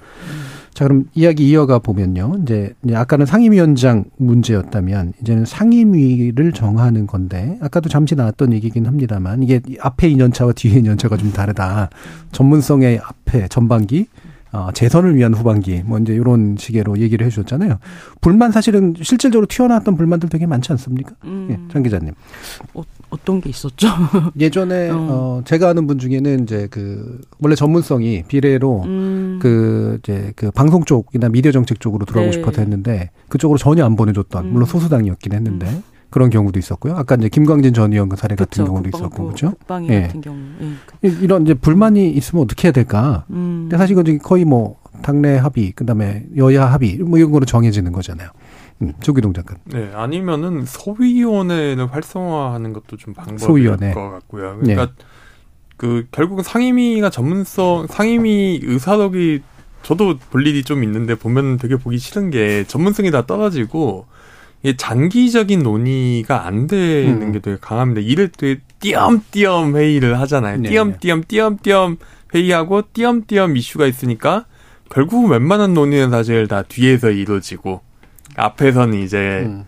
자, 0.72 0.84
그럼 0.84 1.04
이야기 1.14 1.50
이어가 1.50 1.80
보면요. 1.80 2.36
이제 2.42 2.72
아까는 2.94 3.26
상임위원장 3.26 4.04
문제였다면 4.16 5.14
이제는 5.20 5.44
상임위를 5.44 6.52
정하는 6.52 7.06
건데 7.06 7.58
아까도 7.60 7.88
잠시 7.88 8.14
나왔던 8.14 8.52
얘기긴 8.52 8.86
합니다만 8.86 9.42
이게 9.42 9.60
앞에 9.80 10.08
2년차와 10.08 10.54
뒤에 10.54 10.80
2년차가 10.80 11.18
좀 11.18 11.32
다르다. 11.32 11.90
전문성의 12.32 13.00
앞에 13.02 13.48
전반기 13.48 14.06
어, 14.52 14.70
재선을 14.72 15.16
위한 15.16 15.34
후반기 15.34 15.82
뭐 15.84 15.98
이제 15.98 16.14
이런 16.14 16.56
식으로 16.58 16.98
얘기를 16.98 17.26
해주셨잖아요. 17.26 17.78
불만 18.20 18.52
사실은 18.52 18.94
실질적으로 19.00 19.46
튀어나왔던 19.46 19.96
불만들 19.96 20.28
되게 20.28 20.46
많지 20.46 20.72
않습니까? 20.72 21.12
음. 21.24 21.48
예, 21.50 21.72
장 21.72 21.82
기자님. 21.82 22.14
어, 23.10 23.16
어떤 23.16 23.40
게 23.40 23.50
있었죠? 23.50 23.88
예전에 24.38 24.90
어. 24.90 24.96
어. 24.96 25.42
제가 25.44 25.68
아는 25.68 25.86
분 25.86 25.98
중에는 25.98 26.44
이제 26.44 26.68
그 26.70 27.20
원래 27.40 27.54
전문성이 27.54 28.24
비례로 28.26 28.82
음. 28.84 29.38
그 29.42 29.98
이제 30.02 30.32
그 30.36 30.50
방송 30.50 30.84
쪽이나 30.84 31.28
미디어 31.28 31.52
정책 31.52 31.80
쪽으로 31.80 32.04
들어가고 32.06 32.30
네. 32.30 32.32
싶어서 32.32 32.60
했는데 32.62 33.10
그쪽으로 33.28 33.58
전혀 33.58 33.84
안 33.84 33.96
보내줬던 33.96 34.46
음. 34.46 34.52
물론 34.52 34.66
소수당이었긴 34.66 35.32
했는데. 35.32 35.66
음. 35.68 35.82
그런 36.10 36.28
경우도 36.28 36.58
있었고요. 36.58 36.96
아까 36.96 37.14
이제 37.14 37.28
김광진 37.28 37.72
전 37.72 37.92
의원 37.92 38.08
그 38.08 38.16
사례 38.16 38.34
같은 38.34 38.64
경우도 38.64 38.90
국방부, 38.90 39.06
있었고, 39.06 39.24
그렇죠? 39.26 39.50
국방위 39.50 39.88
예. 39.90 40.02
같은 40.02 40.20
경우. 40.20 40.38
예. 41.04 41.08
이런 41.08 41.42
이제 41.42 41.54
불만이 41.54 42.10
있으면 42.10 42.42
어떻게 42.42 42.66
해야 42.66 42.72
될까? 42.72 43.26
음. 43.30 43.68
근데 43.68 43.76
사실 43.76 43.96
이건 43.96 44.18
거의 44.18 44.44
뭐 44.44 44.80
당내 45.02 45.36
합의, 45.36 45.70
그다음에 45.70 46.26
여야 46.36 46.66
합의 46.66 46.98
뭐 46.98 47.16
이런 47.18 47.30
거로 47.30 47.44
정해지는 47.44 47.92
거잖아요. 47.92 48.28
음, 48.82 48.92
조기동 49.00 49.32
작가. 49.34 49.56
네, 49.64 49.90
아니면은 49.94 50.64
소위원회를 50.64 51.92
활성화하는 51.92 52.72
것도 52.72 52.96
좀 52.96 53.14
방법일. 53.14 53.36
것 53.92 54.10
같고요. 54.10 54.58
그러니까 54.60 54.86
네. 54.86 54.92
그 55.76 56.06
결국은 56.12 56.42
상임위가 56.42 57.10
전문성 57.10 57.86
상임위 57.88 58.60
의사력이 58.62 59.42
저도 59.82 60.18
볼 60.30 60.46
일이 60.46 60.62
좀 60.62 60.84
있는데 60.84 61.14
보면 61.14 61.56
되게 61.56 61.76
보기 61.76 61.98
싫은 61.98 62.30
게 62.30 62.64
전문성이 62.66 63.10
다 63.10 63.26
떨어지고 63.26 64.06
이게 64.62 64.76
장기적인 64.76 65.62
논의가 65.62 66.46
안 66.46 66.66
되는 66.66 67.22
음. 67.22 67.32
게 67.32 67.38
되게 67.38 67.56
강합니다. 67.60 68.00
이를 68.02 68.28
되게 68.28 68.60
띄엄띄엄 68.80 69.76
회의를 69.76 70.18
하잖아요. 70.20 70.58
네. 70.58 70.68
띄엄띄엄 70.68 71.24
띄엄띄엄 71.26 71.96
회의하고 72.34 72.82
띄엄띄엄 72.92 73.56
이슈가 73.56 73.86
있으니까 73.86 74.44
결국은 74.90 75.30
웬만한 75.30 75.72
논의는 75.72 76.10
사실 76.10 76.46
다 76.46 76.62
뒤에서 76.62 77.10
이루어지고 77.10 77.80
앞에서는 78.40 78.98
이제 78.98 79.44
음. 79.46 79.64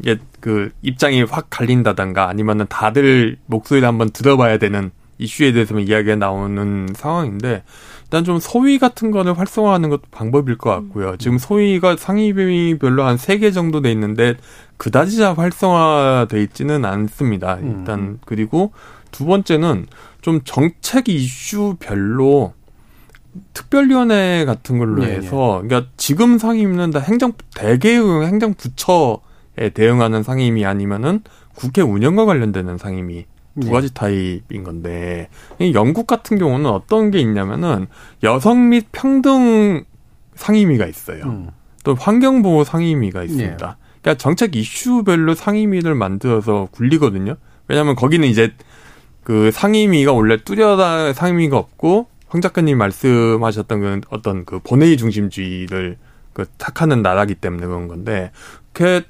이게 0.00 0.16
그 0.40 0.70
입장이 0.82 1.22
확 1.24 1.46
갈린다던가 1.50 2.28
아니면은 2.28 2.66
다들 2.68 3.36
목소리를 3.46 3.86
한번 3.86 4.10
들어봐야 4.10 4.58
되는 4.58 4.90
이슈에 5.18 5.50
대해서만 5.52 5.88
이야기가 5.88 6.14
나오는 6.14 6.86
상황인데 6.94 7.64
일단 8.04 8.22
좀 8.22 8.38
소위 8.38 8.78
같은 8.78 9.10
거를 9.10 9.36
활성화하는 9.36 9.88
것도 9.90 10.02
방법일 10.12 10.56
것 10.56 10.70
같고요. 10.70 11.16
지금 11.16 11.38
소위가 11.38 11.96
상위별로 11.96 13.02
한 13.02 13.16
세 13.18 13.38
개 13.38 13.50
정도 13.50 13.80
돼 13.82 13.90
있는데 13.92 14.36
그다지 14.76 15.20
활성화돼 15.22 16.40
있지는 16.44 16.84
않습니다. 16.84 17.58
일단 17.60 17.98
음. 17.98 18.18
그리고 18.24 18.72
두 19.10 19.24
번째는 19.26 19.86
좀 20.20 20.40
정책 20.44 21.08
이슈별로 21.08 22.54
특별위원회 23.54 24.44
같은 24.44 24.78
걸로 24.78 25.04
네, 25.04 25.16
해서 25.16 25.60
네. 25.62 25.68
그러니까 25.68 25.90
지금 25.96 26.38
상임위는 26.38 26.90
다 26.90 27.00
행정 27.00 27.32
대개의 27.54 28.26
행정부처에 28.26 29.70
대응하는 29.74 30.22
상임위 30.22 30.64
아니면은 30.64 31.22
국회 31.54 31.82
운영과 31.82 32.24
관련되는 32.24 32.78
상임위 32.78 33.26
두 33.60 33.66
네. 33.66 33.72
가지 33.72 33.92
타입인 33.92 34.62
건데 34.62 35.28
영국 35.74 36.06
같은 36.06 36.38
경우는 36.38 36.66
어떤 36.70 37.10
게 37.10 37.18
있냐면은 37.18 37.88
여성 38.22 38.68
및 38.68 38.86
평등 38.92 39.84
상임위가 40.34 40.86
있어요. 40.86 41.24
음. 41.24 41.50
또 41.84 41.94
환경보호 41.94 42.64
상임위가 42.64 43.24
있습니다. 43.24 43.66
네. 43.66 43.74
그러니까 44.02 44.14
정책 44.18 44.54
이슈별로 44.54 45.34
상임위를 45.34 45.94
만들어서 45.94 46.68
굴리거든요. 46.70 47.36
왜냐하면 47.66 47.96
거기는 47.96 48.26
이제 48.28 48.54
그 49.24 49.50
상임위가 49.50 50.12
원래 50.12 50.38
뚜렷한 50.38 51.12
상임위가 51.12 51.58
없고 51.58 52.06
황 52.28 52.40
작가님 52.40 52.78
말씀하셨던 52.78 53.80
그 53.80 54.00
어떤 54.10 54.44
그 54.44 54.60
본회의 54.60 54.96
중심주의를 54.96 55.96
그 56.32 56.46
탁하는 56.58 57.02
나라기 57.02 57.34
때문에 57.34 57.66
그런 57.66 57.88
건데 57.88 58.30
그게 58.72 59.02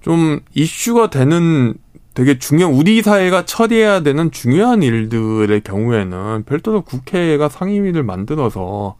좀 0.00 0.40
이슈가 0.54 1.10
되는 1.10 1.74
되게 2.14 2.38
중요 2.38 2.68
우리 2.68 3.02
사회가 3.02 3.44
처리해야 3.44 4.00
되는 4.00 4.30
중요한 4.30 4.82
일들의 4.82 5.60
경우에는 5.60 6.44
별도로 6.44 6.82
국회가 6.82 7.48
상임위를 7.48 8.02
만들어서 8.02 8.96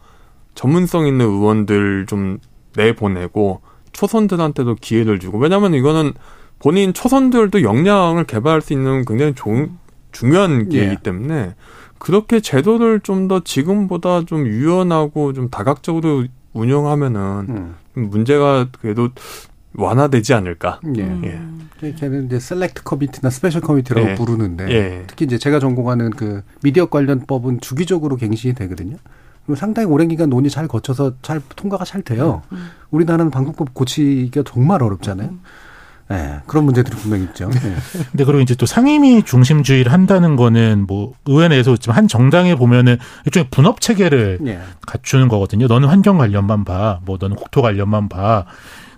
전문성 0.55 1.07
있는 1.07 1.27
의원들 1.27 2.07
좀 2.07 2.39
내보내고 2.77 3.63
초선들한테도 3.93 4.77
기회를 4.77 5.19
주고 5.19 5.39
왜냐하면 5.39 5.75
이거는 5.75 6.13
본인 6.59 6.93
초선들도 6.93 7.63
역량을 7.63 8.25
개발할 8.25 8.61
수 8.61 8.73
있는 8.73 9.05
굉장히 9.05 9.35
좋은 9.35 9.79
중요한 10.13 10.69
기회이기 10.69 10.97
예. 10.99 11.03
때문에 11.03 11.55
그렇게 11.99 12.41
제도를 12.41 13.01
좀 13.01 13.29
더 13.29 13.41
지금보다 13.43 14.25
좀 14.25 14.47
유연하고 14.47 15.33
좀 15.33 15.51
다각적으로 15.51 16.27
운영하면은 16.53 17.47
음. 17.49 17.75
문제가 17.95 18.69
그래도 18.81 19.09
완화되지 19.75 20.33
않을까. 20.35 20.81
예. 20.97 21.03
예. 21.83 21.93
걔는 21.95 22.27
이제 22.27 22.39
select 22.39 22.83
committee나 22.85 23.31
special 23.31 23.61
committee라고 23.63 24.11
예. 24.11 24.15
부르는데 24.15 24.69
예. 24.71 25.05
특히 25.07 25.25
이제 25.25 25.39
제가 25.39 25.59
전공하는 25.59 26.11
그 26.11 26.43
미디어 26.63 26.87
관련법은 26.87 27.61
주기적으로 27.61 28.17
갱신이 28.17 28.55
되거든요. 28.55 28.97
상당히 29.57 29.87
오랜 29.89 30.09
기간 30.09 30.31
논의 30.31 30.51
잘 30.51 30.67
거쳐서 30.67 31.15
잘 31.23 31.41
통과가 31.57 31.85
잘 31.85 32.03
돼요. 32.03 32.43
음. 32.53 32.69
우리나라는 32.91 33.31
방송법 33.31 33.75
고치기가 33.75 34.43
정말 34.45 34.83
어렵잖아요. 34.83 35.29
음. 35.31 35.41
네, 36.09 36.37
그런 36.47 36.65
문제들이 36.65 36.97
분명히 36.97 37.25
있죠. 37.25 37.51
네. 37.51 37.75
근데 38.11 38.25
그리고 38.25 38.41
이제 38.41 38.55
또 38.55 38.65
상임위 38.65 39.25
중심주의를 39.25 39.93
한다는 39.93 40.37
거는 40.37 40.87
뭐 40.87 41.15
의회 41.27 41.49
내에서 41.49 41.77
지금 41.77 41.97
한 41.97 42.07
정당에 42.07 42.55
보면은 42.55 42.97
일종의 43.25 43.49
분업 43.51 43.81
체계를 43.81 44.39
네. 44.41 44.61
갖추는 44.87 45.29
거거든요. 45.29 45.67
너는 45.67 45.89
환경 45.89 46.19
관련만 46.19 46.65
봐, 46.65 47.01
뭐 47.05 47.19
너는 47.21 47.37
국토 47.37 47.61
관련만 47.63 48.09
봐. 48.09 48.45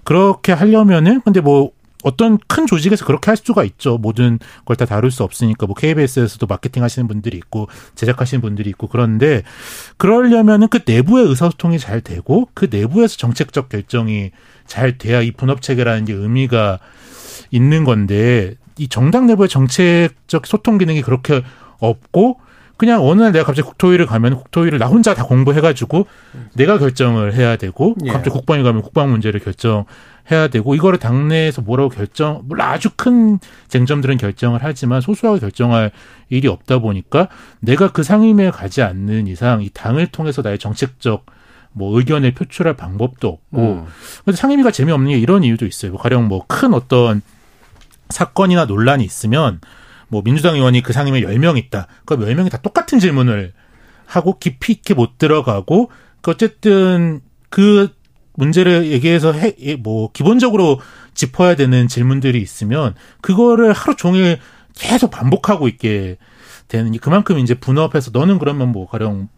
그렇게 0.05 0.53
하려면은 0.53 1.21
근데 1.23 1.41
뭐 1.41 1.71
어떤 2.05 2.39
큰 2.47 2.67
조직에서 2.67 3.05
그렇게 3.05 3.29
할 3.29 3.37
수가 3.37 3.65
있죠. 3.65 3.99
모든 3.99 4.39
걸 4.65 4.77
다 4.77 4.85
다룰 4.87 5.11
수 5.11 5.25
없으니까 5.25 5.67
뭐 5.67 5.75
KBS에서도 5.75 6.47
마케팅 6.47 6.85
하시는 6.85 7.09
분들이 7.09 7.37
있고 7.39 7.69
제작하시는 7.97 8.41
분들이 8.41 8.71
있고 8.71 8.87
그런데 8.87 9.43
그러려면은 9.97 10.69
그 10.69 10.81
내부의 10.87 11.27
의사소통이 11.27 11.81
잘 11.81 12.01
되고 12.01 12.49
그 12.55 12.69
내부에서 12.71 13.17
정책적 13.17 13.69
결정이 13.69 14.31
잘 14.65 14.97
돼야 14.97 15.21
이 15.23 15.33
분업 15.33 15.61
체계라는 15.61 16.05
게 16.05 16.13
의미가 16.13 16.79
있는 17.51 17.85
건데 17.85 18.55
이 18.77 18.89
정당 18.89 19.27
내부의 19.27 19.49
정책적 19.49 20.47
소통 20.47 20.79
기능이 20.79 21.03
그렇게 21.03 21.43
없고 21.81 22.41
그냥 22.77 23.03
어느 23.03 23.21
날 23.21 23.33
내가 23.33 23.45
갑자기 23.45 23.67
국토위를 23.67 24.07
가면 24.07 24.37
국토위를 24.37 24.79
나 24.79 24.87
혼자 24.87 25.13
다 25.13 25.25
공부해가지고 25.25 26.07
내가 26.55 26.79
결정을 26.79 27.35
해야 27.35 27.57
되고 27.57 27.97
예. 28.05 28.11
갑자기 28.11 28.31
국방위 28.31 28.63
가면 28.63 28.83
국방 28.83 29.11
문제를 29.11 29.41
결정해야 29.41 30.47
되고 30.53 30.77
이거를 30.77 31.01
당내에서 31.01 31.61
뭐라고 31.61 31.89
결정 31.89 32.43
물론 32.45 32.69
아주 32.69 32.91
큰 32.95 33.41
쟁점들은 33.67 34.17
결정을 34.17 34.61
하지만 34.63 35.01
소수하게 35.01 35.41
결정할 35.41 35.91
일이 36.29 36.47
없다 36.47 36.79
보니까 36.79 37.27
내가 37.59 37.91
그 37.91 38.05
상임위에 38.05 38.51
가지 38.53 38.83
않는 38.83 39.27
이상 39.27 39.61
이 39.61 39.71
당을 39.71 40.07
통해서 40.07 40.43
나의 40.43 40.59
정책적 40.61 41.27
뭐 41.73 41.99
의견을 41.99 42.33
표출할 42.33 42.75
방법도 42.75 43.29
없고 43.29 43.61
음. 43.61 43.87
그래서 44.25 44.41
상임위가 44.41 44.71
재미없는 44.71 45.11
게 45.11 45.19
이런 45.19 45.43
이유도 45.43 45.67
있어요. 45.67 45.93
뭐 45.93 46.01
가령 46.01 46.29
뭐 46.29 46.45
큰 46.47 46.75
어떤 46.75 47.23
사건이나 48.11 48.65
논란이 48.65 49.05
있으면 49.05 49.61
뭐 50.09 50.23
민주당 50.23 50.55
의원이 50.55 50.83
그 50.83 50.93
상임위에 50.93 51.23
10명 51.23 51.59
있다. 51.59 51.87
그럼 52.05 52.25
10명이 52.25 52.51
다 52.51 52.59
똑같은 52.59 52.99
질문을 52.99 53.53
하고 54.07 54.39
깊이 54.39 54.73
있게 54.73 54.95
못 54.95 55.19
들어가고 55.19 55.91
그 56.23 56.31
어쨌든 56.31 57.21
그 57.51 57.91
문제를 58.35 58.87
얘기해서 58.87 59.33
해, 59.33 59.55
뭐 59.81 60.11
기본적으로 60.13 60.81
짚어야 61.15 61.57
되는 61.57 61.89
질문들이 61.89 62.41
있으면 62.41 62.95
그거를 63.21 63.73
하루 63.73 63.97
종일 63.97 64.39
계속 64.75 65.11
반복하고 65.11 65.67
있게 65.69 66.17
되는 66.69 66.97
그만큼 66.99 67.39
이제 67.39 67.55
분업해서 67.55 68.11
너는 68.13 68.39
그러면 68.39 68.71
뭐 68.71 68.87
가령 68.87 69.29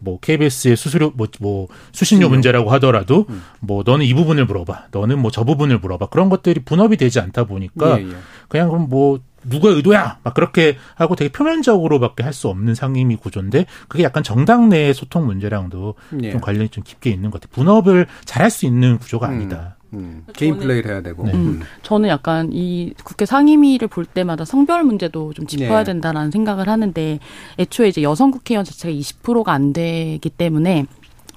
뭐 0.00 0.18
KBS의 0.20 0.76
수수료 0.76 1.12
뭐, 1.14 1.28
뭐 1.40 1.68
수신료 1.92 2.28
문제라고 2.28 2.70
하더라도 2.72 3.26
음. 3.28 3.42
뭐 3.60 3.82
너는 3.86 4.04
이 4.06 4.12
부분을 4.14 4.46
물어봐, 4.46 4.86
너는 4.90 5.18
뭐 5.20 5.30
저 5.30 5.44
부분을 5.44 5.78
물어봐 5.78 6.06
그런 6.06 6.28
것들이 6.28 6.60
분업이 6.64 6.96
되지 6.96 7.20
않다 7.20 7.44
보니까 7.44 8.00
예, 8.00 8.04
예. 8.08 8.12
그냥 8.48 8.68
그럼 8.68 8.88
뭐 8.88 9.20
누가 9.48 9.68
의도야 9.70 10.18
막 10.22 10.34
그렇게 10.34 10.76
하고 10.96 11.16
되게 11.16 11.30
표면적으로밖에 11.32 12.22
할 12.22 12.32
수 12.32 12.48
없는 12.48 12.74
상임위 12.74 13.16
구조인데 13.16 13.66
그게 13.88 14.02
약간 14.04 14.22
정당 14.22 14.68
내의 14.68 14.92
소통 14.94 15.26
문제랑도 15.26 15.94
예. 16.22 16.32
좀 16.32 16.40
관련이 16.40 16.68
좀 16.70 16.82
깊게 16.84 17.10
있는 17.10 17.30
것 17.30 17.40
같아요. 17.40 17.54
분업을 17.54 18.06
잘할 18.24 18.50
수 18.50 18.66
있는 18.66 18.98
구조가 18.98 19.28
음. 19.28 19.32
아니다. 19.32 19.76
음, 19.92 20.24
개인 20.34 20.56
플레이를 20.56 20.90
해야 20.90 21.02
되고. 21.02 21.24
네. 21.24 21.32
음, 21.32 21.60
저는 21.82 22.08
약간 22.08 22.50
이 22.52 22.92
국회 23.02 23.26
상임위를 23.26 23.88
볼 23.88 24.04
때마다 24.04 24.44
성별 24.44 24.84
문제도 24.84 25.32
좀 25.32 25.46
짚어야 25.46 25.78
네. 25.78 25.84
된다라는 25.84 26.30
생각을 26.30 26.68
하는데 26.68 27.18
애초에 27.58 27.88
이제 27.88 28.02
여성 28.02 28.30
국회의원 28.30 28.64
자체가 28.64 28.92
20%가 28.94 29.52
안 29.52 29.72
되기 29.72 30.30
때문에 30.30 30.86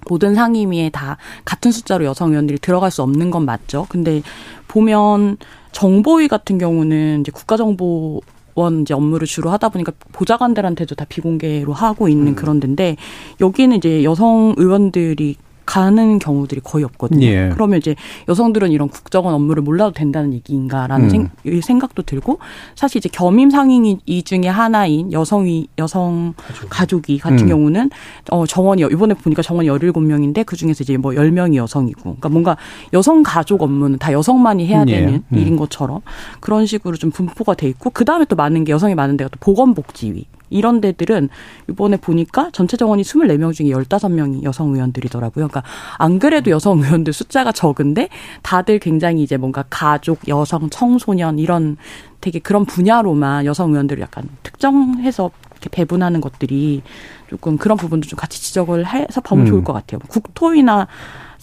모든 0.07 0.35
상임위에 0.35 0.89
다 0.89 1.17
같은 1.45 1.71
숫자로 1.71 2.05
여성 2.05 2.31
의원들이 2.31 2.59
들어갈 2.59 2.91
수 2.91 3.01
없는 3.01 3.31
건 3.31 3.45
맞죠. 3.45 3.87
근데 3.89 4.21
보면 4.67 5.37
정보위 5.71 6.27
같은 6.27 6.57
경우는 6.57 7.21
이제 7.21 7.31
국가정보 7.31 8.21
원 8.55 8.81
이제 8.83 8.93
업무를 8.93 9.25
주로 9.25 9.49
하다 9.49 9.69
보니까 9.69 9.93
보좌관들한테도 10.11 10.93
다 10.93 11.05
비공개로 11.09 11.73
하고 11.73 12.07
있는 12.07 12.33
음. 12.33 12.35
그런 12.35 12.59
데인데 12.59 12.97
여기는 13.41 13.75
이제 13.75 14.03
여성 14.03 14.53
의원들이 14.57 15.37
가는 15.65 16.19
경우들이 16.19 16.61
거의 16.61 16.83
없거든요. 16.85 17.25
예. 17.25 17.49
그러면 17.53 17.79
이제 17.79 17.95
여성들은 18.27 18.71
이런 18.71 18.89
국정원 18.89 19.33
업무를 19.33 19.61
몰라도 19.63 19.91
된다는 19.91 20.33
얘기인가라는 20.33 21.05
음. 21.05 21.09
생, 21.09 21.61
생각도 21.61 22.03
들고 22.03 22.39
사실 22.75 22.97
이제 22.97 23.09
겸임 23.11 23.49
상임위 23.49 23.99
이 24.05 24.23
중에 24.23 24.47
하나인 24.47 25.11
여성위 25.11 25.67
여성 25.77 26.33
가족. 26.69 27.03
이 27.07 27.17
같은 27.17 27.39
음. 27.39 27.47
경우는 27.47 27.89
어 28.31 28.45
정원이 28.45 28.83
이번에 28.83 29.13
보니까 29.13 29.41
정원이 29.41 29.67
17명인데 29.67 30.45
그중에서 30.45 30.83
이제 30.83 30.95
뭐 30.95 31.11
10명이 31.11 31.55
여성이고 31.55 32.01
그러니까 32.01 32.29
뭔가 32.29 32.57
여성 32.93 33.23
가족 33.23 33.61
업무는 33.61 33.97
다 33.97 34.13
여성만이 34.13 34.65
해야 34.67 34.85
예. 34.87 34.95
되는 34.95 35.23
예. 35.35 35.39
일인 35.39 35.57
것처럼 35.57 36.01
그런 36.39 36.65
식으로 36.65 36.95
좀 36.95 37.11
분포가 37.11 37.55
돼 37.55 37.67
있고 37.67 37.89
그다음에 37.89 38.25
또 38.25 38.35
많은 38.35 38.63
게 38.63 38.71
여성이 38.71 38.95
많은 38.95 39.17
데가 39.17 39.29
또 39.29 39.37
보건복지위 39.39 40.25
이런 40.53 40.81
데들은 40.81 41.29
이번에 41.69 41.97
보니까 41.97 42.49
전체 42.53 42.77
정원이 42.77 43.03
24명 43.03 43.53
중에 43.53 43.67
15명이 43.67 44.43
여성 44.43 44.73
의원들이더라고요. 44.73 45.47
그러니까 45.47 45.63
안 45.97 46.19
그래도 46.19 46.51
여성 46.51 46.79
의원들 46.79 47.13
숫자가 47.13 47.51
적은데 47.51 48.09
다들 48.41 48.79
굉장히 48.79 49.23
이제 49.23 49.37
뭔가 49.37 49.63
가족, 49.69 50.27
여성, 50.27 50.69
청소년 50.69 51.39
이런 51.39 51.77
되게 52.21 52.39
그런 52.39 52.65
분야로만 52.65 53.45
여성 53.45 53.71
의원들을 53.71 54.01
약간 54.01 54.29
특정해서 54.43 55.31
이렇게 55.51 55.69
배분하는 55.69 56.21
것들이 56.21 56.81
조금 57.29 57.57
그런 57.57 57.77
부분도 57.77 58.07
좀 58.07 58.17
같이 58.17 58.41
지적을 58.41 58.85
해서 58.85 59.21
보면 59.21 59.45
음. 59.45 59.49
좋을 59.49 59.63
것 59.63 59.73
같아요. 59.73 59.99
국토위나 60.07 60.87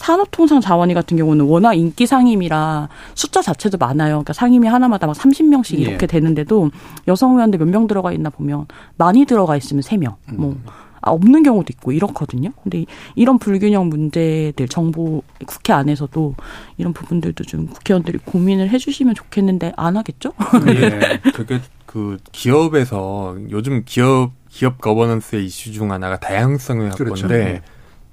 산업통상자원위 0.01 0.95
같은 0.95 1.17
경우는 1.19 1.45
워낙 1.45 1.75
인기 1.75 2.07
상임이라 2.07 2.89
숫자 3.15 3.43
자체도 3.43 3.77
많아요. 3.77 4.15
그러니까 4.15 4.33
상임위 4.33 4.67
하나마다 4.67 5.07
막 5.07 5.15
30명씩 5.15 5.77
예. 5.79 5.83
이렇게 5.83 6.05
예. 6.05 6.07
되는데도 6.07 6.71
여성 7.07 7.35
의원들 7.35 7.59
몇 7.59 7.71
명 7.71 7.87
들어가 7.87 8.11
있나 8.13 8.31
보면 8.31 8.67
많이 8.97 9.25
들어가 9.27 9.57
있으면 9.57 9.83
3명. 9.83 10.17
뭐 10.33 10.51
음. 10.51 10.65
아, 11.03 11.11
없는 11.13 11.43
경우도 11.43 11.69
있고 11.71 11.93
이렇거든요. 11.93 12.51
근데 12.63 12.85
이런 13.15 13.39
불균형 13.39 13.89
문제들 13.89 14.69
정부 14.69 15.23
국회 15.47 15.73
안에서도 15.73 16.35
이런 16.77 16.93
부분들도 16.93 17.45
좀 17.45 17.69
국회의원들이 17.69 18.19
고민을 18.25 18.69
해주시면 18.71 19.15
좋겠는데 19.15 19.73
안 19.77 19.97
하겠죠? 19.97 20.33
예, 20.67 21.21
그게 21.33 21.61
그 21.87 22.19
기업에서 22.33 23.37
요즘 23.51 23.83
기업 23.87 24.33
기업 24.49 24.81
거버넌스의 24.81 25.45
이슈 25.47 25.73
중 25.73 25.91
하나가 25.93 26.19
다양성의 26.19 26.91
확보인데 26.91 27.19
그렇죠. 27.29 27.63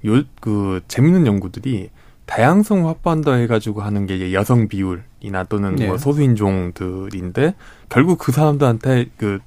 네. 0.02 0.10
요그 0.10 0.82
재밌는 0.88 1.26
연구들이 1.26 1.90
다양성 2.26 2.86
확보한다 2.86 3.32
해가지고 3.32 3.80
하는 3.80 4.06
게 4.06 4.32
여성 4.34 4.68
비율이나 4.68 5.44
또는 5.48 5.76
네. 5.76 5.86
뭐 5.86 5.96
소수인종들인데 5.96 7.54
결국 7.88 8.18
그 8.18 8.32
사람들한테 8.32 9.06
그 9.16 9.38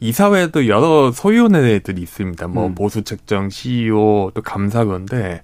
이사회도 0.00 0.66
여러 0.66 1.12
소위원회들이 1.12 2.02
있습니다. 2.02 2.48
뭐 2.48 2.66
음. 2.66 2.74
보수 2.74 3.02
책정, 3.02 3.48
CEO, 3.50 4.32
또 4.34 4.42
감사건데 4.42 5.42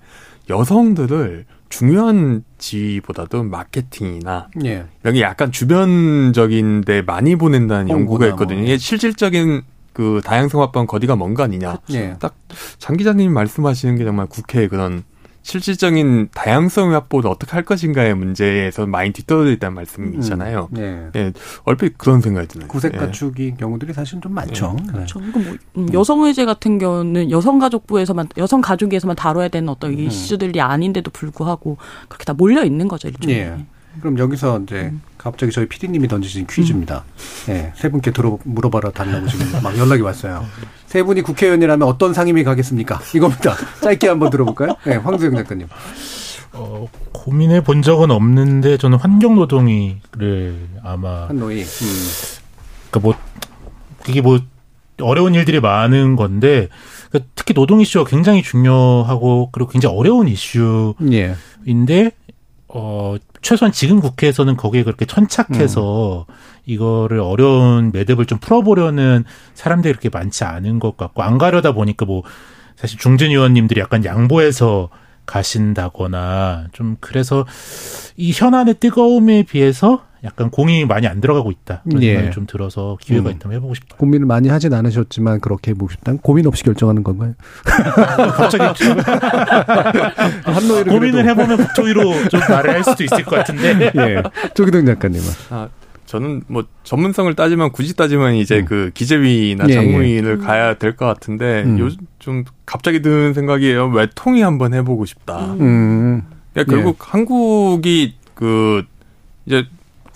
여성들을 0.50 1.46
중요한 1.70 2.42
지위보다도 2.58 3.44
마케팅이나 3.44 4.48
예. 4.64 4.84
이런 5.02 5.14
게 5.14 5.20
약간 5.20 5.52
주변적인데 5.52 7.02
많이 7.02 7.36
보낸다는 7.36 7.88
연구가 7.88 8.26
있거든요. 8.30 8.58
뭐. 8.58 8.66
이게 8.66 8.76
실질적인 8.76 9.62
그 9.92 10.20
다양성 10.24 10.60
확보한 10.62 10.86
거리가 10.86 11.16
먼 11.16 11.34
거 11.34 11.42
아니냐. 11.42 11.78
예. 11.92 12.16
딱장 12.20 12.96
기자님 12.96 13.32
말씀하시는 13.32 13.96
게 13.96 14.04
정말 14.04 14.26
국회의 14.26 14.68
그런 14.68 15.04
실질적인 15.42 16.28
다양성 16.34 16.92
확보를 16.92 17.30
어떻게 17.30 17.52
할 17.52 17.62
것인가의 17.64 18.14
문제에서 18.14 18.86
많이 18.86 19.10
뒤떨어져 19.12 19.50
있다는 19.52 19.74
말씀이잖아요. 19.74 20.68
음, 20.76 21.10
예. 21.16 21.18
예. 21.18 21.32
얼핏 21.64 21.96
그런 21.96 22.20
생각이 22.20 22.46
드네요. 22.46 22.68
구색 22.68 22.92
예. 22.94 22.98
가축이 22.98 23.44
예. 23.46 23.50
경우들이 23.58 23.92
사실 23.94 24.20
좀 24.20 24.34
많죠. 24.34 24.76
예. 24.78 24.92
그렇죠. 24.92 25.18
네. 25.20 25.26
뭐 25.32 25.56
음, 25.78 25.88
여성의제 25.92 26.44
같은 26.44 26.78
경우는 26.78 27.30
여성가족부에서만 27.30 28.28
여성가족위에서만 28.36 29.16
다뤄야 29.16 29.48
되는 29.48 29.68
어떤 29.70 29.92
음. 29.92 29.98
이슈들이 29.98 30.60
아닌데도 30.60 31.10
불구하고 31.10 31.78
그렇게 32.08 32.24
다 32.24 32.34
몰려 32.34 32.62
있는 32.64 32.86
거죠 32.86 33.08
일종의. 33.08 33.36
예. 33.36 33.56
그럼 33.98 34.18
여기서 34.18 34.60
이제 34.60 34.90
음. 34.92 35.02
갑자기 35.18 35.52
저희 35.52 35.66
피디님이 35.66 36.08
던지신 36.08 36.46
퀴즈입니다. 36.46 37.04
음. 37.06 37.52
네, 37.52 37.72
세 37.74 37.88
분께 37.88 38.12
들어 38.12 38.38
물어봐라 38.44 38.90
달라고 38.90 39.26
지금 39.26 39.46
막 39.62 39.76
연락이 39.76 40.02
왔어요. 40.02 40.46
세 40.86 41.02
분이 41.02 41.22
국회의원이라면 41.22 41.86
어떤 41.86 42.14
상임위 42.14 42.44
가겠습니까? 42.44 43.00
이겁니다. 43.14 43.54
짧게 43.82 44.08
한번 44.08 44.30
들어볼까요? 44.30 44.76
네, 44.84 44.96
황수영 44.96 45.34
작가님. 45.36 45.66
어, 46.52 46.88
고민해 47.12 47.62
본 47.62 47.82
적은 47.82 48.10
없는데 48.10 48.76
저는 48.76 48.98
환경 48.98 49.34
노동위를 49.36 50.68
아마 50.82 51.28
한노위. 51.28 51.62
음. 51.62 51.88
그러니까 52.90 53.00
뭐 53.00 53.14
그게 54.02 54.20
뭐 54.20 54.40
어려운 55.02 55.34
일들이 55.34 55.60
많은 55.60 56.16
건데 56.16 56.68
그러니까 57.08 57.30
특히 57.34 57.54
노동 57.54 57.80
이슈가 57.80 58.08
굉장히 58.08 58.42
중요하고 58.42 59.50
그리고 59.52 59.70
굉장히 59.70 59.96
어려운 59.96 60.28
이슈인데 60.28 61.36
예. 61.92 62.12
어 62.72 63.16
최소한 63.42 63.72
지금 63.72 64.00
국회에서는 64.00 64.56
거기에 64.56 64.84
그렇게 64.84 65.04
천착해서 65.04 66.26
음. 66.28 66.34
이거를 66.66 67.18
어려운 67.18 67.90
매듭을 67.92 68.26
좀 68.26 68.38
풀어보려는 68.38 69.24
사람들이 69.54 69.92
그렇게 69.92 70.08
많지 70.08 70.44
않은 70.44 70.78
것 70.78 70.96
같고 70.96 71.22
안 71.22 71.36
가려다 71.38 71.72
보니까 71.72 72.06
뭐 72.06 72.22
사실 72.76 72.98
중진 72.98 73.30
의원님들이 73.30 73.80
약간 73.80 74.04
양보해서 74.04 74.88
가신다거나 75.26 76.68
좀 76.72 76.96
그래서 77.00 77.44
이 78.16 78.32
현안의 78.32 78.74
뜨거움에 78.74 79.42
비해서 79.42 80.04
약간 80.22 80.50
공이 80.50 80.84
많이 80.84 81.06
안 81.06 81.20
들어가고 81.20 81.50
있다. 81.50 81.82
그런 81.88 82.02
예. 82.02 82.14
생각이 82.14 82.34
좀 82.34 82.46
들어서 82.46 82.98
기회가 83.00 83.30
음. 83.30 83.34
있다면 83.36 83.56
해보고 83.56 83.74
싶어요. 83.74 83.96
고민을 83.98 84.26
많이 84.26 84.48
하진 84.48 84.74
않으셨지만 84.74 85.40
그렇게 85.40 85.70
해보고 85.70 85.90
싶다. 85.92 86.12
고민 86.22 86.46
없이 86.46 86.62
결정하는 86.62 87.02
건가요? 87.02 87.34
갑자기 88.36 88.64
한노이를 90.44 90.92
고민을 90.92 91.28
해보면 91.28 91.56
국토위로 91.56 92.28
좀 92.28 92.40
말을 92.48 92.70
할 92.70 92.84
수도 92.84 93.02
있을 93.04 93.24
것 93.24 93.36
같은데. 93.36 93.92
예. 93.96 94.22
조기동 94.54 94.84
작가님은. 94.86 95.26
아, 95.50 95.68
저는 96.06 96.42
뭐 96.48 96.64
전문성을 96.84 97.32
따지면 97.34 97.72
굳이 97.72 97.94
따지면 97.94 98.34
이제 98.34 98.58
음. 98.60 98.64
그 98.64 98.90
기재위나 98.92 99.66
예, 99.68 99.72
장무위를 99.74 100.38
예. 100.42 100.44
가야 100.44 100.74
될 100.74 100.96
것 100.96 101.06
같은데 101.06 101.62
음. 101.64 101.78
요즘 101.78 102.06
좀 102.18 102.44
갑자기 102.66 103.00
드는 103.00 103.32
생각이에요. 103.32 103.86
외통위 103.88 104.42
한번 104.42 104.74
해보고 104.74 105.06
싶다. 105.06 105.52
음. 105.60 106.22
그러니까 106.52 106.74
결국 106.74 106.96
예. 107.00 107.10
한국이 107.10 108.14
그 108.34 108.82
이제 109.46 109.64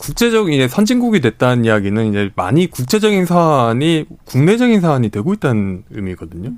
국제적인 0.05 0.53
이제 0.53 0.69
선진국이 0.69 1.21
됐다는 1.21 1.65
이야기는 1.65 2.11
이제 2.11 2.31
많이 2.37 2.67
국제적인 2.71 3.25
사안이 3.25 4.05
국내적인 4.25 4.81
사안이 4.81 5.09
되고 5.09 5.33
있다는 5.33 5.85
의미거든요. 5.91 6.53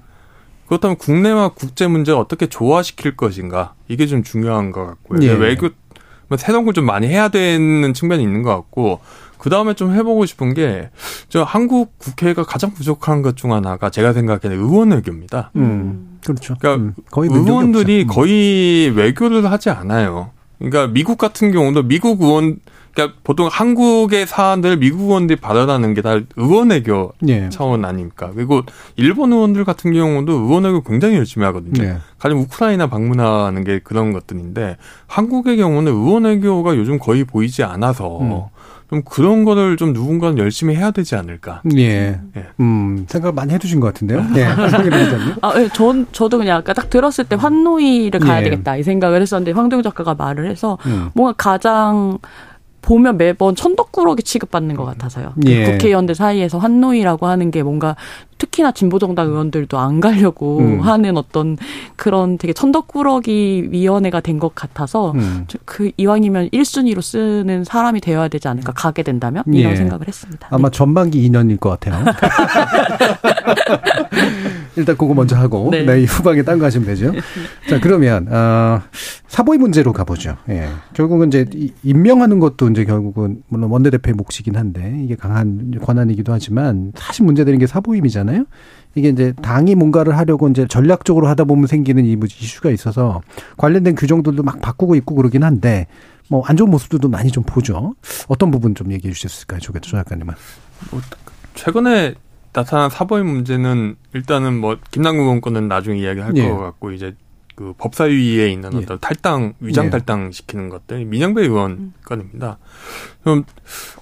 그렇다면 0.66 0.96
국내와 0.96 1.50
국제 1.50 1.86
문제를 1.86 2.18
어떻게 2.18 2.48
조화시킬 2.48 3.16
것인가 3.16 3.74
이게 3.86 4.06
좀 4.06 4.24
중요한 4.24 4.72
것 4.72 4.84
같고요. 4.84 5.20
예. 5.22 5.32
외교 5.32 5.68
뭐 6.28 6.36
새동을 6.36 6.72
좀 6.72 6.86
많이 6.86 7.06
해야 7.06 7.28
되는 7.28 7.94
측면이 7.94 8.20
있는 8.20 8.42
것 8.42 8.50
같고 8.50 8.98
그 9.38 9.48
다음에 9.48 9.74
좀 9.74 9.92
해보고 9.94 10.26
싶은 10.26 10.54
게 10.54 10.90
저 11.28 11.42
한국 11.44 11.96
국회가 11.98 12.42
가장 12.42 12.72
부족한 12.72 13.22
것 13.22 13.36
중 13.36 13.52
하나가 13.52 13.90
제가 13.90 14.12
생각하는 14.12 14.58
의원 14.58 14.90
외교입니다. 14.90 15.50
음, 15.56 16.18
그렇죠. 16.24 16.56
그러니까 16.58 16.82
음, 16.82 16.94
거의 17.10 17.30
의원들이 17.30 18.02
음. 18.02 18.06
거의 18.08 18.90
외교를 18.90 19.48
하지 19.50 19.70
않아요. 19.70 20.30
그러니까 20.58 20.86
미국 20.88 21.18
같은 21.18 21.52
경우도 21.52 21.82
미국 21.84 22.22
의원 22.22 22.58
그러니까 22.96 23.18
보통 23.22 23.48
한국의 23.52 24.26
사안들 24.26 24.78
미국 24.78 25.02
의원들이 25.08 25.38
받아가는 25.38 25.92
게 25.92 26.00
다 26.06 26.18
의원외교 26.36 27.12
예. 27.28 27.48
차원 27.50 27.84
아닙니까? 27.84 28.30
그리고 28.34 28.62
일본 28.94 29.32
의원들 29.32 29.64
같은 29.64 29.92
경우도 29.92 30.32
의원외교 30.32 30.82
굉장히 30.82 31.16
열심히 31.16 31.44
하거든요. 31.46 31.82
예. 31.84 31.96
가령 32.18 32.38
우크라이나 32.40 32.86
방문하는 32.86 33.64
게 33.64 33.80
그런 33.80 34.12
것들인데 34.12 34.76
한국의 35.08 35.56
경우는 35.58 35.92
의원외교가 35.92 36.76
요즘 36.76 36.98
거의 36.98 37.24
보이지 37.24 37.64
않아서 37.64 38.20
음. 38.20 38.42
좀 38.88 39.02
그런 39.02 39.44
거를 39.44 39.76
좀 39.76 39.92
누군가는 39.92 40.38
열심히 40.38 40.76
해야 40.76 40.92
되지 40.92 41.16
않을까. 41.16 41.60
예. 41.76 42.20
예. 42.36 42.46
음, 42.60 43.04
생각 43.08 43.34
많이 43.34 43.52
해두신 43.52 43.80
것 43.80 43.88
같은데요. 43.88 44.24
예. 44.36 44.44
아, 45.42 45.60
예. 45.60 45.68
전, 45.74 46.06
저도 46.12 46.38
그냥 46.38 46.58
아까 46.58 46.72
딱 46.72 46.88
들었을 46.88 47.24
때 47.24 47.34
환노위를 47.34 48.20
가야 48.20 48.38
예. 48.40 48.44
되겠다 48.44 48.76
이 48.76 48.84
생각을 48.84 49.20
했었는데 49.20 49.50
황동 49.52 49.82
작가가 49.82 50.14
말을 50.14 50.48
해서 50.48 50.78
음. 50.86 51.10
뭔가 51.14 51.34
가장 51.36 52.18
보면 52.86 53.18
매번 53.18 53.56
천덕꾸러기 53.56 54.22
취급받는 54.22 54.76
것 54.76 54.84
같아서요. 54.84 55.34
예. 55.44 55.72
국회의원들 55.72 56.14
사이에서 56.14 56.58
환노위라고 56.58 57.26
하는 57.26 57.50
게 57.50 57.64
뭔가 57.64 57.96
특히나 58.38 58.70
진보정당 58.70 59.26
의원들도 59.28 59.76
안 59.76 59.98
가려고 59.98 60.60
음. 60.60 60.80
하는 60.80 61.16
어떤 61.16 61.56
그런 61.96 62.38
되게 62.38 62.52
천덕꾸러기 62.52 63.68
위원회가 63.72 64.20
된 64.20 64.36
것 64.36 64.54
같아서 64.54 65.12
음. 65.12 65.46
그 65.64 65.90
이왕이면 65.96 66.50
1순위로 66.50 67.00
쓰는 67.00 67.64
사람이 67.64 68.00
되어야 68.00 68.28
되지 68.28 68.48
않을까 68.48 68.72
가게 68.72 69.02
된다면 69.02 69.42
이런 69.48 69.72
예. 69.72 69.76
생각을 69.76 70.06
했습니다. 70.06 70.46
아마 70.50 70.68
네. 70.68 70.76
전반기 70.76 71.26
2년일 71.28 71.58
것 71.58 71.70
같아요. 71.70 72.04
일단 74.76 74.96
그거 74.96 75.14
먼저 75.14 75.36
하고 75.36 75.68
네. 75.70 75.84
네, 75.84 76.04
후방에 76.04 76.42
딴 76.42 76.58
거 76.58 76.66
하시면 76.66 76.86
되죠. 76.86 77.12
자 77.68 77.80
그러면 77.80 78.26
어, 78.30 78.82
사보이 79.28 79.58
문제로 79.58 79.92
가보죠. 79.92 80.36
예. 80.48 80.68
결국은 80.94 81.28
이제 81.28 81.46
임명하는 81.82 82.38
것도 82.38 82.70
이제 82.70 82.84
결국은 82.84 83.42
물론 83.48 83.70
원내대표의 83.70 84.14
몫이긴 84.14 84.56
한데 84.56 85.00
이게 85.02 85.16
강한 85.16 85.72
권한이기도 85.82 86.32
하지만 86.32 86.92
사실 86.96 87.24
문제되는 87.24 87.58
게 87.58 87.66
사보임이잖아요. 87.66 88.44
이게 88.94 89.10
이제 89.10 89.34
당이 89.42 89.74
뭔가를 89.74 90.16
하려고 90.16 90.48
이제 90.48 90.66
전략적으로 90.66 91.28
하다 91.28 91.44
보면 91.44 91.66
생기는 91.66 92.04
이 92.06 92.16
이슈가 92.40 92.70
있어서 92.70 93.20
관련된 93.58 93.94
규정들도 93.94 94.42
막 94.42 94.60
바꾸고 94.62 94.94
있고 94.94 95.14
그러긴 95.14 95.42
한데 95.42 95.86
뭐 96.28 96.42
안 96.46 96.56
좋은 96.56 96.70
모습들도 96.70 97.08
많이 97.08 97.30
좀 97.30 97.42
보죠. 97.44 97.94
어떤 98.28 98.50
부분 98.50 98.74
좀 98.74 98.92
얘기해 98.92 99.12
주셨을까요, 99.12 99.60
조 99.60 99.72
작가님은? 99.72 100.34
뭐 100.90 101.00
최근에 101.54 102.14
나타난 102.56 102.88
사보임 102.88 103.26
문제는 103.26 103.96
일단은 104.14 104.58
뭐 104.58 104.78
김남국 104.90 105.24
의원권은 105.24 105.68
나중에 105.68 106.00
이야기할 106.00 106.32
예. 106.36 106.48
것 106.48 106.56
같고 106.56 106.90
이제 106.92 107.14
그 107.54 107.74
법사위에 107.76 108.48
있는 108.50 108.72
예. 108.72 108.78
어떤 108.78 108.98
탈당 108.98 109.52
위장 109.60 109.86
예. 109.86 109.90
탈당 109.90 110.32
시키는 110.32 110.70
것들 110.70 111.04
민영배 111.04 111.42
의원 111.42 111.92
건입니다. 112.06 112.56
그럼 113.22 113.44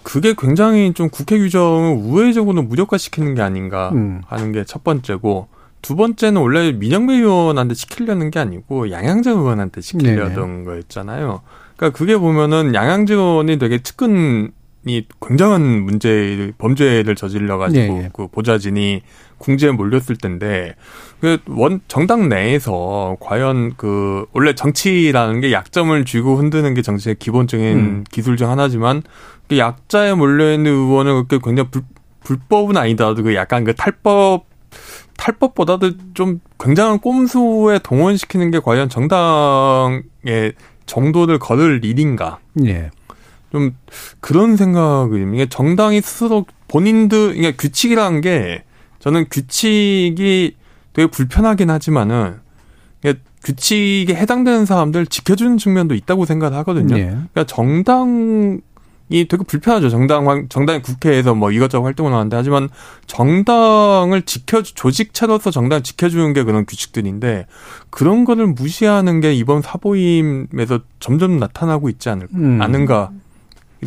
그게 0.04 0.36
굉장히 0.38 0.92
좀 0.94 1.08
국회 1.08 1.36
규정을 1.38 1.96
우회적으로 2.00 2.62
무력화시키는 2.62 3.34
게 3.34 3.42
아닌가 3.42 3.90
음. 3.92 4.22
하는 4.26 4.52
게 4.52 4.62
첫 4.64 4.84
번째고 4.84 5.48
두 5.82 5.96
번째는 5.96 6.40
원래 6.40 6.70
민영배 6.70 7.12
의원한테 7.14 7.74
시키려는 7.74 8.30
게 8.30 8.38
아니고 8.38 8.92
양양정 8.92 9.36
의원한테 9.36 9.80
시키려던 9.80 10.34
네네. 10.34 10.64
거였잖아요. 10.64 11.42
그러니까 11.76 11.98
그게 11.98 12.16
보면은 12.16 12.72
양양정 12.72 13.18
의원이 13.18 13.58
되게 13.58 13.82
측근 13.82 14.52
이 14.86 15.04
굉장한 15.26 15.62
문제 15.82 16.52
범죄를 16.58 17.14
저질러 17.14 17.58
가지고 17.58 17.94
네, 17.94 18.02
네. 18.02 18.10
그 18.12 18.26
보좌진이 18.28 19.02
궁지에 19.38 19.70
몰렸을 19.72 20.16
텐데 20.20 20.74
그원 21.20 21.80
정당 21.88 22.28
내에서 22.28 23.16
과연 23.20 23.74
그 23.76 24.26
원래 24.32 24.54
정치라는 24.54 25.40
게 25.40 25.52
약점을 25.52 26.04
쥐고 26.04 26.36
흔드는 26.36 26.74
게 26.74 26.82
정치의 26.82 27.16
기본적인 27.18 27.66
음. 27.66 28.04
기술 28.10 28.36
중 28.36 28.50
하나지만 28.50 29.02
그 29.48 29.58
약자에 29.58 30.14
몰려 30.14 30.52
있는 30.52 30.70
의원을 30.72 31.24
그렇게 31.24 31.38
굉장히 31.42 31.70
불, 31.70 31.82
불법은 32.22 32.76
아니더라도 32.76 33.22
그 33.22 33.34
약간 33.34 33.64
그 33.64 33.74
탈법 33.74 34.46
탈법보다도 35.16 35.92
좀 36.14 36.40
굉장한 36.58 36.98
꼼수에 36.98 37.78
동원시키는 37.82 38.50
게 38.50 38.58
과연 38.58 38.88
정당의 38.88 40.54
정도를 40.86 41.38
거둘 41.38 41.84
일인가? 41.84 42.38
예. 42.64 42.90
좀 43.54 43.76
그런 44.18 44.56
생각을 44.56 45.32
이게 45.32 45.46
정당이 45.46 46.00
스스로 46.00 46.44
본인들 46.66 47.34
이게 47.36 47.52
규칙이라는 47.52 48.20
게 48.20 48.64
저는 48.98 49.26
규칙이 49.30 50.56
되게 50.92 51.06
불편하긴 51.08 51.70
하지만은 51.70 52.40
규칙에 53.44 54.12
해당되는 54.14 54.64
사람들 54.66 55.06
지켜주는 55.06 55.56
측면도 55.58 55.94
있다고 55.94 56.24
생각을 56.24 56.56
하거든요. 56.58 56.96
네. 56.96 57.04
그러니까 57.04 57.44
정당이 57.44 58.60
되게 59.10 59.36
불편하죠. 59.46 59.88
정당 59.90 60.48
정당이 60.48 60.82
국회에서 60.82 61.34
뭐 61.34 61.52
이것저것 61.52 61.84
활동을 61.84 62.12
하는데 62.12 62.34
하지만 62.34 62.70
정당을 63.06 64.22
지켜 64.22 64.62
조직체로서 64.62 65.50
정당 65.52 65.76
을 65.76 65.82
지켜주는 65.82 66.32
게 66.32 66.42
그런 66.42 66.64
규칙들인데 66.66 67.46
그런 67.90 68.24
거를 68.24 68.46
무시하는 68.48 69.20
게 69.20 69.34
이번 69.34 69.60
사보임에서 69.62 70.80
점점 70.98 71.38
나타나고 71.38 71.90
있지 71.90 72.08
않을, 72.08 72.28
음. 72.34 72.62
않은가 72.62 73.10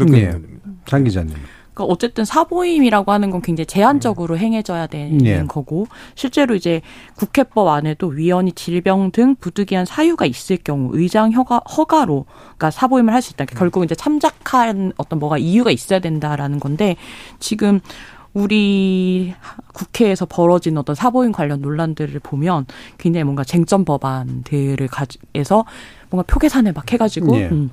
이렇게 0.05 0.25
네. 0.25 0.31
됩니다. 0.31 0.69
장 0.85 1.03
기자님. 1.03 1.35
그러니까 1.73 1.93
어쨌든 1.93 2.25
사보임이라고 2.25 3.11
하는 3.11 3.29
건 3.29 3.41
굉장히 3.43 3.67
제한적으로 3.67 4.33
음. 4.33 4.39
행해져야 4.39 4.87
되는 4.87 5.19
네. 5.19 5.43
거고 5.47 5.87
실제로 6.15 6.55
이제 6.55 6.81
국회법 7.17 7.67
안에도 7.67 8.07
위헌이 8.07 8.53
질병 8.53 9.11
등 9.11 9.35
부득이한 9.35 9.85
사유가 9.85 10.25
있을 10.25 10.57
경우 10.57 10.89
의장 10.93 11.33
허가 11.33 11.59
허가로 11.59 12.25
그러니까 12.39 12.71
사보임을 12.71 13.13
할 13.13 13.21
수 13.21 13.33
있다. 13.33 13.45
그러니까 13.45 13.59
결국 13.59 13.83
이제 13.83 13.93
참작한 13.93 14.91
어떤 14.97 15.19
뭐가 15.19 15.37
이유가 15.37 15.69
있어야 15.69 15.99
된다라는 15.99 16.59
건데 16.59 16.95
지금 17.39 17.79
우리 18.33 19.33
국회에서 19.73 20.25
벌어진 20.25 20.77
어떤 20.77 20.95
사보임 20.95 21.31
관련 21.31 21.61
논란들을 21.61 22.19
보면 22.21 22.65
굉장히 22.97 23.23
뭔가 23.23 23.43
쟁점 23.43 23.85
법안들을 23.85 24.87
가지해서 24.87 25.65
뭔가 26.09 26.23
표계산을 26.31 26.73
막 26.73 26.91
해가지고 26.91 27.31
네. 27.33 27.49
음. 27.51 27.69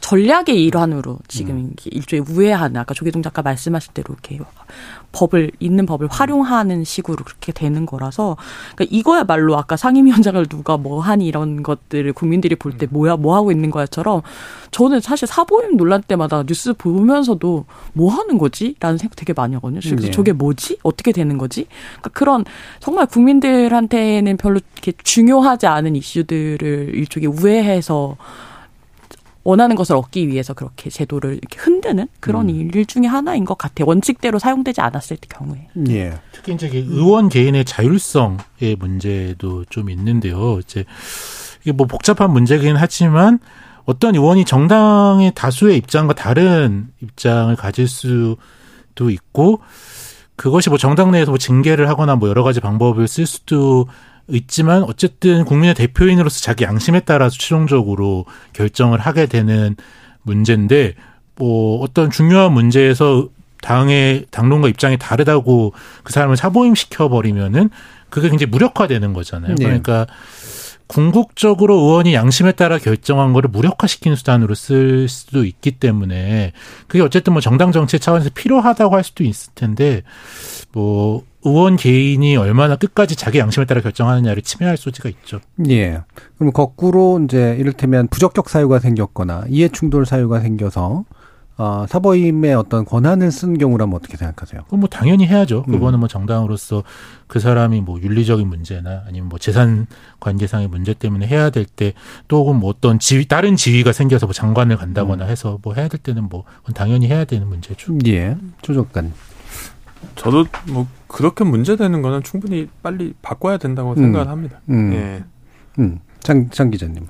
전략의 0.00 0.64
일환으로 0.64 1.18
지금 1.28 1.56
음. 1.56 1.72
일종의 1.84 2.24
우회하는 2.28 2.76
아까 2.76 2.94
조계동 2.94 3.22
작가 3.22 3.42
말씀하실 3.42 3.92
대로 3.94 4.14
이렇게 4.14 4.38
법을 5.12 5.52
있는 5.60 5.86
법을 5.86 6.08
활용하는 6.10 6.84
식으로 6.84 7.24
그렇게 7.24 7.52
되는 7.52 7.84
거라서 7.86 8.36
그러니까 8.74 8.96
이거야말로 8.96 9.56
아까 9.58 9.76
상임위원장을 9.76 10.44
누가 10.46 10.76
뭐 10.76 11.00
하니 11.00 11.26
이런 11.26 11.62
것들을 11.62 12.12
국민들이 12.14 12.54
볼때 12.54 12.86
음. 12.86 12.88
뭐야 12.92 13.16
뭐 13.16 13.36
하고 13.36 13.52
있는 13.52 13.70
거야처럼 13.70 14.22
저는 14.70 15.00
사실 15.00 15.28
사보임 15.28 15.76
논란 15.76 16.02
때마다 16.02 16.42
뉴스 16.44 16.72
보면서도 16.72 17.66
뭐 17.92 18.12
하는 18.12 18.38
거지라는 18.38 18.98
생각 18.98 19.16
되게 19.16 19.32
많이 19.32 19.54
하거든요. 19.54 19.80
그래서 19.80 20.06
네. 20.06 20.10
저게 20.10 20.32
뭐지 20.32 20.78
어떻게 20.82 21.12
되는 21.12 21.38
거지? 21.38 21.66
그러니까 22.00 22.10
그런 22.10 22.44
정말 22.80 23.06
국민들한테는 23.06 24.36
별로 24.38 24.60
이렇게 24.74 24.92
중요하지 25.02 25.66
않은 25.66 25.96
이슈들을 25.96 26.92
일종의 26.94 27.28
우회해서 27.28 28.16
원하는 29.44 29.74
것을 29.74 29.96
얻기 29.96 30.28
위해서 30.28 30.54
그렇게 30.54 30.88
제도를 30.88 31.34
이렇게 31.34 31.58
흔드는 31.58 32.08
그런 32.20 32.48
음. 32.48 32.70
일 32.74 32.86
중에 32.86 33.06
하나인 33.06 33.44
것 33.44 33.58
같아요. 33.58 33.86
원칙대로 33.88 34.38
사용되지 34.38 34.80
않았을 34.80 35.16
때 35.16 35.26
경우에. 35.28 35.68
예. 35.88 36.14
특히 36.32 36.54
이제 36.54 36.68
의원 36.72 37.28
개인의 37.28 37.64
자율성의 37.64 38.76
문제도 38.78 39.64
좀 39.66 39.90
있는데요. 39.90 40.58
이제 40.60 40.84
이게 41.62 41.72
뭐 41.72 41.86
복잡한 41.86 42.32
문제긴 42.32 42.76
하지만 42.76 43.40
어떤 43.84 44.14
의원이 44.14 44.44
정당의 44.44 45.32
다수의 45.34 45.76
입장과 45.78 46.14
다른 46.14 46.88
입장을 47.00 47.54
가질 47.56 47.88
수도 47.88 49.10
있고 49.10 49.60
그것이 50.36 50.70
뭐 50.70 50.78
정당 50.78 51.10
내에서 51.10 51.30
뭐 51.32 51.38
징계를 51.38 51.88
하거나 51.88 52.16
뭐 52.16 52.28
여러 52.28 52.42
가지 52.42 52.60
방법을 52.60 53.08
쓸 53.08 53.26
수도 53.26 53.86
있지만 54.28 54.82
어쨌든 54.84 55.44
국민의 55.44 55.74
대표인으로서 55.74 56.40
자기 56.40 56.64
양심에 56.64 57.00
따라서 57.00 57.36
최종적으로 57.38 58.24
결정을 58.52 59.00
하게 59.00 59.26
되는 59.26 59.76
문제인데 60.22 60.94
뭐 61.36 61.80
어떤 61.80 62.10
중요한 62.10 62.52
문제에서 62.52 63.28
당의 63.62 64.26
당론과 64.30 64.68
입장이 64.68 64.98
다르다고 64.98 65.72
그 66.02 66.12
사람을 66.12 66.36
사보임 66.36 66.74
시켜 66.74 67.08
버리면은 67.08 67.70
그게 68.10 68.28
굉장히 68.28 68.50
무력화되는 68.50 69.12
거잖아요. 69.12 69.54
네. 69.54 69.64
그러니까 69.64 70.06
궁극적으로 70.86 71.76
의원이 71.76 72.12
양심에 72.12 72.52
따라 72.52 72.76
결정한 72.76 73.32
거를 73.32 73.48
무력화시키는 73.48 74.14
수단으로 74.14 74.54
쓸 74.54 75.08
수도 75.08 75.44
있기 75.44 75.72
때문에 75.72 76.52
그게 76.86 77.02
어쨌든 77.02 77.32
뭐 77.32 77.40
정당 77.40 77.72
정치 77.72 77.98
차원에서 77.98 78.30
필요하다고 78.34 78.94
할 78.94 79.02
수도 79.02 79.24
있을 79.24 79.52
텐데 79.54 80.02
뭐 80.72 81.24
의원 81.44 81.76
개인이 81.76 82.36
얼마나 82.36 82.76
끝까지 82.76 83.16
자기 83.16 83.38
양심에 83.38 83.66
따라 83.66 83.80
결정하느냐를 83.80 84.42
침해할 84.42 84.76
소지가 84.76 85.08
있죠. 85.08 85.40
예. 85.68 86.00
그럼 86.38 86.52
거꾸로 86.52 87.20
이제 87.24 87.56
이를테면 87.58 88.08
부적격 88.08 88.48
사유가 88.48 88.78
생겼거나 88.78 89.46
이해 89.48 89.68
충돌 89.68 90.06
사유가 90.06 90.40
생겨서 90.40 91.04
어, 91.58 91.84
사보임의 91.86 92.54
어떤 92.54 92.84
권한을 92.84 93.30
쓴 93.30 93.58
경우라면 93.58 93.94
어떻게 93.94 94.16
생각하세요? 94.16 94.62
그럼 94.66 94.80
뭐 94.80 94.88
당연히 94.88 95.26
해야죠. 95.26 95.64
음. 95.68 95.72
그거는 95.72 95.98
뭐 95.98 96.08
정당으로서 96.08 96.82
그 97.26 97.40
사람이 97.40 97.82
뭐 97.82 98.00
윤리적인 98.00 98.48
문제나 98.48 99.04
아니면 99.06 99.28
뭐 99.28 99.38
재산 99.38 99.86
관계상의 100.18 100.68
문제 100.68 100.94
때문에 100.94 101.26
해야 101.26 101.50
될 101.50 101.66
때또 101.66 102.38
혹은 102.38 102.56
뭐 102.56 102.70
어떤 102.70 102.98
지위 102.98 103.26
다른 103.28 103.56
지위가 103.56 103.92
생겨서 103.92 104.26
뭐 104.26 104.32
장관을 104.32 104.76
간다거나 104.76 105.26
음. 105.26 105.30
해서 105.30 105.58
뭐 105.62 105.74
해야 105.74 105.88
될 105.88 106.00
때는 106.00 106.28
뭐 106.28 106.44
당연히 106.74 107.08
해야 107.08 107.24
되는 107.24 107.46
문제죠. 107.46 107.98
예. 108.06 108.36
조정관. 108.62 109.12
저도 110.16 110.46
뭐 110.68 110.86
그렇게 111.06 111.44
문제되는 111.44 112.02
거는 112.02 112.22
충분히 112.22 112.68
빨리 112.82 113.14
바꿔야 113.22 113.58
된다고 113.58 113.90
음. 113.92 113.96
생각을 113.96 114.28
합니다. 114.28 114.60
음. 114.68 114.92
예. 114.92 115.24
음. 115.78 116.00
장, 116.20 116.48
장 116.50 116.70
기자님. 116.70 117.06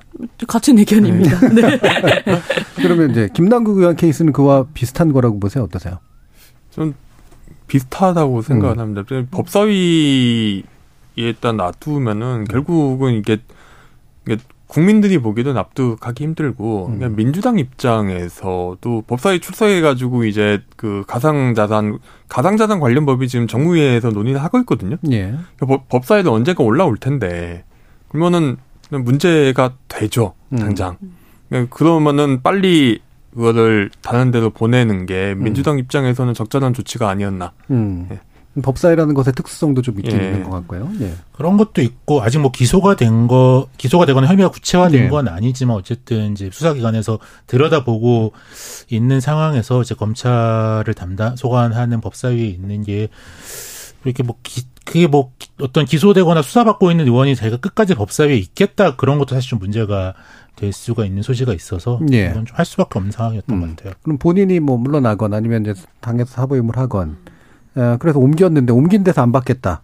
같은 0.47 0.77
의견입니다. 0.79 1.49
네. 1.49 1.61
네. 1.61 1.79
그러면 2.75 3.11
이제 3.11 3.29
김남국 3.33 3.77
의원 3.77 3.95
케이스는 3.95 4.33
그와 4.33 4.65
비슷한 4.73 5.13
거라고 5.13 5.39
보세요? 5.39 5.63
어떠세요? 5.63 5.99
좀 6.71 6.95
비슷하다고 7.67 8.41
생각을 8.41 8.77
음. 8.77 8.79
합니다. 8.79 9.03
법사위에 9.31 10.63
일단 11.15 11.57
놔두면은 11.57 12.45
결국은 12.45 13.13
이게, 13.13 13.37
이게 14.25 14.37
국민들이 14.73 15.19
보기도 15.19 15.53
납득하기 15.53 16.23
힘들고 16.23 16.87
음. 16.87 16.97
그냥 16.97 17.15
민주당 17.15 17.59
입장에서도 17.59 19.03
법사위 19.05 19.39
출석해가지고 19.39 20.23
이제 20.23 20.63
그 20.75 21.03
가상자산 21.05 21.99
가상자산 22.27 22.79
관련 22.79 23.05
법이 23.05 23.27
지금 23.27 23.45
정무위에서 23.45 24.09
논의를 24.09 24.41
하고 24.41 24.57
있거든요. 24.61 24.97
예. 25.11 25.35
그러니까 25.57 25.83
법사위도 25.89 26.33
언젠가 26.33 26.63
올라올 26.63 26.97
텐데 26.97 27.63
그러면은 28.09 28.57
문제가 28.89 29.75
되죠 29.87 30.33
음. 30.49 30.57
당장. 30.57 30.97
음. 31.51 31.67
그러면은 31.69 32.41
빨리 32.41 32.99
그거를 33.35 33.91
다른 34.01 34.31
데로 34.31 34.49
보내는 34.49 35.05
게 35.05 35.35
민주당 35.37 35.75
음. 35.75 35.79
입장에서는 35.79 36.33
적절한 36.33 36.73
조치가 36.73 37.07
아니었나. 37.09 37.51
음. 37.69 38.07
예. 38.11 38.19
법사위라는 38.61 39.13
것의 39.15 39.33
특수성도 39.35 39.81
좀 39.81 39.97
있긴 39.99 40.19
예. 40.19 40.25
있는 40.25 40.43
것 40.43 40.51
같고요. 40.51 40.89
예. 41.01 41.13
그런 41.31 41.57
것도 41.57 41.81
있고 41.81 42.21
아직 42.21 42.39
뭐 42.39 42.51
기소가 42.51 42.95
된 42.95 43.27
거 43.27 43.67
기소가 43.77 44.05
되거나 44.05 44.27
혐의가 44.27 44.49
구체화된 44.49 45.05
예. 45.05 45.07
건 45.09 45.27
아니지만 45.27 45.75
어쨌든 45.75 46.33
이제 46.33 46.49
수사기관에서 46.51 47.19
들여다보고 47.47 48.33
있는 48.89 49.19
상황에서 49.19 49.81
이제 49.81 49.95
검찰을 49.95 50.93
담당 50.93 51.35
소관하는 51.35 52.01
법사위에 52.01 52.45
있는 52.45 52.83
게 52.83 53.07
이렇게 54.05 54.23
뭐 54.23 54.35
기, 54.43 54.63
그게 54.85 55.07
뭐 55.07 55.31
어떤 55.61 55.85
기소되거나 55.85 56.41
수사받고 56.41 56.91
있는 56.91 57.05
의원이 57.05 57.35
자기가 57.35 57.57
끝까지 57.57 57.95
법사위에 57.95 58.35
있겠다 58.35 58.95
그런 58.97 59.17
것도 59.17 59.33
사실 59.35 59.49
좀 59.51 59.59
문제가 59.59 60.13
될 60.55 60.71
수가 60.73 61.05
있는 61.05 61.23
소지가 61.23 61.53
있어서 61.53 61.99
예. 62.11 62.25
이건 62.29 62.45
좀 62.45 62.57
할 62.57 62.65
수밖에 62.65 62.99
없는 62.99 63.11
상황이었던 63.11 63.55
음. 63.55 63.61
것 63.61 63.75
같아요. 63.75 63.93
그럼 64.03 64.17
본인이 64.17 64.59
뭐 64.59 64.77
물러나건 64.77 65.33
아니면 65.33 65.61
이제 65.65 65.73
당에서 66.01 66.31
사보임을 66.31 66.77
하건 66.77 67.11
어, 67.11 67.32
그래서 67.99 68.19
옮겼는데 68.19 68.73
옮긴 68.73 69.03
데서 69.03 69.21
안 69.21 69.31
받겠다. 69.31 69.81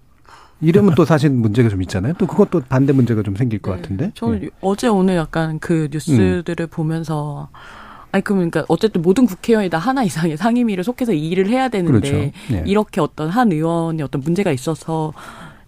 이러면 0.61 0.93
또 0.95 1.05
사실 1.05 1.29
문제가 1.29 1.69
좀 1.69 1.81
있잖아요. 1.83 2.13
또 2.17 2.27
그것도 2.27 2.63
반대 2.67 2.91
문제가 2.91 3.23
좀 3.23 3.35
생길 3.35 3.59
것 3.59 3.71
네. 3.75 3.81
같은데. 3.81 4.11
저는 4.15 4.43
예. 4.43 4.49
어제 4.61 4.87
오늘 4.87 5.15
약간 5.15 5.57
그 5.59 5.87
뉴스들을 5.91 6.67
보면서 6.67 7.49
아니 8.11 8.23
그러니까 8.23 8.65
어쨌든 8.67 9.01
모든 9.01 9.25
국회의원이 9.25 9.69
다 9.69 9.77
하나 9.77 10.03
이상의 10.03 10.35
상임위를 10.35 10.83
속해서 10.83 11.13
일을 11.13 11.47
해야 11.47 11.69
되는데 11.69 12.11
그렇죠. 12.11 12.15
예. 12.51 12.63
이렇게 12.65 12.99
어떤 12.99 13.29
한 13.29 13.51
의원이 13.51 14.01
어떤 14.01 14.21
문제가 14.21 14.51
있어서 14.51 15.13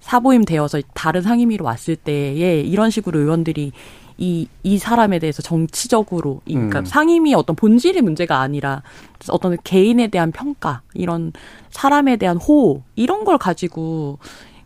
사보임 0.01 0.43
되어서 0.43 0.81
다른 0.93 1.21
상임위로 1.21 1.63
왔을 1.63 1.95
때에 1.95 2.61
이런 2.61 2.89
식으로 2.89 3.19
의원들이 3.19 3.71
이, 4.21 4.47
이 4.61 4.77
사람에 4.77 5.17
대해서 5.17 5.41
정치적으로, 5.41 6.41
이- 6.45 6.53
그러니까 6.53 6.79
음. 6.81 6.85
상임위 6.85 7.33
어떤 7.33 7.55
본질의 7.55 8.03
문제가 8.03 8.39
아니라 8.39 8.83
어떤 9.29 9.57
개인에 9.63 10.07
대한 10.09 10.31
평가, 10.31 10.81
이런 10.93 11.33
사람에 11.71 12.17
대한 12.17 12.37
호호, 12.37 12.83
이런 12.95 13.23
걸 13.23 13.39
가지고 13.39 14.19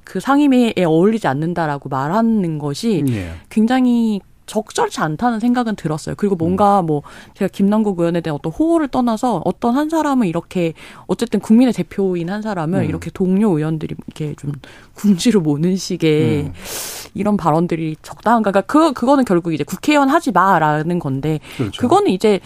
그 0.03 0.19
상임위에 0.19 0.73
어울리지 0.85 1.27
않는다라고 1.27 1.87
말하는 1.87 2.59
것이 2.59 3.03
예. 3.07 3.31
굉장히 3.49 4.19
적절치 4.45 4.99
않다는 5.01 5.39
생각은 5.39 5.75
들었어요. 5.75 6.15
그리고 6.15 6.35
뭔가 6.35 6.81
뭐 6.81 7.01
제가 7.35 7.49
김남국 7.51 7.99
의원에 7.99 8.21
대한 8.21 8.35
어떤 8.35 8.51
호호를 8.51 8.87
떠나서 8.89 9.41
어떤 9.45 9.75
한 9.75 9.89
사람을 9.89 10.27
이렇게 10.27 10.73
어쨌든 11.07 11.39
국민의 11.39 11.73
대표인 11.73 12.29
한 12.29 12.41
사람을 12.41 12.81
음. 12.81 12.85
이렇게 12.85 13.09
동료 13.11 13.57
의원들이 13.57 13.95
이렇게 14.07 14.35
좀 14.35 14.51
궁지로 14.93 15.41
모는 15.41 15.75
식의 15.75 16.43
음. 16.43 16.53
이런 17.13 17.37
발언들이 17.37 17.95
적당한가? 18.01 18.51
그러니까 18.51 18.71
그 18.71 18.93
그거는 18.93 19.25
결국 19.25 19.53
이제 19.53 19.63
국회의원 19.63 20.09
하지 20.09 20.31
마라는 20.31 20.99
건데 20.99 21.39
그렇죠. 21.57 21.81
그거는 21.81 22.11
이제 22.11 22.39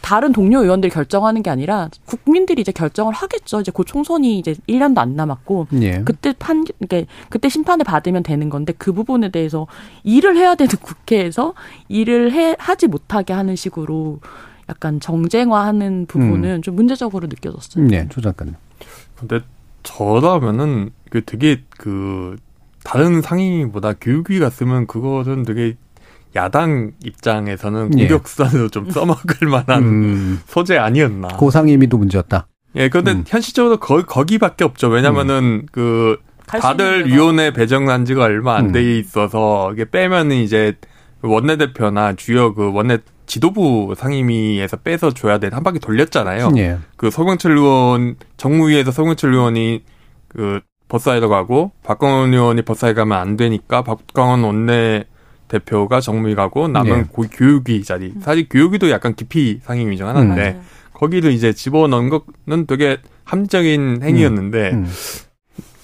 다른 0.00 0.32
동료 0.32 0.62
의원들이 0.62 0.92
결정하는 0.92 1.42
게 1.42 1.50
아니라 1.50 1.88
국민들이 2.04 2.62
이제 2.62 2.72
결정을 2.72 3.12
하겠죠. 3.12 3.60
이제 3.60 3.70
곧 3.70 3.84
총선이 3.84 4.38
이제 4.38 4.54
1년도 4.68 4.98
안 4.98 5.16
남았고 5.16 5.68
예. 5.82 6.02
그때 6.04 6.32
판, 6.38 6.64
그러니까 6.78 7.12
그때 7.28 7.48
심판을 7.48 7.84
받으면 7.84 8.22
되는 8.22 8.48
건데 8.48 8.72
그 8.76 8.92
부분에 8.92 9.30
대해서 9.30 9.66
일을 10.04 10.36
해야 10.36 10.54
되는 10.54 10.70
국회에서 10.80 11.54
일을 11.88 12.32
해 12.32 12.56
하지 12.58 12.86
못하게 12.86 13.32
하는 13.32 13.56
식으로 13.56 14.20
약간 14.68 14.98
정쟁화하는 15.00 16.06
부분은 16.06 16.62
좀 16.62 16.74
문제적으로 16.74 17.28
느껴졌어요. 17.28 17.84
음, 17.84 17.92
예, 17.92 18.08
조 18.08 18.20
작가님. 18.20 18.54
근데 19.16 19.40
저라면은 19.82 20.90
그 21.10 21.24
되게 21.24 21.62
그 21.70 22.36
다른 22.84 23.22
상임위보다 23.22 23.94
교육위가 23.94 24.50
쓰면 24.50 24.86
그거는 24.86 25.44
되게 25.44 25.76
야당 26.36 26.92
입장에서는 27.04 27.98
예. 27.98 28.06
공격 28.06 28.28
수단으로 28.28 28.68
좀 28.68 28.90
써먹을 28.90 29.48
만한 29.48 29.82
음, 29.82 30.40
소재 30.46 30.76
아니었나. 30.76 31.28
고상임위도 31.28 31.98
문제였다. 31.98 32.46
예, 32.76 32.88
근데 32.88 33.12
음. 33.12 33.24
현실적으로 33.26 33.78
거, 33.78 34.04
거기밖에 34.04 34.62
없죠. 34.64 34.88
왜냐면은 34.88 35.66
그 35.72 36.18
갈수 36.46 36.66
있는 36.68 36.76
다들. 36.76 37.06
위원회 37.06 37.50
배정한 37.52 38.04
지가 38.04 38.24
얼마 38.24 38.56
안 38.56 38.66
음. 38.66 38.72
돼 38.72 38.98
있어서 38.98 39.72
이게 39.72 39.84
빼면은 39.90 40.36
이제 40.36 40.74
원내대표나 41.22 42.14
주요 42.14 42.54
그 42.54 42.70
원내 42.72 42.98
지도부 43.26 43.94
상임위에서 43.96 44.76
빼서 44.76 45.12
줘야 45.12 45.38
돼. 45.38 45.48
한 45.50 45.64
바퀴 45.64 45.80
돌렸잖아요. 45.80 46.52
예. 46.58 46.78
그 46.96 47.10
송영철 47.10 47.56
의원 47.56 48.16
정무위에서 48.36 48.92
송영철 48.92 49.32
의원이 49.32 49.82
그 50.28 50.60
법사위로 50.88 51.28
가고 51.28 51.72
박광원 51.82 52.32
의원이 52.32 52.62
법사위 52.62 52.94
가면 52.94 53.18
안 53.18 53.36
되니까 53.36 53.82
박광원 53.82 54.44
원내 54.44 55.04
대표가 55.48 56.00
정무위 56.00 56.34
가고 56.34 56.68
남은 56.68 56.98
예. 56.98 57.02
고 57.10 57.24
교육위 57.30 57.82
자리. 57.84 58.12
사실 58.20 58.46
교육위도 58.48 58.90
약간 58.90 59.14
깊이 59.14 59.60
상임위 59.62 59.96
중 59.96 60.08
하나인데 60.08 60.40
맞아요. 60.42 60.60
거기를 60.92 61.32
이제 61.32 61.52
집어넣은 61.52 62.10
거는 62.10 62.66
되게 62.66 62.98
합리적인 63.24 64.00
행위였는데 64.02 64.70
음. 64.72 64.88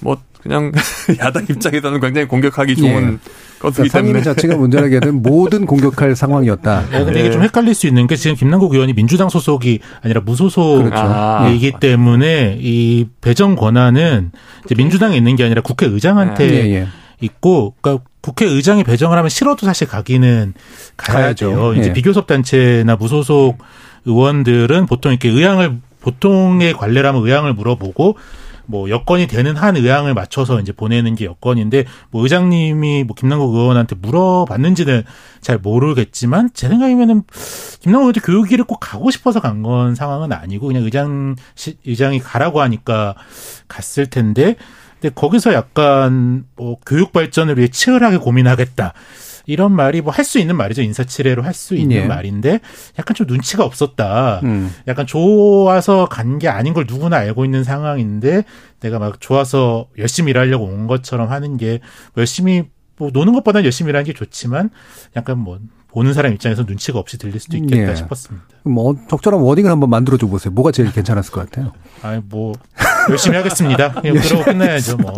뭐 0.00 0.16
그냥 0.40 0.72
야당 1.20 1.46
입장에서는 1.48 2.00
굉장히 2.00 2.26
공격하기 2.26 2.76
좋은 2.76 2.90
예. 2.90 3.18
것이기 3.60 3.88
그러니까 3.88 3.92
상임위 3.92 4.12
때문에 4.14 4.22
자체가 4.22 4.56
문제라게 4.56 4.98
되면 5.00 5.22
모든 5.22 5.66
공격할 5.66 6.16
상황이었다. 6.16 6.80
어, 6.92 7.04
근데 7.04 7.20
이게 7.20 7.30
좀 7.30 7.42
헷갈릴 7.42 7.74
수 7.74 7.86
있는 7.86 8.08
게 8.08 8.16
지금 8.16 8.34
김남국 8.36 8.74
의원이 8.74 8.94
민주당 8.94 9.28
소속이 9.28 9.78
아니라 10.02 10.20
무소속이기 10.22 10.90
그렇죠. 10.90 11.04
아, 11.04 11.78
때문에 11.78 12.58
이 12.60 13.06
배정 13.20 13.54
권한은 13.54 14.32
이제 14.64 14.74
민주당에 14.74 15.16
있는 15.16 15.36
게 15.36 15.44
아니라 15.44 15.62
국회의장한테 15.62 16.44
예, 16.50 16.74
예. 16.74 16.86
있고, 17.20 17.74
그러니까 17.80 18.04
국회의장이 18.22 18.84
배정을 18.84 19.18
하면 19.18 19.28
싫어도 19.28 19.66
사실 19.66 19.86
가기는 19.88 20.54
가야 20.96 21.16
가야 21.18 21.34
죠. 21.34 21.48
돼요. 21.48 21.74
이제 21.74 21.88
예. 21.90 21.92
비교섭 21.92 22.26
단체나 22.26 22.96
무소속 22.96 23.58
의원들은 24.04 24.86
보통 24.86 25.12
이렇게 25.12 25.28
의향을 25.28 25.78
보통의 26.00 26.72
관례라면 26.74 27.24
의향을 27.24 27.52
물어보고 27.54 28.16
뭐 28.66 28.88
여건이 28.88 29.26
되는 29.26 29.56
한 29.56 29.76
의향을 29.76 30.14
맞춰서 30.14 30.60
이제 30.60 30.72
보내는 30.72 31.14
게 31.16 31.24
여건인데 31.24 31.84
뭐 32.10 32.22
의장님이 32.22 33.04
뭐 33.04 33.14
김남국 33.16 33.54
의원한테 33.54 33.96
물어봤는지는 33.96 35.02
잘 35.40 35.58
모르겠지만 35.58 36.50
제 36.54 36.68
생각이면은 36.68 37.24
김남국 37.80 38.02
의원도 38.04 38.20
교육위를 38.20 38.64
꼭 38.64 38.78
가고 38.80 39.10
싶어서 39.10 39.40
간 39.40 39.62
건 39.62 39.94
상황은 39.96 40.32
아니고 40.32 40.68
그냥 40.68 40.84
의장 40.84 41.36
시- 41.56 41.76
의장이 41.84 42.20
가라고 42.20 42.60
하니까 42.62 43.14
갔을 43.68 44.06
텐데 44.06 44.56
근데 45.02 45.12
거기서 45.14 45.52
약간 45.52 46.44
뭐 46.56 46.76
교육 46.86 47.12
발전을 47.12 47.58
위해 47.58 47.66
치열하게 47.68 48.18
고민하겠다. 48.18 48.94
이런 49.46 49.72
말이 49.72 50.00
뭐 50.00 50.12
할 50.12 50.24
수 50.24 50.38
있는 50.38 50.56
말이죠. 50.56 50.82
인사치레로 50.82 51.42
할 51.42 51.52
수 51.52 51.74
있는 51.74 51.96
예. 51.96 52.06
말인데 52.06 52.60
약간 52.96 53.16
좀 53.16 53.26
눈치가 53.26 53.64
없었다. 53.64 54.40
음. 54.44 54.72
약간 54.86 55.04
좋아서 55.04 56.06
간 56.06 56.38
게 56.38 56.46
아닌 56.48 56.72
걸 56.74 56.84
누구나 56.88 57.16
알고 57.16 57.44
있는 57.44 57.64
상황인데 57.64 58.44
내가 58.80 59.00
막 59.00 59.20
좋아서 59.20 59.88
열심히 59.98 60.30
일하려고 60.30 60.64
온 60.64 60.86
것처럼 60.86 61.28
하는 61.30 61.56
게뭐 61.56 61.80
열심히 62.18 62.64
뭐 62.96 63.10
노는 63.12 63.32
것보다는 63.32 63.64
열심히 63.64 63.88
일하는 63.90 64.04
게 64.06 64.12
좋지만 64.12 64.70
약간 65.16 65.38
뭐 65.38 65.58
보는 65.88 66.14
사람 66.14 66.32
입장에서 66.32 66.62
눈치가 66.62 67.00
없이 67.00 67.18
들릴 67.18 67.40
수도 67.40 67.56
있겠다 67.56 67.90
예. 67.90 67.96
싶었습니다. 67.96 68.46
뭐 68.62 68.94
적절한 69.10 69.40
워딩을 69.40 69.68
한번 69.70 69.90
만들어 69.90 70.16
줘 70.16 70.28
보세요. 70.28 70.52
뭐가 70.54 70.70
제일 70.70 70.92
괜찮았을 70.92 71.32
것 71.32 71.50
같아요. 71.50 71.72
아니 72.02 72.22
뭐 72.28 72.52
열심히 73.10 73.36
하겠습니다. 73.36 73.92
그냥 73.92 74.16
그러고 74.22 74.44
끝나야죠. 74.44 74.96
뭐 74.96 75.12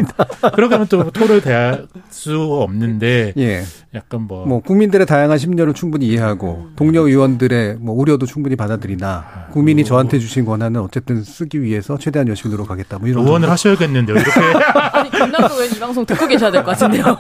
그러고 0.55 0.75
하면 0.75 0.87
또 0.89 1.11
토를 1.11 1.41
대할 1.41 1.87
수 2.11 2.41
없는데 2.61 3.33
예. 3.39 3.63
약간 3.95 4.23
뭐, 4.23 4.45
뭐 4.47 4.61
국민들의 4.61 5.07
다양한 5.07 5.39
심려를 5.39 5.73
충분히 5.73 6.07
이해하고 6.09 6.69
동료 6.77 7.07
의원들의 7.07 7.77
뭐 7.81 7.95
우려도 7.95 8.27
충분히 8.27 8.57
받아들이나 8.57 9.47
국민이 9.53 9.85
저한테 9.85 10.19
주신 10.19 10.45
권한은 10.45 10.81
어쨌든 10.81 11.23
쓰기 11.23 11.63
위해서 11.63 11.97
최대한 11.99 12.27
열심히 12.29 12.53
노력하겠다. 12.55 12.99
뭐 12.99 13.09
이런 13.09 13.25
의원을 13.25 13.49
하셔야겠는데요. 13.51 14.17
이렇게 14.17 14.41
아니 14.93 15.11
김남국 15.11 15.53
의원 15.53 15.67
이 15.77 15.79
방송 15.79 16.05
듣고 16.07 16.27
계셔야 16.27 16.51
될 16.51 16.65
것 16.65 16.71
같은데요. 16.73 17.17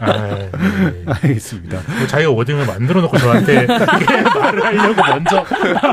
아, 0.00 0.12
네. 0.28 0.50
알겠습니다. 1.06 1.78
뭐 1.98 2.06
자기가 2.06 2.30
워딩을 2.30 2.66
만들어 2.66 3.00
놓고 3.00 3.18
저한테 3.18 3.62
이렇게 3.64 4.22
말을 4.38 4.64
하려고 4.64 5.02
먼저 5.08 5.44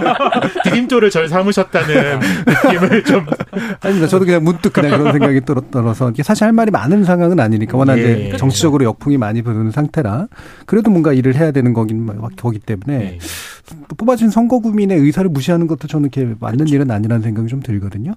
디딤돌을 0.66 1.10
절 1.10 1.28
삼으셨다는 1.28 2.20
느낌을 2.46 3.04
좀 3.04 3.26
아닙니다. 3.82 4.08
저도 4.10 4.26
그냥 4.26 4.44
문득 4.44 4.74
그냥 4.74 4.98
그런 4.98 5.12
생각이 5.14 5.42
이게 6.10 6.24
사실 6.24 6.44
할 6.44 6.52
말이 6.52 6.72
많은 6.72 7.04
상황은 7.04 7.40
아니니까 7.40 7.78
워낙 7.78 7.98
예. 7.98 8.28
이제 8.28 8.38
정치적으로 8.38 8.86
역풍이 8.86 9.18
많이 9.18 9.42
부는 9.42 9.72
상태라 9.72 10.28
그래도 10.66 10.92
뭔가 10.92 11.14
일을 11.14 11.36
해야 11.36 11.52
되는 11.52 11.74
거긴 11.74 12.10
거기 12.36 12.60
때문에 12.60 12.98
네. 12.98 13.20
또 13.88 13.96
뽑아진 13.96 14.30
선거구민의 14.30 14.98
의사를 14.98 15.30
무시하는 15.30 15.68
것도 15.68 15.88
저는 15.88 16.10
이렇게 16.14 16.36
맞는 16.40 16.68
일은 16.68 16.90
아니라는 16.92 17.22
생각이 17.22 17.48
좀 17.48 17.62
들거든요. 17.62 18.14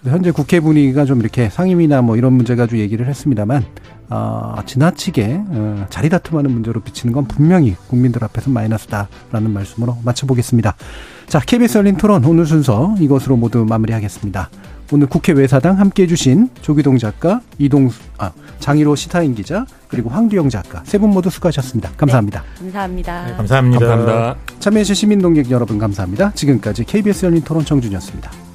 그래서 0.00 0.14
현재 0.14 0.30
국회 0.30 0.60
분위기가 0.60 1.04
좀 1.04 1.20
이렇게 1.20 1.48
상임이나 1.48 2.02
뭐 2.02 2.16
이런 2.16 2.34
문제 2.34 2.54
가지고 2.54 2.78
얘기를 2.80 3.06
했습니다만 3.06 3.64
어, 4.10 4.56
지나치게 4.66 5.42
어, 5.48 5.86
자리 5.88 6.08
다툼하는 6.08 6.50
문제로 6.50 6.80
비치는 6.80 7.12
건 7.12 7.26
분명히 7.26 7.76
국민들 7.88 8.24
앞에서 8.24 8.50
마이너스다라는 8.50 9.50
말씀으로 9.52 9.96
마쳐보겠습니다. 10.04 10.74
자, 11.26 11.38
KBS 11.38 11.78
열린 11.78 11.96
토론 11.96 12.24
오늘 12.24 12.44
순서 12.44 12.94
이것으로 12.98 13.36
모두 13.36 13.64
마무리하겠습니다. 13.64 14.50
오늘 14.92 15.06
국회 15.06 15.32
외사당 15.32 15.78
함께 15.78 16.02
해 16.02 16.06
주신 16.06 16.50
조기동 16.62 16.98
작가, 16.98 17.40
이동수, 17.58 18.00
아, 18.18 18.32
장일호 18.58 18.96
시타인 18.96 19.34
기자, 19.34 19.64
그리고 19.88 20.10
황두영 20.10 20.48
작가 20.48 20.82
세 20.84 20.98
분 20.98 21.10
모두 21.10 21.30
수고하셨습니다. 21.30 21.90
감사합니다. 21.96 22.42
감사합니다. 22.58 23.26
네, 23.26 23.32
감사합니다. 23.34 23.78
감사합니다. 23.86 24.36
참여해주신 24.58 24.94
시민동객 24.94 25.50
여러분 25.50 25.78
감사합니다. 25.78 26.32
지금까지 26.34 26.84
KBS 26.84 27.26
열린 27.26 27.42
토론 27.42 27.64
정준이었습니다. 27.64 28.49